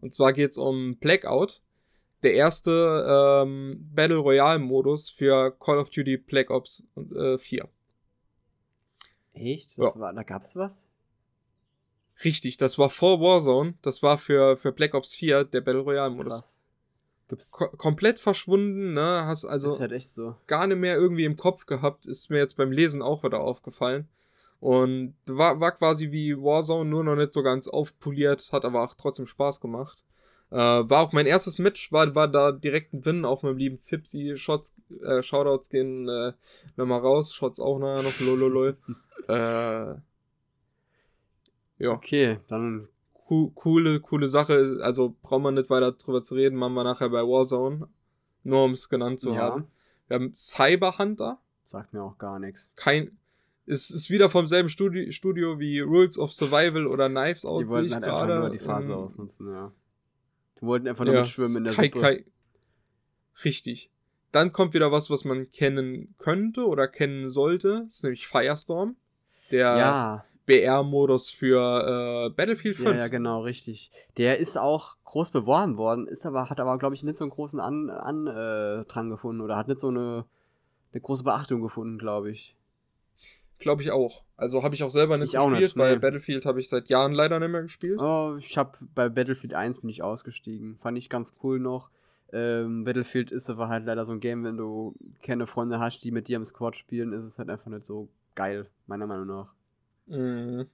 Und 0.00 0.12
zwar 0.12 0.32
geht's 0.32 0.58
um 0.58 0.96
Blackout. 0.96 1.62
Der 2.22 2.34
erste 2.34 3.42
ähm, 3.44 3.88
Battle 3.94 4.18
Royale 4.18 4.58
Modus 4.58 5.08
für 5.08 5.52
Call 5.58 5.78
of 5.78 5.90
Duty 5.90 6.18
Black 6.18 6.50
Ops 6.50 6.84
äh, 7.16 7.38
4. 7.38 7.68
Echt? 9.32 9.78
Das 9.78 9.94
ja. 9.94 10.00
war, 10.00 10.12
da 10.12 10.22
gab's 10.22 10.56
was? 10.56 10.84
Richtig, 12.24 12.56
das 12.58 12.78
war 12.78 12.90
vor 12.90 13.20
Warzone. 13.20 13.74
Das 13.82 14.02
war 14.02 14.18
für, 14.18 14.56
für 14.58 14.72
Black 14.72 14.94
Ops 14.94 15.14
4 15.14 15.44
der 15.44 15.60
Battle 15.60 15.80
Royale 15.80 16.10
Modus. 16.10 16.56
Ko 17.50 17.68
komplett 17.68 18.18
verschwunden, 18.18 18.92
ne? 18.92 19.24
Hast 19.24 19.44
also 19.44 19.74
ist 19.74 19.80
halt 19.80 19.92
echt 19.92 20.10
so. 20.10 20.34
gar 20.48 20.66
nicht 20.66 20.78
mehr 20.78 20.96
irgendwie 20.96 21.24
im 21.24 21.36
Kopf 21.36 21.64
gehabt. 21.64 22.06
Ist 22.06 22.28
mir 22.28 22.38
jetzt 22.38 22.56
beim 22.56 22.72
Lesen 22.72 23.02
auch 23.02 23.22
wieder 23.22 23.40
aufgefallen. 23.40 24.08
Und 24.58 25.14
war, 25.26 25.60
war 25.60 25.72
quasi 25.72 26.10
wie 26.10 26.36
Warzone, 26.36 26.90
nur 26.90 27.04
noch 27.04 27.16
nicht 27.16 27.32
so 27.32 27.42
ganz 27.42 27.68
aufpoliert, 27.68 28.50
hat 28.52 28.64
aber 28.64 28.82
auch 28.82 28.94
trotzdem 28.94 29.26
Spaß 29.26 29.60
gemacht. 29.60 30.04
Äh, 30.50 30.56
war 30.56 31.02
auch 31.02 31.12
mein 31.12 31.26
erstes 31.26 31.58
Match, 31.58 31.92
war, 31.92 32.14
war 32.14 32.28
da 32.28 32.50
direkt 32.52 32.92
ein 32.92 33.04
Win, 33.04 33.24
auch 33.24 33.42
mit 33.42 33.52
dem 33.52 33.58
lieben 33.58 33.78
Fipsy. 33.78 34.36
Shots, 34.36 34.74
äh, 35.02 35.22
Shoutouts 35.22 35.70
gehen 35.70 36.08
äh, 36.08 36.32
mal 36.76 36.98
raus, 36.98 37.32
Shots 37.32 37.60
auch 37.60 37.78
nachher 37.78 38.02
noch, 38.02 38.18
lololol. 38.20 38.76
äh, 39.30 40.00
ja. 41.78 41.90
Okay, 41.90 42.38
dann. 42.48 42.88
Co 43.12 43.50
coole, 43.54 44.00
coole 44.00 44.28
Sache. 44.28 44.80
Also 44.82 45.16
brauchen 45.22 45.42
wir 45.44 45.52
nicht 45.52 45.70
weiter 45.70 45.92
drüber 45.92 46.22
zu 46.22 46.34
reden. 46.34 46.56
Machen 46.56 46.74
wir 46.74 46.84
nachher 46.84 47.08
bei 47.08 47.22
Warzone. 47.22 47.88
Nur 48.42 48.64
um 48.64 48.72
es 48.72 48.88
genannt 48.88 49.20
zu 49.20 49.32
ja. 49.32 49.40
haben. 49.40 49.68
Wir 50.08 50.16
haben 50.16 50.34
Cyber 50.34 50.98
Hunter. 50.98 51.40
Sagt 51.62 51.92
mir 51.92 52.02
auch 52.02 52.18
gar 52.18 52.38
nichts. 52.38 52.68
Kein. 52.74 53.16
Es 53.66 53.90
ist 53.90 54.10
wieder 54.10 54.28
vom 54.30 54.48
selben 54.48 54.68
Studi 54.68 55.12
Studio 55.12 55.60
wie 55.60 55.78
Rules 55.78 56.18
of 56.18 56.32
Survival 56.32 56.86
oder 56.86 57.08
Knives 57.08 57.46
Out. 57.46 57.62
Die 57.62 57.68
wollten 57.68 57.94
halt 57.94 58.04
einfach 58.04 58.26
nur 58.40 58.50
die 58.50 58.58
Phase 58.58 58.96
um, 58.96 59.04
ausnutzen, 59.04 59.48
ja. 59.52 59.72
Die 60.60 60.66
wollten 60.66 60.88
einfach 60.88 61.04
nur 61.04 61.14
ja, 61.14 61.24
schwimmen 61.24 61.58
in 61.58 61.64
der 61.64 61.74
Kai, 61.74 61.84
Suppe. 61.84 62.00
Kai, 62.00 62.24
richtig. 63.44 63.90
Dann 64.32 64.52
kommt 64.52 64.74
wieder 64.74 64.90
was, 64.90 65.10
was 65.10 65.24
man 65.24 65.48
kennen 65.50 66.14
könnte 66.18 66.66
oder 66.66 66.88
kennen 66.88 67.28
sollte. 67.28 67.84
Das 67.86 67.96
ist 67.96 68.02
nämlich 68.02 68.26
Firestorm. 68.26 68.96
Der 69.50 69.76
ja. 69.76 70.24
BR-Modus 70.46 71.30
für 71.30 72.26
äh, 72.26 72.30
Battlefield 72.30 72.76
5. 72.76 72.90
Ja, 72.90 72.96
ja, 72.96 73.08
genau, 73.08 73.42
richtig. 73.42 73.90
Der 74.16 74.38
ist 74.38 74.56
auch 74.56 74.96
groß 75.04 75.30
beworben 75.30 75.76
worden, 75.76 76.06
ist 76.06 76.26
aber, 76.26 76.50
hat 76.50 76.60
aber, 76.60 76.78
glaube 76.78 76.94
ich, 76.94 77.02
nicht 77.02 77.16
so 77.16 77.24
einen 77.24 77.30
großen 77.30 77.60
An, 77.60 77.90
An 77.90 78.26
äh, 78.26 78.84
dran 78.84 79.10
gefunden 79.10 79.40
oder 79.40 79.56
hat 79.56 79.68
nicht 79.68 79.80
so 79.80 79.88
eine, 79.88 80.24
eine 80.92 81.00
große 81.00 81.24
Beachtung 81.24 81.62
gefunden, 81.62 81.98
glaube 81.98 82.30
ich. 82.30 82.56
Glaube 83.58 83.82
ich 83.82 83.90
auch. 83.90 84.22
Also 84.36 84.62
habe 84.62 84.74
ich 84.74 84.82
auch 84.82 84.90
selber 84.90 85.18
nicht 85.18 85.34
ich 85.34 85.38
gespielt, 85.38 85.60
nicht, 85.60 85.76
weil 85.76 85.94
nee. 85.94 85.98
Battlefield 85.98 86.46
habe 86.46 86.60
ich 86.60 86.68
seit 86.68 86.88
Jahren 86.88 87.12
leider 87.12 87.38
nicht 87.38 87.50
mehr 87.50 87.62
gespielt. 87.62 88.00
Oh, 88.00 88.36
ich 88.38 88.56
habe 88.56 88.78
bei 88.94 89.08
Battlefield 89.08 89.52
1 89.52 89.80
bin 89.80 89.90
ich 89.90 90.02
ausgestiegen. 90.02 90.78
Fand 90.80 90.96
ich 90.96 91.10
ganz 91.10 91.34
cool 91.42 91.60
noch. 91.60 91.90
Ähm, 92.32 92.84
Battlefield 92.84 93.30
ist 93.30 93.50
aber 93.50 93.68
halt 93.68 93.84
leider 93.84 94.04
so 94.04 94.12
ein 94.12 94.20
Game, 94.20 94.44
wenn 94.44 94.56
du 94.56 94.94
keine 95.22 95.46
Freunde 95.46 95.78
hast, 95.78 96.00
die 96.00 96.10
mit 96.10 96.28
dir 96.28 96.36
im 96.36 96.44
Squad 96.44 96.76
spielen, 96.76 97.12
ist 97.12 97.24
es 97.24 97.36
halt 97.38 97.50
einfach 97.50 97.70
nicht 97.70 97.84
so 97.84 98.08
geil, 98.34 98.68
meiner 98.86 99.06
Meinung 99.06 99.26
nach. 99.26 99.54
Mhm. 100.06 100.68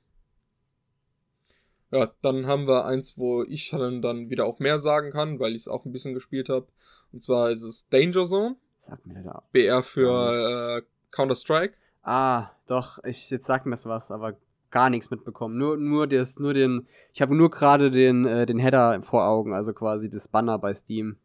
Ja, 1.91 2.11
dann 2.21 2.47
haben 2.47 2.67
wir 2.67 2.85
eins, 2.85 3.17
wo 3.17 3.45
ich 3.45 3.71
dann, 3.71 4.03
dann 4.03 4.29
wieder 4.29 4.45
auch 4.45 4.59
mehr 4.59 4.79
sagen 4.79 5.11
kann, 5.11 5.39
weil 5.39 5.53
ich 5.53 5.63
es 5.63 5.69
auch 5.69 5.85
ein 5.85 5.93
bisschen 5.93 6.15
gespielt 6.15 6.49
habe. 6.49 6.67
Und 7.13 7.21
zwar 7.21 7.51
ist 7.51 7.63
es 7.63 7.89
Danger 7.89 8.25
Zone. 8.25 8.57
Sag 8.89 9.07
mir 9.07 9.23
da. 9.23 9.43
BR 9.53 9.83
für 9.83 10.79
äh, 10.79 10.83
Counter-Strike. 11.11 11.75
Ah, 12.03 12.51
doch, 12.67 13.03
ich, 13.05 13.31
jetzt 13.31 13.47
sag 13.47 13.67
mir 13.67 13.77
was, 13.85 14.11
aber 14.11 14.37
gar 14.71 14.91
nichts 14.91 15.11
mitbekommen. 15.11 15.57
Nur, 15.57 15.77
nur, 15.77 16.07
das, 16.07 16.39
nur 16.39 16.55
den, 16.55 16.87
ich 17.13 17.23
habe 17.23 17.35
nur 17.35 17.51
gerade 17.51 17.91
den, 17.91 18.27
äh, 18.27 18.47
den 18.47 18.59
Header 18.59 19.03
vor 19.03 19.27
Augen, 19.27 19.55
also 19.55 19.73
quasi 19.73 20.11
das 20.11 20.29
Banner 20.29 20.59
bei 20.59 20.75
Steam. 20.75 21.17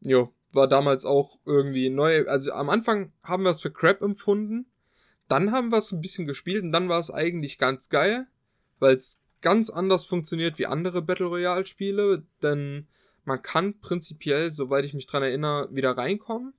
Jo, 0.00 0.32
war 0.52 0.68
damals 0.68 1.04
auch 1.04 1.38
irgendwie 1.44 1.90
neu. 1.90 2.26
Also 2.26 2.52
am 2.52 2.70
Anfang 2.70 3.12
haben 3.22 3.42
wir 3.42 3.50
es 3.50 3.60
für 3.60 3.70
Crap 3.70 4.02
empfunden. 4.02 4.66
Dann 5.28 5.52
haben 5.52 5.70
wir 5.70 5.78
es 5.78 5.92
ein 5.92 6.00
bisschen 6.00 6.26
gespielt 6.26 6.64
und 6.64 6.72
dann 6.72 6.88
war 6.88 6.98
es 6.98 7.10
eigentlich 7.10 7.58
ganz 7.58 7.90
geil, 7.90 8.26
weil 8.78 8.94
es 8.94 9.20
ganz 9.42 9.70
anders 9.70 10.04
funktioniert 10.04 10.58
wie 10.58 10.66
andere 10.66 11.02
Battle 11.02 11.26
Royale 11.26 11.66
Spiele, 11.66 12.24
denn 12.42 12.88
man 13.24 13.42
kann 13.42 13.78
prinzipiell, 13.80 14.50
soweit 14.50 14.86
ich 14.86 14.94
mich 14.94 15.06
dran 15.06 15.22
erinnere, 15.22 15.68
wieder 15.70 15.96
reinkommen. 15.96 16.54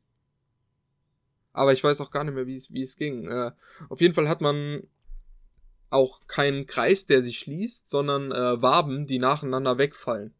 Aber 1.51 1.73
ich 1.73 1.83
weiß 1.83 1.99
auch 2.01 2.11
gar 2.11 2.23
nicht 2.23 2.35
mehr, 2.35 2.45
wie 2.45 2.83
es 2.83 2.95
ging. 2.95 3.27
Äh, 3.27 3.51
auf 3.89 4.01
jeden 4.01 4.13
Fall 4.13 4.29
hat 4.29 4.39
man 4.39 4.83
auch 5.89 6.27
keinen 6.27 6.67
Kreis, 6.67 7.07
der 7.07 7.23
sich 7.23 7.39
schließt, 7.39 7.89
sondern 7.89 8.31
äh, 8.31 8.61
Waben, 8.61 9.07
die 9.07 9.17
nacheinander 9.17 9.79
wegfallen. 9.79 10.33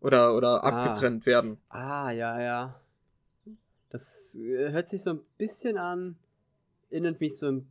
Oder, 0.00 0.34
oder 0.34 0.64
ah. 0.64 0.68
abgetrennt 0.68 1.26
werden. 1.26 1.58
Ah, 1.68 2.10
ja, 2.10 2.40
ja. 2.40 2.80
Das 3.90 4.34
äh, 4.36 4.70
hört 4.70 4.88
sich 4.88 5.02
so 5.02 5.10
ein 5.10 5.20
bisschen 5.36 5.76
an 5.78 6.16
erinnert 6.90 7.20
mich 7.20 7.38
so 7.38 7.48
in, 7.48 7.64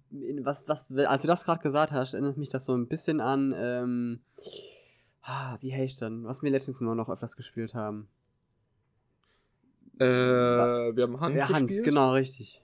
was, 0.45 0.67
was, 0.67 0.91
als 0.91 1.21
du 1.21 1.27
das 1.27 1.43
gerade 1.43 1.61
gesagt 1.61 1.91
hast, 1.91 2.13
erinnert 2.13 2.38
mich 2.38 2.49
das 2.49 2.65
so 2.65 2.75
ein 2.75 2.88
bisschen 2.88 3.19
an, 3.19 3.53
ähm, 3.57 4.19
ah, 5.21 5.57
wie 5.59 5.73
heißt 5.73 6.01
dann, 6.01 6.23
was 6.23 6.41
wir 6.41 6.51
letztens 6.51 6.82
nur 6.82 6.95
noch 6.95 7.09
öfters 7.09 7.36
gespielt 7.36 7.73
haben. 7.73 8.07
Äh, 9.99 10.05
wir 10.05 11.03
haben 11.03 11.19
Hand 11.19 11.36
ja, 11.36 11.47
gespielt. 11.47 11.84
Genau, 11.84 12.13
richtig. 12.13 12.63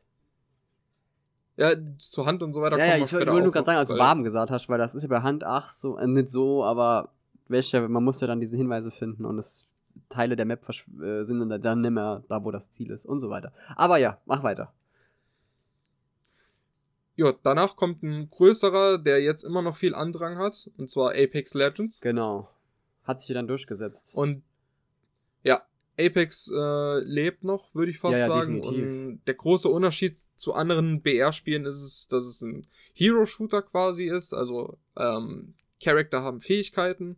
Ja, 1.57 1.71
zu 1.97 2.25
Hand 2.25 2.41
und 2.43 2.53
so 2.53 2.61
weiter. 2.61 2.77
Ja, 2.77 2.85
ja 2.85 3.03
ich 3.03 3.13
wollte 3.13 3.31
nur 3.31 3.51
gerade 3.51 3.65
sagen, 3.65 3.77
als 3.77 3.89
du 3.89 3.97
Waben 3.97 4.23
gesagt 4.23 4.51
hast, 4.51 4.67
weil 4.69 4.77
das 4.77 4.95
ist 4.95 5.03
ja 5.03 5.09
bei 5.09 5.21
Hand, 5.21 5.43
ach 5.43 5.69
so, 5.69 5.97
äh, 5.97 6.07
nicht 6.07 6.29
so, 6.29 6.63
aber 6.63 7.13
welche, 7.47 7.87
man 7.87 8.03
muss 8.03 8.21
ja 8.21 8.27
dann 8.27 8.39
diese 8.39 8.57
Hinweise 8.57 8.91
finden 8.91 9.25
und 9.25 9.37
es 9.37 9.65
Teile 10.09 10.35
der 10.35 10.45
Map 10.45 10.67
äh, 10.69 11.23
sind 11.23 11.49
dann, 11.49 11.61
dann 11.61 11.81
nicht 11.81 11.91
mehr 11.91 12.23
da, 12.27 12.43
wo 12.43 12.51
das 12.51 12.71
Ziel 12.71 12.91
ist 12.91 13.05
und 13.05 13.19
so 13.19 13.29
weiter. 13.29 13.53
Aber 13.75 13.97
ja, 13.97 14.19
mach 14.25 14.43
weiter. 14.43 14.73
Ja, 17.15 17.33
danach 17.43 17.77
kommt 17.77 18.03
ein 18.03 18.29
größerer, 18.29 18.97
der 18.97 19.21
jetzt 19.21 19.43
immer 19.43 19.61
noch 19.61 19.77
viel 19.77 19.95
Andrang 19.95 20.37
hat, 20.37 20.69
und 20.77 20.89
zwar 20.89 21.11
Apex 21.11 21.53
Legends. 21.53 22.01
Genau. 22.01 22.49
Hat 23.03 23.21
sich 23.21 23.33
dann 23.33 23.47
durchgesetzt. 23.47 24.13
Und 24.13 24.43
ja, 25.43 25.61
Apex 25.97 26.51
äh, 26.53 26.99
lebt 26.99 27.45
noch, 27.45 27.73
würde 27.73 27.91
ich 27.91 27.99
fast 27.99 28.15
Ja, 28.15 28.19
ja, 28.21 28.27
sagen. 28.27 28.55
definitiv. 28.61 28.85
Und 28.85 29.21
der 29.27 29.33
große 29.35 29.69
Unterschied 29.69 30.17
zu 30.17 30.53
anderen 30.53 31.01
BR-Spielen 31.01 31.65
ist 31.65 31.81
es, 31.81 32.07
dass 32.07 32.25
es 32.25 32.41
ein 32.41 32.67
Hero-Shooter 32.93 33.61
quasi 33.61 34.09
ist. 34.09 34.33
Also 34.33 34.77
ähm, 34.97 35.53
Charakter 35.81 36.21
haben 36.21 36.41
Fähigkeiten. 36.41 37.15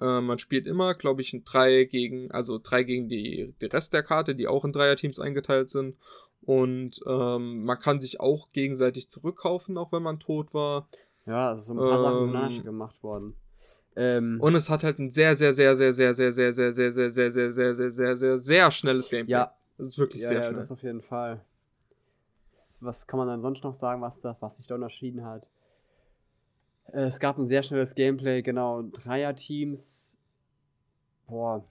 Äh, 0.00 0.20
man 0.20 0.38
spielt 0.38 0.66
immer, 0.66 0.94
glaube 0.94 1.20
ich, 1.22 1.32
ein 1.32 1.44
3 1.44 1.84
gegen, 1.84 2.30
also 2.30 2.58
drei 2.62 2.82
gegen 2.84 3.08
die, 3.08 3.54
die 3.60 3.66
Rest 3.66 3.92
der 3.92 4.02
Karte, 4.02 4.34
die 4.34 4.46
auch 4.48 4.64
in 4.64 4.72
Dreierteams 4.72 5.18
eingeteilt 5.20 5.68
sind. 5.68 5.96
Und 6.42 7.00
ähm, 7.06 7.64
man 7.64 7.78
kann 7.78 8.00
sich 8.00 8.20
auch 8.20 8.52
gegenseitig 8.52 9.08
zurückkaufen, 9.08 9.76
auch 9.76 9.92
wenn 9.92 10.02
man 10.02 10.20
tot 10.20 10.54
war. 10.54 10.88
Ja, 11.26 11.50
also 11.50 11.62
so 11.62 11.72
ein 11.74 11.78
paar 11.78 11.98
Sachen 11.98 12.32
sind 12.32 12.58
Ähm, 12.58 12.64
gemacht 12.64 13.02
worden. 13.02 13.34
Ähm, 13.96 14.38
Und 14.40 14.54
es 14.54 14.70
hat 14.70 14.84
halt 14.84 14.98
ein 14.98 15.10
sehr, 15.10 15.34
sehr, 15.36 15.52
sehr, 15.52 15.74
sehr, 15.74 15.92
sehr, 15.92 16.14
sehr, 16.14 16.32
sehr, 16.32 16.72
sehr, 16.72 16.72
sehr, 16.72 17.10
sehr, 17.10 17.30
sehr, 17.30 17.52
sehr, 17.52 17.52
sehr, 17.52 17.74
sehr, 17.74 17.94
sehr, 17.96 18.16
sehr, 18.16 18.38
sehr 18.38 18.70
schnelles 18.70 19.10
Gameplay. 19.10 19.32
ja, 19.32 19.52
Das 19.76 19.88
ist 19.88 19.98
wirklich 19.98 20.22
ja, 20.22 20.28
sehr 20.28 20.36
ja, 20.38 20.44
schnell. 20.44 20.56
das 20.60 20.70
auf 20.70 20.82
jeden 20.82 21.02
Fall. 21.02 21.44
Was 22.80 23.06
kann 23.06 23.18
man 23.18 23.26
dann 23.28 23.42
sonst 23.42 23.64
noch 23.64 23.74
sagen, 23.74 24.00
was, 24.00 24.20
da, 24.20 24.36
was 24.40 24.56
sich 24.56 24.66
da 24.68 24.76
unterschieden 24.76 25.24
hat? 25.24 25.46
Äh, 26.92 27.04
Es 27.04 27.20
gab 27.20 27.38
ein 27.38 27.46
sehr 27.46 27.62
schnelles 27.62 27.94
Gameplay, 27.94 28.42
genau. 28.42 28.82
Dreier-Teams. 28.82 30.16
Boah. 31.26 31.64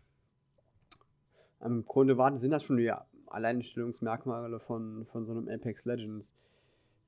Im 1.63 1.85
Grunde 1.85 2.17
waren, 2.17 2.37
sind 2.37 2.51
das 2.51 2.63
schon 2.63 2.77
die 2.77 2.91
Alleinstellungsmerkmale 3.27 4.59
von, 4.59 5.05
von 5.11 5.25
so 5.25 5.31
einem 5.31 5.49
Apex 5.49 5.85
Legends. 5.85 6.33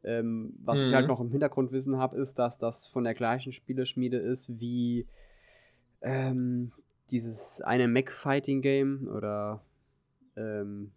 Ähm, 0.03 0.53
was 0.63 0.79
ich 0.79 0.91
Mhm. 0.91 0.95
halt 0.95 1.07
noch 1.07 1.19
im 1.19 1.29
Hintergrundwissen 1.29 1.97
habe, 1.97 2.17
ist, 2.17 2.39
dass 2.39 2.57
das 2.57 2.87
von 2.87 3.03
der 3.03 3.13
gleichen 3.13 3.51
Spieleschmiede 3.51 4.17
ist 4.17 4.59
wie 4.59 5.05
ähm, 6.01 6.71
dieses 7.11 7.61
eine 7.61 7.87
Mech-Fighting-Game 7.87 9.07
oder 9.13 9.61
ähm, 10.37 10.91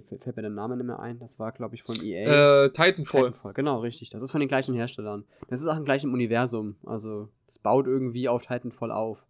fällt 0.00 0.36
mir 0.36 0.42
der 0.42 0.50
Name 0.50 0.76
nicht 0.76 0.86
mehr 0.86 0.98
ein. 1.00 1.18
Das 1.18 1.38
war, 1.38 1.52
glaube 1.52 1.74
ich, 1.74 1.82
von 1.82 1.94
EA. 2.02 2.64
Äh, 2.64 2.70
Titanfall. 2.70 3.26
Titanfall, 3.26 3.52
genau, 3.52 3.80
richtig. 3.80 4.10
Das 4.10 4.22
ist 4.22 4.30
von 4.32 4.40
den 4.40 4.48
gleichen 4.48 4.74
Herstellern. 4.74 5.24
Das 5.48 5.60
ist 5.60 5.66
auch 5.66 5.76
im 5.76 5.84
gleichen 5.84 6.12
Universum. 6.12 6.76
Also, 6.86 7.28
es 7.48 7.58
baut 7.58 7.86
irgendwie 7.86 8.28
auf 8.28 8.42
Titanfall 8.42 8.90
auf. 8.90 9.24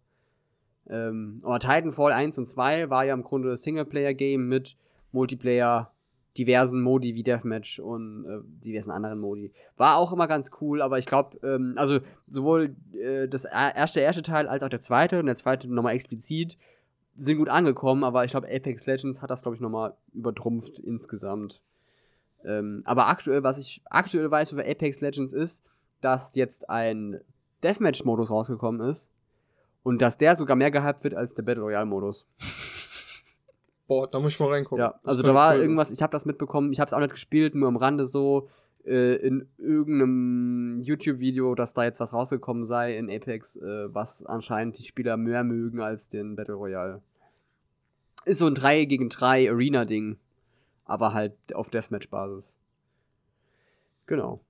Ähm, 0.89 1.39
aber 1.43 1.59
Titanfall 1.59 2.11
1 2.11 2.37
und 2.37 2.45
2 2.45 2.89
war 2.89 3.05
ja 3.05 3.13
im 3.13 3.23
Grunde 3.23 3.51
ein 3.51 3.57
Singleplayer-Game 3.57 4.47
mit 4.47 4.75
Multiplayer, 5.11 5.91
diversen 6.37 6.81
Modi 6.81 7.13
wie 7.15 7.23
Deathmatch 7.23 7.79
und 7.79 8.25
äh, 8.25 8.39
diversen 8.65 8.91
anderen 8.91 9.19
Modi. 9.19 9.51
War 9.77 9.97
auch 9.97 10.11
immer 10.11 10.27
ganz 10.27 10.49
cool, 10.61 10.81
aber 10.81 10.97
ich 10.97 11.05
glaube, 11.05 11.37
ähm, 11.47 11.75
also 11.77 11.99
sowohl 12.27 12.75
äh, 12.99 13.27
das 13.27 13.45
er- 13.45 13.75
erste, 13.75 13.99
erste 14.01 14.23
Teil 14.23 14.47
als 14.47 14.63
auch 14.63 14.69
der 14.69 14.79
zweite 14.79 15.19
und 15.19 15.27
der 15.27 15.35
zweite 15.35 15.71
nochmal 15.71 15.93
explizit 15.93 16.57
sind 17.17 17.37
gut 17.37 17.49
angekommen, 17.49 18.03
aber 18.03 18.25
ich 18.25 18.31
glaube, 18.31 18.47
Apex 18.47 18.85
Legends 18.85 19.21
hat 19.21 19.29
das, 19.29 19.43
glaube 19.43 19.55
ich, 19.55 19.61
nochmal 19.61 19.93
übertrumpft 20.13 20.79
insgesamt. 20.79 21.61
Ähm, 22.45 22.81
aber 22.85 23.07
aktuell, 23.07 23.43
was 23.43 23.57
ich 23.57 23.81
aktuell 23.85 24.29
weiß 24.29 24.51
über 24.51 24.65
Apex 24.65 25.01
Legends 25.01 25.33
ist, 25.33 25.63
dass 26.01 26.35
jetzt 26.35 26.69
ein 26.69 27.21
Deathmatch-Modus 27.63 28.29
rausgekommen 28.29 28.81
ist 28.89 29.09
und 29.83 30.01
dass 30.01 30.17
der 30.17 30.35
sogar 30.35 30.55
mehr 30.55 30.71
gehypt 30.71 31.03
wird 31.03 31.13
als 31.13 31.33
der 31.33 31.43
Battle 31.43 31.63
Royale-Modus. 31.63 32.25
Boah, 33.87 34.09
da 34.09 34.19
muss 34.19 34.33
ich 34.33 34.39
mal 34.39 34.49
reingucken. 34.49 34.79
Ja, 34.83 34.99
also 35.03 35.23
da 35.23 35.33
war 35.33 35.55
cool. 35.55 35.61
irgendwas, 35.61 35.91
ich 35.91 36.01
habe 36.01 36.11
das 36.11 36.25
mitbekommen, 36.25 36.71
ich 36.71 36.79
habe 36.79 36.87
es 36.87 36.93
auch 36.93 36.99
nicht 36.99 37.11
gespielt, 37.11 37.53
nur 37.53 37.67
am 37.67 37.77
Rande 37.77 38.05
so 38.05 38.49
äh, 38.85 39.15
in 39.15 39.47
irgendeinem 39.57 40.79
YouTube-Video, 40.79 41.55
dass 41.55 41.73
da 41.73 41.83
jetzt 41.83 41.99
was 41.99 42.13
rausgekommen 42.13 42.65
sei 42.65 42.97
in 42.97 43.09
Apex, 43.09 43.55
äh, 43.55 43.93
was 43.93 44.25
anscheinend 44.25 44.77
die 44.77 44.83
Spieler 44.83 45.17
mehr 45.17 45.43
mögen 45.43 45.79
als 45.79 46.09
den 46.09 46.35
Battle 46.35 46.55
Royale. 46.55 47.01
Ist 48.25 48.39
so 48.39 48.47
ein 48.47 48.55
3 48.55 48.85
gegen 48.85 49.09
3 49.09 49.49
Arena-Ding, 49.49 50.17
aber 50.85 51.13
halt 51.13 51.33
auf 51.53 51.69
Deathmatch-Basis. 51.69 52.57
Genau. 54.05 54.41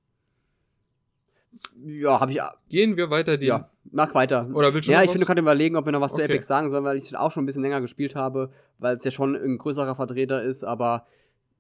Ja, 1.84 2.20
habe 2.20 2.32
ich. 2.32 2.40
Gehen 2.70 2.98
wir 2.98 3.10
weiter 3.10 3.38
die. 3.38 3.48
Ja, 3.48 3.70
mach 3.92 4.14
weiter. 4.16 4.50
Oder 4.54 4.74
willst 4.74 4.88
du 4.88 4.92
Ja, 4.92 5.00
noch 5.00 5.06
ich 5.06 5.12
bin 5.12 5.22
gerade 5.22 5.42
überlegen, 5.42 5.76
ob 5.76 5.86
wir 5.86 5.92
noch 5.92 6.02
was 6.02 6.14
zu 6.14 6.22
Okay. 6.22 6.32
Epic 6.34 6.46
sagen 6.46 6.72
sollen, 6.72 6.84
weil 6.84 6.98
ich 6.98 7.06
es 7.06 7.14
auch 7.14 7.32
schon 7.32 7.44
ein 7.44 7.46
bisschen 7.46 7.62
länger 7.62 7.82
gespielt 7.82 8.16
habe, 8.16 8.52
weil 8.80 8.96
es 8.96 9.04
ja 9.04 9.12
schon 9.12 9.36
ein 9.36 9.58
größerer 9.58 9.96
Vertreter 9.96 10.42
ist, 10.44 10.64
aber 10.64 11.06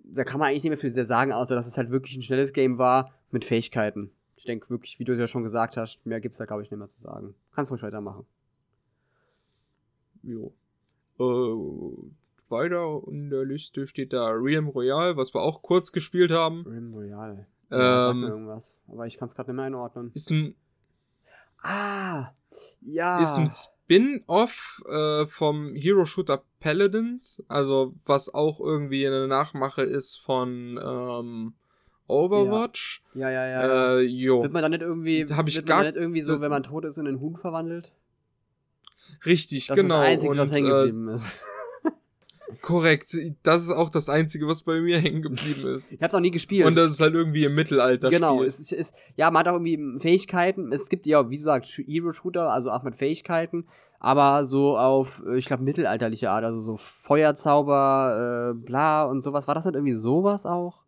da 0.04 0.24
kann 0.24 0.39
man 0.39 0.49
eigentlich 0.49 0.64
nicht 0.64 0.72
mehr 0.72 0.78
viel 0.78 0.91
sehr 0.91 1.06
sagen, 1.06 1.32
außer 1.32 1.56
dass 1.56 1.68
es 1.68 1.78
halt 1.78 1.89
wirklich 1.89 2.16
ein 2.16 2.22
schnelles 2.22 2.54
Game 2.54 2.78
war 2.78 3.12
mit 3.32 3.45
Fähigkeiten. 3.45 4.12
Ich 4.36 4.45
denke 4.45 4.70
wirklich, 4.70 4.99
wie 4.99 5.06
du 5.06 5.14
es 5.14 5.20
ja 5.20 5.28
schon 5.28 5.43
gesagt 5.43 5.78
hast, 5.78 6.06
mehr 6.06 6.20
gibt 6.20 6.34
es 6.34 6.39
da, 6.39 6.45
glaube 6.45 6.64
ich, 6.64 6.70
nicht 6.72 6.78
mehr 6.80 6.89
zu 6.89 6.99
sagen. 6.99 7.34
Kannst 7.56 7.72
ruhig 7.72 7.82
weitermachen. 7.82 8.26
Jo. 10.22 10.54
Äh, 11.20 12.12
weiter 12.49 13.01
in 13.08 13.30
der 13.30 13.45
Liste 13.45 13.88
steht 13.88 14.14
da 14.14 14.28
Realm 14.32 14.68
Royale, 14.68 15.16
was 15.18 15.34
wir 15.34 15.41
auch 15.41 15.62
kurz 15.62 15.91
gespielt 15.91 16.32
haben. 16.32 16.66
Rim 16.68 16.93
Royale. 16.93 17.47
Ja, 17.70 18.08
sag 18.08 18.16
mir 18.16 18.26
Ähm, 18.28 18.32
irgendwas. 18.32 18.78
Aber 18.88 19.08
ich 19.08 19.18
kann 19.18 19.28
es 19.28 19.36
gerade 19.36 19.49
nicht 19.51 19.56
mehr 19.56 19.66
einordnen. 19.66 20.12
ist 20.14 20.30
ein, 20.30 20.56
Ah! 21.62 22.32
Ja! 22.82 23.22
ist 23.22 23.36
ein 23.36 23.49
Spin-off 23.86 24.81
äh, 24.89 25.25
vom 25.27 25.75
Hero 25.75 26.05
Shooter 26.05 26.43
Paladins, 26.59 27.43
also 27.47 27.93
was 28.05 28.34
auch 28.34 28.59
irgendwie 28.59 29.05
eine 29.05 29.27
Nachmache 29.27 29.81
ist 29.81 30.17
von 30.17 30.79
ähm, 30.84 31.53
Overwatch. 32.07 33.03
ja, 33.13 33.29
ja, 33.29 33.45
ja. 33.47 33.61
ja. 33.67 33.97
Äh, 33.97 34.01
jo. 34.01 34.41
wird 34.41 34.53
man 34.53 34.61
dann 34.61 34.71
nicht 34.71 34.81
irgendwie, 34.81 35.25
hab 35.29 35.47
ich 35.47 35.55
wird 35.57 35.65
gar- 35.65 35.77
man 35.79 35.88
nicht 35.88 35.95
irgendwie 35.97 36.21
so, 36.21 36.39
wenn 36.41 36.49
man 36.51 36.63
tot 36.63 36.86
ist, 36.86 36.97
in 36.97 37.07
einen 37.07 37.19
Huhn 37.19 37.36
verwandelt? 37.36 37.93
Richtig, 39.25 39.67
Das 39.67 39.75
genau. 39.77 39.95
ist 39.95 40.01
das 40.01 40.07
Einzige, 40.09 40.38
was 40.38 40.51
hängen 40.51 40.67
äh, 40.67 40.71
geblieben 40.71 41.09
ist. 41.09 41.45
Korrekt. 42.62 43.16
Das 43.43 43.64
ist 43.64 43.72
auch 43.72 43.89
das 43.89 44.10
Einzige, 44.10 44.47
was 44.47 44.64
bei 44.64 44.82
mir 44.82 44.99
hängen 45.01 45.22
geblieben 45.22 45.68
ist. 45.68 45.91
Ich 45.91 46.01
hab's 46.01 46.14
auch 46.14 46.20
nie 46.20 46.32
gespielt. 46.32 46.66
Und 46.66 46.76
das 46.76 46.91
ist 46.91 46.99
halt 46.99 47.14
irgendwie 47.14 47.45
im 47.45 47.56
Mittelalter. 47.56 48.10
Genau, 48.10 48.43
es 48.43 48.60
ist, 48.60 48.72
ist, 48.72 48.93
ja, 49.16 49.32
man 49.32 49.41
hat 49.41 49.47
auch 49.47 49.60
irgendwie 49.60 49.99
Fähigkeiten. 49.99 50.72
Es 50.72 50.89
gibt 50.89 51.06
ja, 51.06 51.30
wie 51.30 51.38
gesagt, 51.38 51.66
Hero-Shooter, 51.68 52.51
also 52.51 52.72
auch 52.72 52.84
mit 52.84 52.95
Fähigkeiten, 52.95 53.68
aber 53.99 54.45
so 54.45 54.78
auf, 54.78 55.22
ich 55.36 55.45
glaube, 55.45 55.64
mittelalterliche 55.64 56.30
Art, 56.30 56.43
also 56.43 56.62
so 56.62 56.78
Feuerzauber, 56.78 58.51
äh, 58.51 58.66
bla 58.66 59.04
und 59.04 59.22
sowas. 59.22 59.47
War 59.47 59.56
das 59.56 59.66
nicht 59.66 59.76
irgendwie 59.76 59.93
sowas 59.93 60.45
auch? 60.45 60.84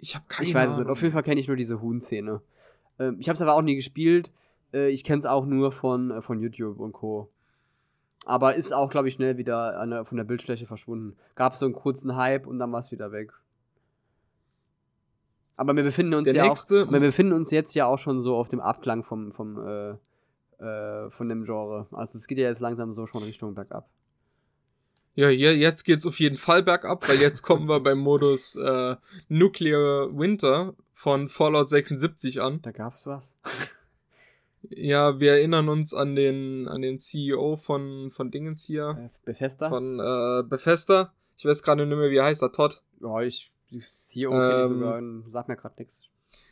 Ich 0.00 0.14
habe 0.14 0.24
keine 0.28 0.48
ich 0.48 0.54
weiß 0.54 0.70
es 0.70 0.78
nicht. 0.78 0.88
Auf 0.88 1.02
jeden 1.02 1.12
Fall 1.12 1.22
kenne 1.22 1.40
ich 1.40 1.48
nur 1.48 1.56
diese 1.56 1.80
Huhn-Szene. 1.80 2.40
Ähm, 2.98 3.16
ich 3.20 3.28
habe 3.28 3.34
es 3.34 3.42
aber 3.42 3.54
auch 3.54 3.62
nie 3.62 3.74
gespielt. 3.74 4.30
Äh, 4.72 4.90
ich 4.90 5.04
kenne 5.04 5.18
es 5.18 5.26
auch 5.26 5.46
nur 5.46 5.72
von, 5.72 6.10
äh, 6.10 6.22
von 6.22 6.40
YouTube 6.40 6.78
und 6.78 6.92
Co. 6.92 7.30
Aber 8.26 8.56
ist 8.56 8.72
auch, 8.72 8.90
glaube 8.90 9.08
ich, 9.08 9.14
schnell 9.14 9.36
wieder 9.38 9.86
der, 9.86 10.04
von 10.04 10.16
der 10.16 10.24
Bildfläche 10.24 10.66
verschwunden. 10.66 11.16
Gab 11.34 11.54
so 11.56 11.64
einen 11.64 11.74
kurzen 11.74 12.16
Hype 12.16 12.46
und 12.46 12.58
dann 12.58 12.70
war 12.72 12.80
es 12.80 12.90
wieder 12.92 13.10
weg. 13.12 13.32
Aber 15.56 15.74
wir 15.74 15.82
befinden 15.82 16.14
uns 16.14 16.24
Der 16.26 16.34
ja 16.34 16.46
nächste- 16.48 16.84
auch, 16.86 16.92
wir 16.92 17.00
befinden 17.00 17.32
uns 17.32 17.50
jetzt 17.50 17.74
ja 17.74 17.86
auch 17.86 17.98
schon 17.98 18.20
so 18.22 18.36
auf 18.36 18.48
dem 18.48 18.60
Abklang 18.60 19.02
vom, 19.02 19.32
vom 19.32 19.58
äh, 19.66 19.90
äh, 20.62 21.10
von 21.10 21.28
dem 21.28 21.44
Genre. 21.44 21.86
Also 21.92 22.18
es 22.18 22.26
geht 22.26 22.38
ja 22.38 22.48
jetzt 22.48 22.60
langsam 22.60 22.92
so 22.92 23.06
schon 23.06 23.22
Richtung 23.22 23.54
bergab. 23.54 23.88
Ja, 25.14 25.30
jetzt 25.30 25.82
geht's 25.82 26.06
auf 26.06 26.20
jeden 26.20 26.36
Fall 26.36 26.62
bergab, 26.62 27.08
weil 27.08 27.18
jetzt 27.20 27.42
kommen 27.42 27.68
wir 27.68 27.80
beim 27.80 27.98
Modus 27.98 28.54
äh, 28.54 28.94
Nuclear 29.28 30.16
Winter 30.16 30.74
von 30.94 31.28
Fallout 31.28 31.68
76 31.68 32.40
an. 32.40 32.62
Da 32.62 32.70
gab's 32.70 33.04
was. 33.06 33.36
Ja, 34.70 35.20
wir 35.20 35.32
erinnern 35.32 35.68
uns 35.68 35.94
an 35.94 36.14
den 36.14 36.68
an 36.68 36.82
den 36.82 36.98
CEO 36.98 37.56
von 37.56 38.10
von 38.10 38.30
Dingens 38.30 38.64
hier, 38.64 38.96
Äh, 38.98 39.08
Bethesda? 39.24 39.68
von 39.68 39.98
äh, 40.00 40.42
Bethesda. 40.48 41.12
Ich 41.36 41.44
weiß 41.44 41.62
gerade 41.62 41.86
nicht 41.86 41.96
mehr, 41.96 42.10
wie 42.10 42.20
heißt 42.20 42.42
er, 42.42 42.52
Todd. 42.52 42.82
ja, 43.00 43.20
ich 43.22 43.52
CEO 44.00 44.30
kenn 44.30 44.40
ich 44.40 44.54
Ähm, 44.66 44.68
sogar, 44.80 44.98
und 44.98 45.24
sag 45.32 45.48
mir 45.48 45.56
gerade 45.56 45.74
nichts. 45.78 46.00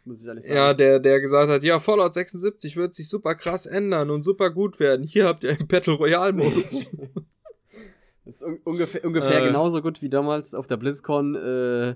Muss 0.05 0.21
ich 0.21 0.27
ehrlich 0.27 0.45
sagen. 0.45 0.57
Ja, 0.57 0.73
der 0.75 1.01
der 1.01 1.21
gesagt 1.21 1.51
hat, 1.51 1.63
ja, 1.65 1.81
Fallout 1.81 2.15
76 2.15 2.77
wird 2.77 2.95
sich 2.95 3.09
super 3.09 3.35
krass 3.35 3.67
ändern 3.67 4.11
und 4.11 4.23
super 4.23 4.51
gut 4.51 4.79
werden. 4.79 5.05
Hier 5.05 5.27
habt 5.27 5.43
ihr 5.43 5.51
einen 5.51 5.67
Battle 5.67 5.95
Royale 5.95 6.33
Modus. 6.33 6.93
Das 8.25 8.37
ist 8.37 8.43
un 8.43 8.59
ungefähr, 8.65 9.05
ungefähr 9.05 9.41
Äh. 9.43 9.47
genauso 9.47 9.81
gut 9.83 10.03
wie 10.03 10.09
damals 10.09 10.53
auf 10.53 10.67
der 10.67 10.77
BlizzCon, 10.79 11.37
äh, 11.37 11.91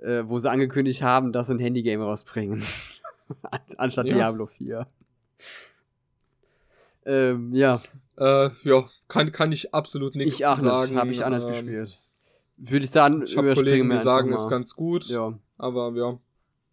äh, 0.00 0.28
wo 0.28 0.38
sie 0.40 0.50
angekündigt 0.50 1.02
haben, 1.02 1.32
dass 1.32 1.46
sie 1.46 1.54
ein 1.54 1.60
Handygame 1.60 2.02
rausbringen. 2.04 2.64
An- 3.42 3.60
Anstatt 3.76 4.06
Ja. 4.06 4.14
Diablo 4.14 4.46
4. 4.46 4.88
Ähm, 7.04 7.54
ja, 7.54 7.82
äh, 8.18 8.50
ja, 8.64 8.88
kann 9.08 9.32
kann 9.32 9.52
ich 9.52 9.74
absolut 9.74 10.14
nichts 10.14 10.36
ich 10.36 10.46
auch 10.46 10.56
sagen. 10.56 10.96
Habe 10.96 11.10
ich 11.10 11.22
nicht 11.30 11.42
Ähm, 11.42 11.48
gespielt. 11.66 11.98
Würde 12.58 12.84
ich 12.84 12.90
sagen, 12.90 13.22
Ich 13.22 13.36
habe 13.36 13.54
Kollegen, 13.54 13.88
die 13.88 13.98
sagen, 13.98 14.32
ist 14.32 14.48
ganz 14.48 14.74
gut, 14.74 15.04
Ja, 15.06 15.38
aber 15.56 15.92
ja, 15.96 16.18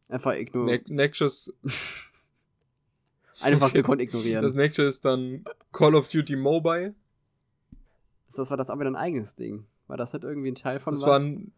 einfach 0.09 0.33
ignorieren. 0.33 0.83
ne 0.87 0.95
Nexus, 0.95 1.53
Einfach 3.41 3.71
gekonnt 3.71 4.01
ignorieren. 4.01 4.41
das 4.41 4.53
nächste 4.55 4.83
ist 4.83 5.05
dann 5.05 5.45
Call 5.71 5.93
of 5.95 6.07
Duty 6.07 6.35
Mobile. 6.35 6.95
das 8.35 8.49
war 8.49 8.57
das 8.57 8.69
aber 8.69 8.85
ein 8.85 8.95
eigenes 8.95 9.35
Ding. 9.35 9.65
War 9.87 9.97
das 9.97 10.13
nicht 10.13 10.23
irgendwie 10.23 10.51
ein 10.51 10.55
Teil 10.55 10.79
von 10.79 10.91
Das 10.91 11.01
was? 11.01 11.07
war 11.07 11.19
ein, 11.19 11.51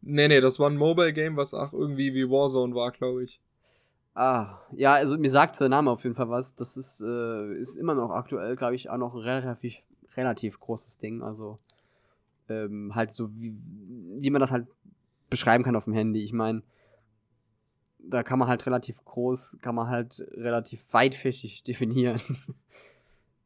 nee, 0.00 0.28
nee, 0.28 0.40
das 0.40 0.58
war 0.58 0.70
ein 0.70 0.76
Mobile 0.78 1.12
Game, 1.12 1.36
was 1.36 1.52
auch 1.52 1.72
irgendwie 1.74 2.14
wie 2.14 2.28
Warzone 2.30 2.74
war, 2.74 2.90
glaube 2.92 3.24
ich. 3.24 3.40
Ah, 4.14 4.58
ja, 4.72 4.92
also 4.92 5.16
mir 5.16 5.30
sagt 5.30 5.58
der 5.58 5.70
Name 5.70 5.90
auf 5.90 6.02
jeden 6.04 6.14
Fall 6.14 6.28
was. 6.28 6.54
Das 6.54 6.76
ist, 6.76 7.00
äh, 7.00 7.54
ist 7.54 7.76
immer 7.76 7.94
noch 7.94 8.10
aktuell, 8.10 8.56
glaube 8.56 8.74
ich, 8.74 8.90
auch 8.90 8.98
noch 8.98 9.14
relativ, 9.14 9.76
relativ 10.16 10.60
großes 10.60 10.98
Ding. 10.98 11.22
Also 11.22 11.56
ähm, 12.48 12.94
halt 12.94 13.10
so, 13.12 13.30
wie, 13.34 13.56
wie 14.18 14.30
man 14.30 14.40
das 14.40 14.52
halt 14.52 14.66
beschreiben 15.30 15.64
kann 15.64 15.76
auf 15.76 15.84
dem 15.84 15.94
Handy. 15.94 16.22
Ich 16.22 16.32
meine, 16.32 16.62
da 17.98 18.22
kann 18.22 18.38
man 18.38 18.48
halt 18.48 18.66
relativ 18.66 19.02
groß, 19.04 19.58
kann 19.62 19.74
man 19.74 19.88
halt 19.88 20.20
relativ 20.32 20.84
weitfächig 20.90 21.62
definieren. 21.66 22.20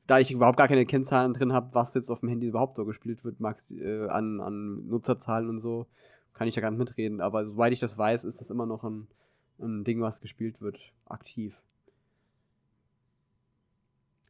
da 0.07 0.19
ich 0.19 0.33
überhaupt 0.33 0.59
gar 0.59 0.69
keine 0.69 0.87
Kennzahlen 0.87 1.33
drin 1.33 1.53
habe, 1.53 1.75
was 1.75 1.95
jetzt 1.95 2.11
auf 2.11 2.21
dem 2.21 2.29
Handy 2.29 2.47
überhaupt 2.47 2.77
so 2.77 2.85
gespielt 2.85 3.25
wird, 3.25 3.41
Max, 3.41 3.71
äh, 3.71 4.07
an, 4.09 4.41
an 4.41 4.89
Nutzerzahlen 4.89 5.49
und 5.49 5.61
so, 5.61 5.87
kann 6.35 6.49
ich 6.49 6.55
ja 6.55 6.63
gar 6.63 6.71
nicht 6.71 6.79
mitreden. 6.79 7.21
Aber 7.21 7.45
soweit 7.45 7.73
ich 7.73 7.81
das 7.81 7.97
weiß, 7.97 8.25
ist 8.25 8.41
das 8.41 8.51
immer 8.51 8.67
noch 8.67 8.85
ein, 8.85 9.07
ein 9.59 9.85
Ding, 9.85 10.01
was 10.01 10.21
gespielt 10.21 10.61
wird, 10.61 10.79
aktiv. 11.07 11.55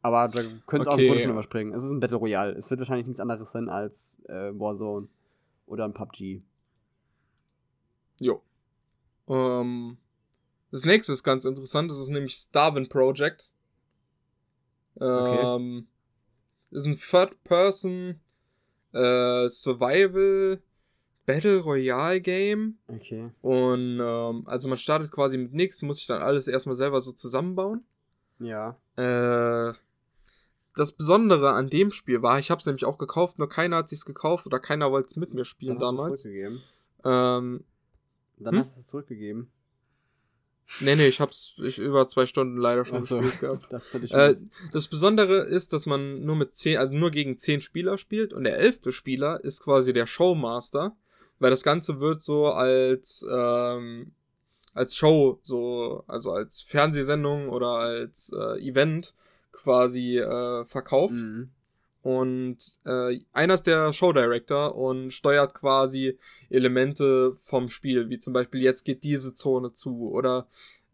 Aber 0.01 0.27
da 0.29 0.41
können 0.41 0.83
Sie 0.83 0.89
okay. 0.89 0.89
auch 0.89 0.97
im 0.97 1.07
Grunde 1.07 1.21
schon 1.23 1.31
überspringen. 1.31 1.73
Es 1.73 1.83
ist 1.83 1.91
ein 1.91 1.99
Battle 1.99 2.17
Royale. 2.17 2.53
Es 2.53 2.69
wird 2.69 2.79
wahrscheinlich 2.79 3.07
nichts 3.07 3.19
anderes 3.19 3.51
sein 3.51 3.67
als 3.67 4.21
äh, 4.29 4.51
Warzone 4.57 5.07
oder 5.65 5.85
ein 5.85 5.93
PUBG. 5.93 6.41
Jo. 8.19 8.41
Ähm, 9.27 9.97
das 10.71 10.85
nächste 10.85 11.13
ist 11.13 11.23
ganz 11.23 11.45
interessant. 11.45 11.91
Das 11.91 11.99
ist 11.99 12.09
nämlich 12.09 12.35
Starvin 12.35 12.87
Project. 12.87 13.51
Ähm, 14.99 15.87
okay. 16.69 16.75
Ist 16.75 16.85
ein 16.85 16.97
Third-Person 16.97 18.19
äh, 18.93 19.49
Survival 19.49 20.61
Battle 21.27 21.59
Royale 21.59 22.21
Game. 22.21 22.79
Okay. 22.87 23.29
Und 23.41 23.99
ähm, 24.01 24.47
also 24.47 24.67
man 24.69 24.77
startet 24.77 25.11
quasi 25.11 25.37
mit 25.37 25.53
nichts, 25.53 25.81
muss 25.83 25.97
sich 25.97 26.07
dann 26.07 26.21
alles 26.21 26.47
erstmal 26.47 26.75
selber 26.75 27.01
so 27.01 27.11
zusammenbauen. 27.11 27.83
Ja. 28.39 28.77
Äh, 28.95 29.73
das 30.75 30.93
Besondere 30.93 31.51
an 31.51 31.69
dem 31.69 31.91
Spiel 31.91 32.21
war, 32.21 32.39
ich 32.39 32.49
habe 32.49 32.59
es 32.59 32.65
nämlich 32.65 32.85
auch 32.85 32.97
gekauft, 32.97 33.39
nur 33.39 33.49
keiner 33.49 33.77
hat 33.77 33.89
sich's 33.89 34.05
gekauft 34.05 34.45
oder 34.45 34.59
keiner 34.59 34.89
wollte 34.91 35.07
es 35.07 35.15
mit 35.17 35.33
mir 35.33 35.43
spielen 35.43 35.77
dann 35.77 35.97
damals. 35.97 36.11
Hast 36.11 36.21
zurückgegeben. 36.21 36.63
Ähm, 37.03 37.63
dann 38.37 38.53
hm? 38.53 38.61
hast 38.61 38.75
du 38.77 38.79
es 38.79 38.87
zurückgegeben. 38.87 39.51
Nee, 40.79 40.95
nee, 40.95 41.07
ich 41.07 41.19
hab's 41.19 41.55
ich 41.57 41.77
über 41.77 42.07
zwei 42.07 42.25
Stunden 42.25 42.57
leider 42.57 42.85
schon 42.85 43.01
so, 43.01 43.19
gespielt 43.19 43.39
gehabt. 43.41 43.69
Das, 44.09 44.11
äh, 44.11 44.35
das 44.71 44.87
Besondere 44.87 45.43
ist, 45.43 45.73
dass 45.73 45.85
man 45.85 46.23
nur 46.23 46.35
mit 46.37 46.53
zehn, 46.53 46.77
also 46.77 46.93
nur 46.93 47.11
gegen 47.11 47.37
zehn 47.37 47.59
Spieler 47.59 47.97
spielt 47.97 48.31
und 48.31 48.45
der 48.45 48.57
elfte 48.57 48.93
Spieler 48.93 49.43
ist 49.43 49.61
quasi 49.61 49.91
der 49.91 50.05
Showmaster, 50.05 50.95
weil 51.39 51.51
das 51.51 51.63
Ganze 51.63 51.99
wird 51.99 52.21
so 52.21 52.47
als 52.47 53.25
ähm, 53.29 54.11
als 54.73 54.95
Show, 54.95 55.39
so 55.41 56.03
also 56.07 56.31
als 56.31 56.61
Fernsehsendung 56.61 57.49
oder 57.49 57.69
als 57.69 58.31
äh, 58.33 58.59
Event 58.61 59.15
quasi 59.51 60.19
äh, 60.19 60.65
verkauft. 60.65 61.13
Mhm. 61.13 61.49
Und 62.03 62.79
äh, 62.85 63.19
einer 63.33 63.55
ist 63.55 63.67
der 63.67 63.91
Show 63.91 64.13
Director 64.13 64.75
und 64.75 65.11
steuert 65.11 65.53
quasi 65.53 66.17
Elemente 66.49 67.35
vom 67.41 67.67
Spiel, 67.67 68.09
wie 68.09 68.19
zum 68.19 68.33
Beispiel 68.33 68.61
jetzt 68.61 68.85
geht 68.85 69.03
diese 69.03 69.33
Zone 69.33 69.73
zu 69.73 70.09
oder 70.11 70.47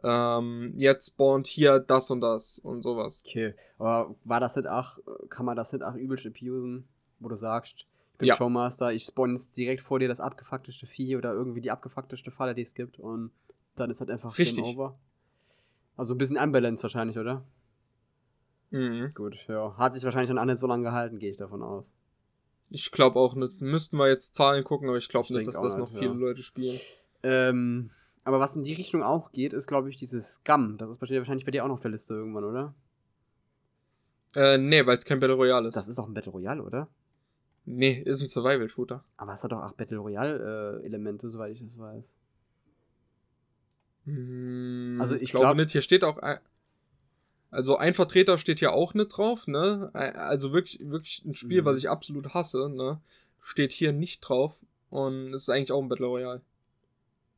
ähm, 0.04 0.74
jetzt 0.76 1.12
spawnt 1.12 1.46
hier 1.46 1.80
das 1.80 2.10
und 2.10 2.22
das 2.22 2.58
und 2.60 2.82
sowas. 2.82 3.24
Okay, 3.28 3.54
aber 3.78 4.16
war 4.24 4.40
das 4.40 4.56
nicht 4.56 4.68
auch, 4.68 4.98
kann 5.30 5.46
man 5.46 5.56
das 5.56 5.72
nicht 5.72 5.84
auch 5.84 5.96
übelst 5.96 6.26
abusen, 6.26 6.88
wo 7.20 7.30
du 7.30 7.36
sagst, 7.36 7.86
bin 8.24 8.30
Ja. 8.30 8.36
Showmaster, 8.36 8.92
ich 8.94 9.04
spawn 9.04 9.36
jetzt 9.36 9.56
direkt 9.56 9.82
vor 9.82 10.00
dir 10.00 10.08
das 10.08 10.20
abgefuckteste 10.20 10.88
Vieh 10.88 11.16
oder 11.16 11.34
irgendwie 11.34 11.62
die 11.62 11.72
abgefuckteste 11.72 12.32
Falle, 12.32 12.56
die 12.56 12.62
es 12.62 12.74
gibt 12.74 13.00
und 13.00 13.32
dann 13.76 13.90
ist 13.90 14.00
halt 14.00 14.10
einfach 14.10 14.38
Richtig. 14.38 14.64
Game 14.64 14.76
Over. 14.76 14.98
Also 15.96 16.14
ein 16.14 16.18
bisschen 16.18 16.38
Unbalance 16.38 16.84
wahrscheinlich, 16.84 17.18
oder? 17.18 17.44
Mhm. 18.72 19.14
Gut, 19.14 19.38
ja. 19.48 19.76
Hat 19.78 19.94
sich 19.94 20.04
wahrscheinlich 20.04 20.30
dann 20.30 20.40
auch 20.40 20.46
nicht 20.46 20.58
so 20.58 20.68
lange 20.68 20.84
gehalten, 20.84 21.20
gehe 21.20 21.30
ich 21.30 21.38
davon 21.38 21.62
aus. 21.62 21.92
Ich 22.70 22.92
glaube 22.92 23.20
auch 23.20 23.36
nicht. 23.36 23.62
Müssten 23.62 23.98
wir 23.98 24.08
jetzt 24.08 24.34
Zahlen 24.34 24.64
gucken, 24.64 24.90
aber 24.90 24.98
ich 24.98 25.10
glaube 25.10 25.28
Ich 25.30 25.36
nicht, 25.36 25.48
dass 25.48 25.62
das 25.62 25.76
nicht, 25.76 25.78
noch 25.78 25.90
viele 25.92 26.14
ja. 26.14 26.18
Leute 26.18 26.42
spielen. 26.42 26.80
Ähm, 27.22 27.92
aber 28.24 28.40
was 28.40 28.56
in 28.56 28.64
die 28.64 28.74
Richtung 28.74 29.04
auch 29.04 29.32
geht, 29.32 29.54
ist, 29.54 29.68
glaube 29.68 29.90
ich, 29.90 29.98
dieses 29.98 30.36
Scum. 30.36 30.78
Das 30.78 30.90
ist 30.90 31.00
wahrscheinlich 31.00 31.46
bei 31.46 31.52
dir 31.52 31.64
auch 31.64 31.68
noch 31.68 31.76
auf 31.76 31.82
der 31.82 31.92
Liste 31.92 32.16
irgendwann, 32.16 32.46
oder? 32.46 32.74
Äh, 34.36 34.58
nee, 34.58 34.84
weil 34.86 34.98
es 34.98 35.06
kein 35.06 35.20
Battle 35.20 35.36
Royale 35.36 35.68
ist. 35.68 35.76
Das 35.76 35.88
ist 35.88 36.00
auch 36.00 36.08
ein 36.08 36.14
Battle 36.14 36.32
Royale, 36.32 36.64
oder? 36.64 36.88
Nee, 37.66 38.02
ist 38.06 38.22
ein 38.22 38.28
Survival-Shooter. 38.28 39.04
Aber 39.18 39.34
es 39.34 39.44
hat 39.44 39.52
doch 39.52 39.62
auch 39.64 39.74
Battle 39.74 39.98
Royale-Elemente, 39.98 41.30
soweit 41.30 41.54
ich 41.54 41.64
das 41.64 41.78
weiß. 41.78 42.04
Hm, 44.06 44.98
Also 45.00 45.16
ich 45.16 45.32
glaube 45.32 45.46
glaub- 45.48 45.58
nicht. 45.58 45.72
Hier 45.72 45.82
steht 45.82 46.04
auch. 46.04 46.18
ein- 46.20 46.40
Also 47.52 47.78
ein 47.78 47.94
Vertreter 47.94 48.40
steht 48.40 48.58
hier 48.60 48.74
auch 48.74 48.96
nicht 48.96 49.10
drauf, 49.10 49.46
ne? 49.46 49.92
Also 49.94 50.54
wirklich, 50.54 50.80
wirklich 50.90 51.24
ein 51.24 51.36
Spiel, 51.36 51.62
Mhm. 51.62 51.66
was 51.66 51.78
ich 51.78 51.88
absolut 51.88 52.34
hasse, 52.34 52.68
ne? 52.68 53.00
Steht 53.42 53.72
hier 53.72 53.94
nicht 53.94 54.22
drauf. 54.22 54.66
Und 54.90 55.34
es 55.34 55.44
ist 55.44 55.50
eigentlich 55.50 55.72
auch 55.72 55.82
ein 55.82 55.88
Battle 55.88 56.08
Royale. 56.08 56.42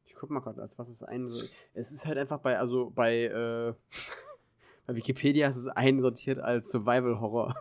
Ich 0.06 0.16
guck 0.16 0.30
mal 0.30 0.40
gerade, 0.40 0.62
als 0.62 0.80
was 0.80 0.88
es 0.88 1.04
ein. 1.04 1.30
Es 1.74 1.92
ist 1.92 2.06
halt 2.06 2.18
einfach 2.18 2.40
bei, 2.40 2.58
also 2.58 2.92
bei, 2.96 3.24
äh, 3.26 3.74
bei 4.88 4.96
Wikipedia 4.96 5.50
ist 5.50 5.58
es 5.58 5.68
einsortiert 5.68 6.40
als 6.40 6.70
Survival 6.70 7.20
Horror. 7.20 7.56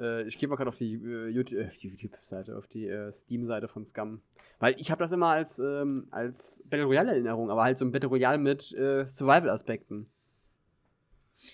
Äh, 0.00 0.22
ich 0.22 0.38
gehe 0.38 0.48
mal 0.48 0.56
gerade 0.56 0.70
auf 0.70 0.76
die 0.76 0.94
äh, 0.94 1.28
äh, 1.28 1.70
YouTube-Seite, 1.72 2.56
auf 2.56 2.66
die 2.66 2.86
äh, 2.86 3.12
Steam-Seite 3.12 3.68
von 3.68 3.84
Scum. 3.84 4.22
Weil 4.58 4.74
ich 4.78 4.90
habe 4.90 5.02
das 5.02 5.12
immer 5.12 5.28
als, 5.28 5.58
ähm, 5.58 6.08
als 6.10 6.62
Battle 6.68 6.86
Royale-Erinnerung, 6.86 7.50
aber 7.50 7.62
halt 7.62 7.78
so 7.78 7.84
ein 7.84 7.92
Battle 7.92 8.08
Royale 8.08 8.38
mit 8.38 8.72
äh, 8.72 9.06
Survival-Aspekten. 9.06 10.10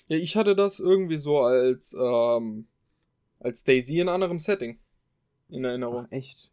Ja, 0.09 0.17
ich 0.17 0.37
hatte 0.37 0.57
das 0.57 0.81
irgendwie 0.81 1.17
so 1.17 1.41
als, 1.41 1.97
ähm, 1.99 2.67
als 3.39 3.65
Daisy 3.65 4.01
in 4.01 4.09
anderem 4.09 4.39
Setting. 4.39 4.79
In 5.49 5.65
Erinnerung. 5.65 6.07
Ach, 6.07 6.13
echt? 6.13 6.51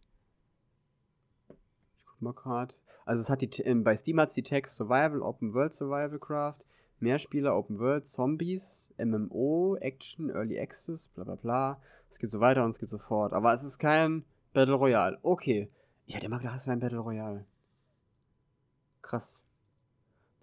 Ich 1.50 2.06
guck 2.06 2.22
mal 2.22 2.34
gerade. 2.34 2.76
Also 3.06 3.22
es 3.22 3.30
hat 3.30 3.41
die, 3.41 3.50
ähm, 3.64 3.84
bei 3.84 3.96
Steam 3.96 4.20
hat 4.20 4.30
es 4.30 4.36
die 4.36 4.44
Tags 4.44 4.76
Survival, 4.76 5.22
Open 5.22 5.54
World 5.54 5.74
Survival 5.74 6.20
Craft, 6.20 6.60
Mehrspieler, 7.04 7.56
Open 7.56 7.80
World, 7.80 8.08
Zombies, 8.08 8.88
MMO, 8.97 9.78
Action, 9.80 10.30
Early 10.30 10.60
Access, 10.60 11.10
bla 11.10 11.24
bla 11.24 11.36
bla. 11.36 11.82
Es 12.10 12.18
geht 12.18 12.30
so 12.30 12.39
weiter 12.39 12.64
und 12.64 12.72
es 12.72 12.80
geht 12.80 12.89
so 12.89 12.97
fort. 12.97 13.34
Aber 13.34 13.54
es 13.54 13.64
ist 13.64 13.78
kein 13.78 14.24
Battle 14.54 14.76
Royale. 14.76 15.20
Okay. 15.22 15.70
Ich 16.06 16.16
hätte 16.16 16.26
immer 16.26 16.39
gedacht, 16.39 16.58
es 16.58 16.66
wäre 16.68 16.76
ein 16.76 16.80
Battle 16.80 16.99
Royale. 16.99 17.45
Krass. 19.01 19.43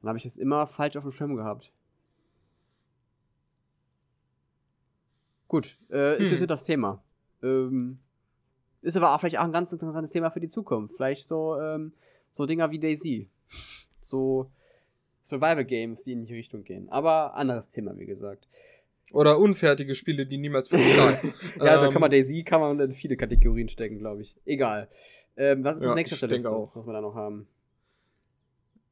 Dann 0.00 0.08
habe 0.08 0.18
ich 0.18 0.26
es 0.26 0.36
immer 0.36 0.66
falsch 0.66 0.96
auf 0.96 1.02
dem 1.02 1.12
Schirm 1.12 1.36
gehabt. 1.36 1.72
Gut, 5.48 5.78
äh, 5.90 6.14
ist 6.14 6.18
Hm. 6.18 6.30
jetzt 6.30 6.40
nicht 6.40 6.50
das 6.50 6.62
Thema. 6.64 7.02
Ähm, 7.42 7.98
ist 8.82 8.96
aber 8.96 9.14
auch 9.14 9.20
vielleicht 9.20 9.38
auch 9.38 9.44
ein 9.44 9.52
ganz 9.52 9.72
interessantes 9.72 10.12
Thema 10.12 10.30
für 10.30 10.40
die 10.40 10.48
Zukunft. 10.48 10.94
Vielleicht 10.96 11.26
so, 11.26 11.58
ähm, 11.60 11.92
so 12.36 12.46
Dinger 12.46 12.70
wie 12.70 12.78
Daisy. 12.78 13.28
So 14.00 14.50
Survival 15.22 15.64
Games, 15.64 16.04
die 16.04 16.12
in 16.12 16.24
die 16.24 16.34
Richtung 16.34 16.64
gehen. 16.64 16.88
Aber 16.88 17.34
anderes 17.34 17.70
Thema, 17.70 17.96
wie 17.98 18.06
gesagt. 18.06 18.48
Oder 19.12 19.38
unfertige 19.38 19.94
Spiele, 19.94 20.26
die 20.26 20.38
niemals 20.38 20.68
verkaufen. 20.68 21.34
Ja, 21.58 21.64
da 21.64 21.86
Ähm, 21.86 21.92
kann 21.92 22.00
man 22.00 22.10
Daisy 22.10 22.44
kann 22.44 22.60
man 22.60 22.78
in 22.80 22.92
viele 22.92 23.16
Kategorien 23.16 23.68
stecken, 23.68 23.98
glaube 23.98 24.22
ich. 24.22 24.34
Egal. 24.46 24.88
Ähm, 25.36 25.64
was 25.64 25.76
ist 25.76 25.82
Ja, 25.82 25.88
das 25.94 25.96
nächste 25.96 26.50
auch. 26.50 26.74
was 26.74 26.86
wir 26.86 26.92
da 26.92 27.00
noch 27.00 27.14
haben? 27.14 27.46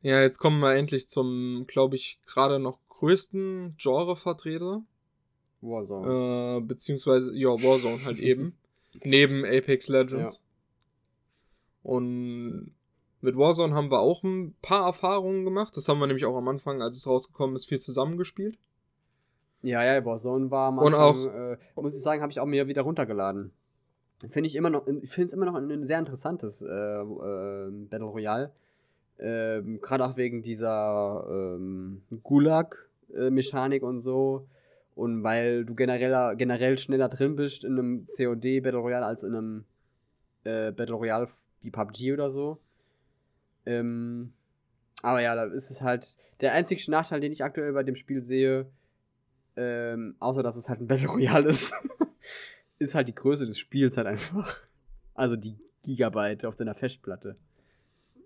Ja, 0.02 0.20
jetzt 0.20 0.38
kommen 0.38 0.60
wir 0.60 0.74
endlich 0.74 1.08
zum, 1.08 1.64
glaube 1.66 1.96
ich, 1.96 2.20
gerade 2.26 2.58
noch 2.58 2.78
größten 2.88 3.74
Genre-Vertreter. 3.78 4.82
Warzone. 5.60 6.58
Äh, 6.58 6.60
beziehungsweise, 6.60 7.34
ja, 7.36 7.48
Warzone 7.48 8.04
halt 8.04 8.18
eben. 8.20 8.56
Neben 9.04 9.44
Apex 9.44 9.88
Legends. 9.88 10.44
Und 11.82 12.72
mit 13.20 13.36
Warzone 13.36 13.74
haben 13.74 13.90
wir 13.90 14.00
auch 14.00 14.22
ein 14.22 14.54
paar 14.62 14.86
Erfahrungen 14.86 15.44
gemacht. 15.44 15.76
Das 15.76 15.88
haben 15.88 15.98
wir 15.98 16.06
nämlich 16.06 16.24
auch 16.24 16.36
am 16.36 16.48
Anfang, 16.48 16.82
als 16.82 16.96
es 16.96 17.06
rausgekommen 17.06 17.56
ist, 17.56 17.66
viel 17.66 17.78
zusammengespielt. 17.78 18.58
Ja, 19.62 19.82
ja, 19.84 20.04
Warzone 20.04 20.50
war 20.50 20.68
am 20.68 20.78
Und 20.78 20.94
Anfang, 20.94 21.28
äh, 21.52 21.56
muss 21.74 21.96
ich 21.96 22.02
sagen, 22.02 22.22
habe 22.22 22.30
ich 22.30 22.38
auch 22.38 22.46
mir 22.46 22.68
wieder 22.68 22.82
runtergeladen. 22.82 23.52
Finde 24.30 24.48
ich 24.48 24.56
immer 24.56 24.70
noch, 24.70 24.86
ich 24.86 25.10
finde 25.10 25.26
es 25.26 25.32
immer 25.32 25.46
noch 25.46 25.54
ein, 25.54 25.70
ein 25.70 25.84
sehr 25.84 25.98
interessantes 25.98 26.62
äh, 26.62 26.66
äh, 26.66 27.70
Battle 27.70 28.06
Royale. 28.06 28.52
Ähm, 29.18 29.80
Gerade 29.80 30.04
auch 30.04 30.16
wegen 30.16 30.42
dieser 30.42 31.26
ähm, 31.28 32.02
Gulag-Mechanik 32.22 33.82
und 33.82 34.00
so. 34.00 34.46
Und 34.94 35.22
weil 35.22 35.64
du 35.64 35.74
generell, 35.74 36.36
generell 36.36 36.78
schneller 36.78 37.08
drin 37.08 37.36
bist 37.36 37.64
in 37.64 37.78
einem 37.78 38.06
COD 38.06 38.60
Battle 38.62 38.80
Royale 38.80 39.06
als 39.06 39.22
in 39.22 39.34
einem 39.34 39.64
äh, 40.44 40.72
Battle 40.72 40.94
Royale 40.96 41.28
wie 41.62 41.70
PUBG 41.70 42.12
oder 42.12 42.30
so. 42.30 42.58
Ähm, 43.68 44.32
aber 45.02 45.20
ja, 45.20 45.34
da 45.34 45.44
ist 45.44 45.70
es 45.70 45.82
halt 45.82 46.16
der 46.40 46.54
einzige 46.54 46.90
Nachteil, 46.90 47.20
den 47.20 47.32
ich 47.32 47.44
aktuell 47.44 47.72
bei 47.74 47.82
dem 47.82 47.96
Spiel 47.96 48.22
sehe, 48.22 48.66
ähm, 49.56 50.16
außer 50.20 50.42
dass 50.42 50.56
es 50.56 50.68
halt 50.68 50.80
ein 50.80 50.86
Battle 50.86 51.08
Royale 51.08 51.50
ist, 51.50 51.74
ist 52.78 52.94
halt 52.94 53.08
die 53.08 53.14
Größe 53.14 53.44
des 53.44 53.58
Spiels 53.58 53.96
halt 53.98 54.06
einfach. 54.06 54.56
Also 55.14 55.36
die 55.36 55.56
Gigabyte 55.82 56.46
auf 56.46 56.56
deiner 56.56 56.74
Festplatte. 56.74 57.36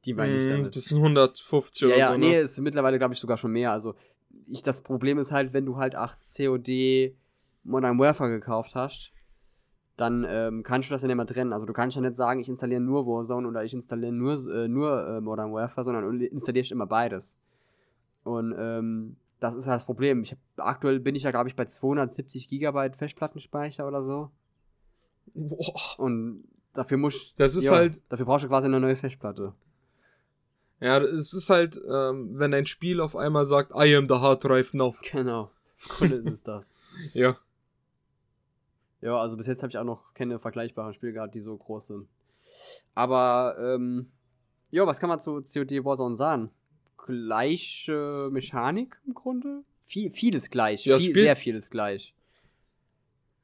Die 0.04 0.14
meine 0.14 0.36
ich 0.38 0.44
Mm, 0.46 0.48
damit. 0.48 0.76
Das 0.76 0.84
sind 0.84 0.98
150 0.98 1.80
ja, 1.82 1.88
oder 1.88 1.96
ja, 1.98 2.06
so. 2.12 2.16
nee, 2.18 2.30
Ne? 2.32 2.38
ist 2.38 2.60
mittlerweile, 2.60 2.98
glaube 2.98 3.14
ich, 3.14 3.20
sogar 3.20 3.36
schon 3.36 3.52
mehr. 3.52 3.72
Also 3.72 3.94
ich, 4.48 4.62
das 4.62 4.82
Problem 4.82 5.18
ist 5.18 5.32
halt, 5.32 5.52
wenn 5.52 5.66
du 5.66 5.76
halt 5.76 5.94
8 5.94 6.18
COD 6.36 7.14
Modern 7.64 7.98
Warfare 7.98 8.30
gekauft 8.30 8.74
hast, 8.74 9.10
dann 10.02 10.26
ähm, 10.28 10.62
kannst 10.62 10.88
du 10.90 10.94
das 10.94 11.02
ja 11.02 11.08
nicht 11.08 11.16
mehr 11.16 11.26
trennen. 11.26 11.52
Also 11.52 11.64
du 11.64 11.72
kannst 11.72 11.94
ja 11.96 12.02
nicht 12.02 12.16
sagen, 12.16 12.40
ich 12.40 12.48
installiere 12.48 12.80
nur 12.80 13.06
Warzone 13.06 13.46
oder 13.48 13.64
ich 13.64 13.72
installiere 13.72 14.12
nur, 14.12 14.34
äh, 14.52 14.68
nur 14.68 15.06
äh, 15.06 15.20
Modern 15.20 15.52
Warfare, 15.52 15.84
sondern 15.84 16.20
installierst 16.20 16.72
immer 16.72 16.86
beides. 16.86 17.36
Und 18.24 18.54
ähm, 18.58 19.16
das 19.40 19.54
ist 19.56 19.66
halt 19.66 19.76
das 19.76 19.86
Problem. 19.86 20.22
Ich 20.22 20.32
hab, 20.32 20.38
aktuell 20.58 21.00
bin 21.00 21.14
ich 21.14 21.22
ja, 21.22 21.30
glaube 21.30 21.48
ich, 21.48 21.56
bei 21.56 21.64
270 21.64 22.48
Gigabyte 22.48 22.96
Festplattenspeicher 22.96 23.86
oder 23.88 24.02
so. 24.02 24.30
Boah. 25.34 25.98
Und 25.98 26.44
dafür 26.74 26.98
muss 26.98 27.34
Das 27.36 27.54
ist 27.56 27.70
halt- 27.70 28.00
Dafür 28.08 28.26
brauchst 28.26 28.44
du 28.44 28.48
quasi 28.48 28.66
eine 28.66 28.80
neue 28.80 28.96
Festplatte. 28.96 29.52
Ja, 30.80 30.98
es 30.98 31.32
ist 31.32 31.48
halt, 31.48 31.80
ähm, 31.88 32.30
wenn 32.38 32.52
ein 32.54 32.66
Spiel 32.66 33.00
auf 33.00 33.14
einmal 33.16 33.44
sagt, 33.44 33.70
I 33.74 33.94
am 33.94 34.08
the 34.08 34.16
hard 34.16 34.42
drive 34.42 34.74
now. 34.74 34.92
Genau. 35.12 35.50
Cool 36.00 36.10
ist 36.12 36.26
es 36.26 36.42
das. 36.42 36.72
Ja. 37.14 37.36
Ja, 39.02 39.20
also 39.20 39.36
bis 39.36 39.48
jetzt 39.48 39.62
habe 39.62 39.70
ich 39.70 39.78
auch 39.78 39.84
noch 39.84 40.14
keine 40.14 40.38
vergleichbaren 40.38 40.94
Spiele 40.94 41.12
gehabt, 41.12 41.34
die 41.34 41.40
so 41.40 41.56
groß 41.56 41.88
sind. 41.88 42.08
Aber, 42.94 43.56
ähm, 43.58 44.10
ja, 44.70 44.86
was 44.86 45.00
kann 45.00 45.08
man 45.08 45.20
zu 45.20 45.42
COD 45.42 45.84
Warzone 45.84 46.16
sagen? 46.16 46.50
Gleiche 46.96 48.28
Mechanik 48.30 48.96
im 49.06 49.14
Grunde? 49.14 49.64
Viel, 49.84 50.10
vieles 50.10 50.50
gleich. 50.50 50.86
Ja, 50.86 50.98
Viel, 50.98 51.14
sehr 51.14 51.36
vieles 51.36 51.68
gleich. 51.68 52.14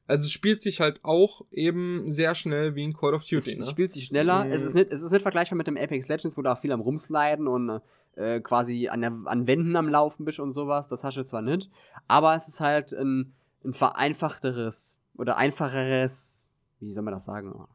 Also 0.07 0.25
es 0.25 0.31
spielt 0.31 0.61
sich 0.61 0.79
halt 0.79 1.01
auch 1.03 1.45
eben 1.51 2.09
sehr 2.09 2.33
schnell 2.33 2.73
wie 2.73 2.83
in 2.83 2.93
Call 2.93 3.13
of 3.13 3.23
Duty, 3.23 3.51
es 3.51 3.57
ne? 3.59 3.65
spielt 3.65 3.91
sich 3.91 4.05
schneller. 4.05 4.45
Mhm. 4.45 4.51
Es, 4.51 4.63
ist 4.63 4.73
nicht, 4.73 4.91
es 4.91 5.03
ist 5.03 5.11
nicht 5.11 5.21
vergleichbar 5.21 5.55
mit 5.57 5.67
dem 5.67 5.77
Apex 5.77 6.07
Legends, 6.07 6.35
wo 6.35 6.41
du 6.41 6.51
auch 6.51 6.57
viel 6.57 6.71
am 6.71 6.81
Rumsliden 6.81 7.47
und 7.47 7.81
äh, 8.15 8.39
quasi 8.39 8.87
an, 8.87 9.01
der, 9.01 9.15
an 9.25 9.45
Wänden 9.45 9.75
am 9.75 9.87
Laufen 9.87 10.25
bist 10.25 10.39
und 10.39 10.53
sowas. 10.53 10.87
Das 10.87 11.03
hast 11.03 11.17
du 11.17 11.23
zwar 11.23 11.43
nicht. 11.43 11.69
Aber 12.07 12.33
es 12.33 12.47
ist 12.47 12.59
halt 12.59 12.91
ein, 12.93 13.33
ein 13.63 13.75
vereinfachteres 13.75 14.97
oder 15.19 15.35
einfacheres, 15.35 16.45
wie 16.79 16.93
soll 16.93 17.03
man 17.03 17.13
das 17.13 17.25
sagen? 17.25 17.67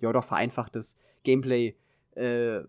Ja, 0.00 0.12
doch 0.12 0.24
vereinfachtes 0.24 0.96
Gameplay. 1.22 1.76
Äh, 2.16 2.62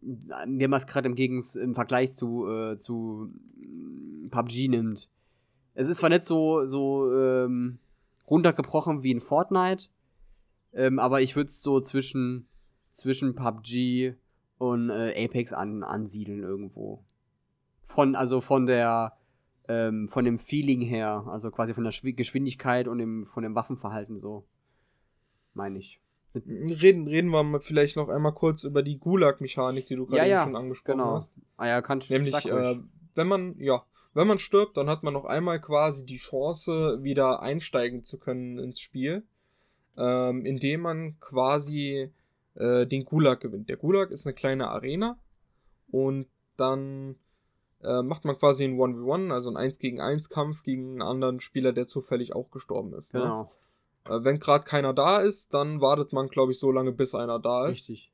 wenn 0.00 0.70
man 0.70 0.78
es 0.78 0.88
gerade 0.88 1.08
im, 1.08 1.16
im 1.16 1.74
Vergleich 1.74 2.12
zu, 2.12 2.48
äh, 2.48 2.78
zu 2.78 3.30
mm, 3.54 4.30
PUBG 4.30 4.66
nimmt. 4.68 5.08
Es 5.74 5.88
ist 5.88 5.98
zwar 5.98 6.10
nicht 6.10 6.24
so, 6.24 6.66
so 6.66 7.14
ähm, 7.16 7.78
runtergebrochen 8.28 9.04
wie 9.04 9.12
in 9.12 9.20
Fortnite, 9.20 9.84
ähm, 10.72 10.98
aber 10.98 11.22
ich 11.22 11.36
würde 11.36 11.48
es 11.48 11.62
so 11.62 11.80
zwischen, 11.80 12.48
zwischen 12.90 13.36
PUBG 13.36 14.14
und 14.58 14.90
äh, 14.90 15.24
Apex 15.24 15.52
an, 15.52 15.84
ansiedeln 15.84 16.42
irgendwo. 16.42 17.04
Von, 17.84 18.16
also 18.16 18.40
von 18.40 18.66
der, 18.66 19.16
ähm, 19.72 20.08
von 20.08 20.24
dem 20.24 20.38
Feeling 20.38 20.80
her, 20.82 21.24
also 21.28 21.50
quasi 21.50 21.72
von 21.74 21.84
der 21.84 21.92
Schwi- 21.92 22.14
Geschwindigkeit 22.14 22.88
und 22.88 22.98
dem, 22.98 23.24
von 23.24 23.42
dem 23.42 23.54
Waffenverhalten 23.54 24.20
so. 24.20 24.44
Meine 25.54 25.78
ich. 25.78 26.00
Reden, 26.34 27.06
reden 27.06 27.28
wir 27.30 27.42
mal 27.42 27.60
vielleicht 27.60 27.96
noch 27.96 28.08
einmal 28.08 28.32
kurz 28.32 28.64
über 28.64 28.82
die 28.82 28.98
Gulag-Mechanik, 28.98 29.86
die 29.86 29.96
du 29.96 30.06
gerade 30.06 30.18
Ja, 30.18 30.24
ja, 30.24 30.44
schon 30.44 30.56
angesprochen 30.56 30.98
Genau. 30.98 31.14
hast. 31.16 31.34
Ah 31.58 31.66
ja, 31.66 31.82
kann 31.82 31.98
ich 32.00 32.08
Nämlich, 32.08 32.46
äh, 32.46 32.76
wenn 33.14 33.26
man, 33.28 33.54
ja, 33.58 33.84
wenn 34.14 34.26
man 34.26 34.38
stirbt, 34.38 34.76
dann 34.76 34.88
hat 34.88 35.02
man 35.02 35.12
noch 35.12 35.26
einmal 35.26 35.60
quasi 35.60 36.06
die 36.06 36.16
Chance, 36.16 36.98
wieder 37.02 37.42
einsteigen 37.42 38.02
zu 38.02 38.18
können 38.18 38.58
ins 38.58 38.80
Spiel, 38.80 39.24
ähm, 39.98 40.46
indem 40.46 40.80
man 40.80 41.20
quasi 41.20 42.10
äh, 42.54 42.86
den 42.86 43.04
Gulag 43.04 43.40
gewinnt. 43.40 43.68
Der 43.68 43.76
Gulag 43.76 44.10
ist 44.10 44.26
eine 44.26 44.34
kleine 44.34 44.68
Arena 44.68 45.18
und 45.90 46.26
dann 46.56 47.16
äh, 47.82 48.02
macht 48.02 48.24
man 48.24 48.38
quasi 48.38 48.64
einen 48.64 48.78
1v1, 48.78 49.32
also 49.32 49.50
einen 49.50 49.56
1 49.56 49.78
gegen 49.78 50.00
1 50.00 50.28
Kampf 50.28 50.62
gegen 50.62 50.92
einen 50.92 51.02
anderen 51.02 51.40
Spieler, 51.40 51.72
der 51.72 51.86
zufällig 51.86 52.34
auch 52.34 52.50
gestorben 52.50 52.94
ist. 52.94 53.14
Ne? 53.14 53.20
Genau. 53.20 53.52
Äh, 54.08 54.24
wenn 54.24 54.40
gerade 54.40 54.64
keiner 54.64 54.92
da 54.92 55.18
ist, 55.18 55.54
dann 55.54 55.80
wartet 55.80 56.12
man, 56.12 56.28
glaube 56.28 56.52
ich, 56.52 56.58
so 56.58 56.70
lange, 56.72 56.92
bis 56.92 57.14
einer 57.14 57.38
da 57.38 57.66
ist. 57.66 57.88
Richtig. 57.88 58.12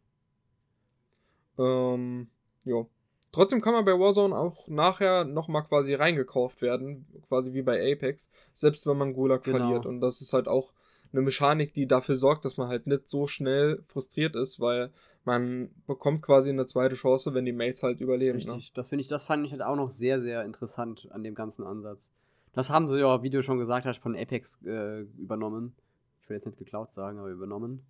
Ähm, 1.59 2.29
ja. 2.65 2.87
Trotzdem 3.31 3.61
kann 3.61 3.75
man 3.75 3.85
bei 3.85 3.93
Warzone 3.93 4.37
auch 4.37 4.69
nachher 4.69 5.25
nochmal 5.25 5.65
quasi 5.65 5.93
reingekauft 5.95 6.63
werden, 6.63 7.07
quasi 7.29 7.53
wie 7.53 7.63
bei 7.63 7.93
Apex, 7.93 8.31
selbst 8.55 8.87
wenn 8.87 8.97
man 8.97 9.13
Gulag 9.13 9.43
Genau. 9.43 9.59
verliert. 9.59 9.87
Und 9.87 10.01
das 10.01 10.21
ist 10.23 10.33
halt 10.33 10.49
auch 10.49 10.73
eine 11.13 11.23
Mechanik, 11.23 11.73
die 11.73 11.87
dafür 11.87 12.17
sorgt, 12.17 12.45
dass 12.45 12.57
man 12.57 12.69
halt 12.69 12.87
nicht 12.87 13.09
so 13.09 13.27
schnell 13.27 13.83
frustriert 13.87 14.37
ist, 14.37 14.61
weil 14.61 14.91
man 15.25 15.71
bekommt 15.87 16.23
quasi 16.23 16.51
eine 16.51 16.67
zweite 16.67 16.95
Chance, 16.95 17.35
wenn 17.35 17.45
die 17.45 17.53
Mates 17.53 17.83
halt 17.83 18.01
überleben. 18.01 18.39
Ne? 18.39 18.55
Richtig. 18.55 18.73
Das 18.75 18.89
finde 18.89 19.03
ich, 19.03 19.09
das 19.09 19.25
fand 19.25 19.47
ich 19.47 19.53
halt 19.53 19.63
auch 19.63 19.77
noch 19.77 19.91
sehr, 19.91 20.21
sehr 20.21 20.45
interessant 20.45 21.09
an 21.11 21.23
dem 21.23 21.35
ganzen 21.35 21.65
Ansatz. 21.65 22.09
Das 22.53 22.71
haben 22.71 22.89
sie 22.89 22.99
ja, 22.99 23.23
wie 23.23 23.31
du 23.31 23.43
schon 23.43 23.59
gesagt 23.59 23.87
hast, 23.87 24.01
von 24.01 24.17
Apex 24.17 24.59
äh, 24.65 25.03
übernommen. 25.19 25.75
Ich 26.23 26.29
will 26.29 26.37
jetzt 26.37 26.47
nicht 26.47 26.59
geklaut 26.59 26.93
sagen, 26.93 27.19
aber 27.19 27.29
übernommen. 27.29 27.87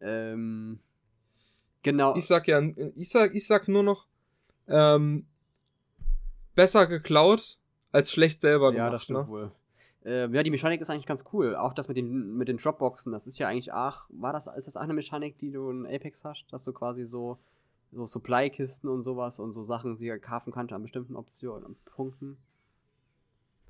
Ähm, 0.00 0.78
genau. 1.82 2.14
Ich 2.16 2.26
sag 2.26 2.46
ja, 2.46 2.60
ich 2.96 3.08
sag, 3.08 3.34
ich 3.34 3.46
sag 3.46 3.68
nur 3.68 3.82
noch, 3.82 4.06
ähm, 4.68 5.26
besser 6.54 6.86
geklaut 6.86 7.58
als 7.92 8.12
schlecht 8.12 8.40
selber 8.40 8.66
ja, 8.66 8.72
gemacht. 8.72 8.94
das 8.94 9.04
stimmt 9.04 9.20
ne? 9.20 9.28
wohl. 9.28 9.52
Äh, 10.04 10.28
ja, 10.34 10.42
die 10.42 10.50
Mechanik 10.50 10.80
ist 10.80 10.90
eigentlich 10.90 11.06
ganz 11.06 11.24
cool. 11.32 11.54
Auch 11.56 11.74
das 11.74 11.88
mit 11.88 11.96
den, 11.96 12.36
mit 12.36 12.48
den 12.48 12.56
Dropboxen, 12.56 13.12
das 13.12 13.26
ist 13.26 13.38
ja 13.38 13.48
eigentlich, 13.48 13.72
ach, 13.72 14.06
war 14.10 14.32
das, 14.32 14.46
ist 14.46 14.66
das 14.66 14.76
auch 14.76 14.82
eine 14.82 14.94
Mechanik, 14.94 15.38
die 15.38 15.50
du 15.50 15.70
in 15.70 15.86
Apex 15.86 16.24
hast, 16.24 16.46
dass 16.50 16.64
du 16.64 16.72
quasi 16.72 17.04
so, 17.04 17.38
so 17.92 18.06
Supply-Kisten 18.06 18.88
und 18.88 19.02
sowas 19.02 19.38
und 19.38 19.52
so 19.52 19.62
Sachen 19.62 19.96
sie 19.96 20.10
kaufen 20.18 20.52
kannst 20.52 20.72
an 20.72 20.82
bestimmten 20.82 21.16
Optionen 21.16 21.64
und 21.64 21.84
Punkten. 21.84 22.38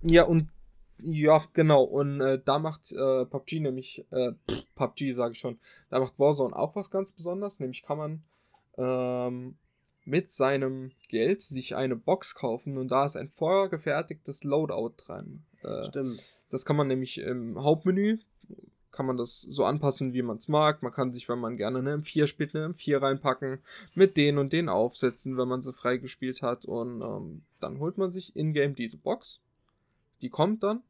Ja, 0.02 0.24
und 0.24 0.48
ja, 1.02 1.44
genau. 1.52 1.82
Und 1.82 2.20
äh, 2.20 2.40
da 2.44 2.58
macht 2.58 2.92
äh, 2.92 3.24
PUBG 3.24 3.60
nämlich, 3.60 4.04
äh, 4.10 4.32
PUBG 4.74 5.12
sage 5.12 5.32
ich 5.32 5.38
schon, 5.38 5.58
da 5.88 5.98
macht 5.98 6.18
Warzone 6.18 6.54
auch 6.54 6.76
was 6.76 6.90
ganz 6.90 7.12
Besonderes. 7.12 7.60
Nämlich 7.60 7.82
kann 7.82 7.98
man 7.98 8.22
ähm, 8.76 9.56
mit 10.10 10.30
seinem 10.30 10.90
Geld 11.08 11.40
sich 11.40 11.76
eine 11.76 11.96
Box 11.96 12.34
kaufen 12.34 12.76
und 12.76 12.88
da 12.90 13.06
ist 13.06 13.16
ein 13.16 13.30
vorgefertigtes 13.30 14.44
Loadout 14.44 14.94
dran. 14.98 15.44
Äh, 15.62 15.86
Stimmt. 15.88 16.20
das 16.50 16.64
kann 16.64 16.76
man 16.76 16.88
nämlich 16.88 17.18
im 17.18 17.62
Hauptmenü, 17.62 18.18
kann 18.90 19.06
man 19.06 19.16
das 19.16 19.40
so 19.42 19.64
anpassen, 19.64 20.12
wie 20.12 20.22
man 20.22 20.36
es 20.36 20.48
mag. 20.48 20.82
Man 20.82 20.92
kann 20.92 21.12
sich, 21.12 21.28
wenn 21.28 21.38
man 21.38 21.56
gerne 21.56 21.78
eine 21.78 21.94
M4 21.96 22.26
spielt, 22.26 22.54
eine 22.54 22.74
M4 22.74 23.00
reinpacken, 23.00 23.60
mit 23.94 24.16
den 24.16 24.36
und 24.38 24.52
den 24.52 24.68
aufsetzen, 24.68 25.38
wenn 25.38 25.48
man 25.48 25.62
sie 25.62 25.72
freigespielt 25.72 26.42
hat. 26.42 26.64
Und 26.64 27.00
ähm, 27.00 27.42
dann 27.60 27.78
holt 27.78 27.96
man 27.98 28.10
sich 28.10 28.34
in-game 28.34 28.74
diese 28.74 28.98
Box. 28.98 29.40
Die 30.22 30.28
kommt 30.28 30.62
dann. 30.64 30.82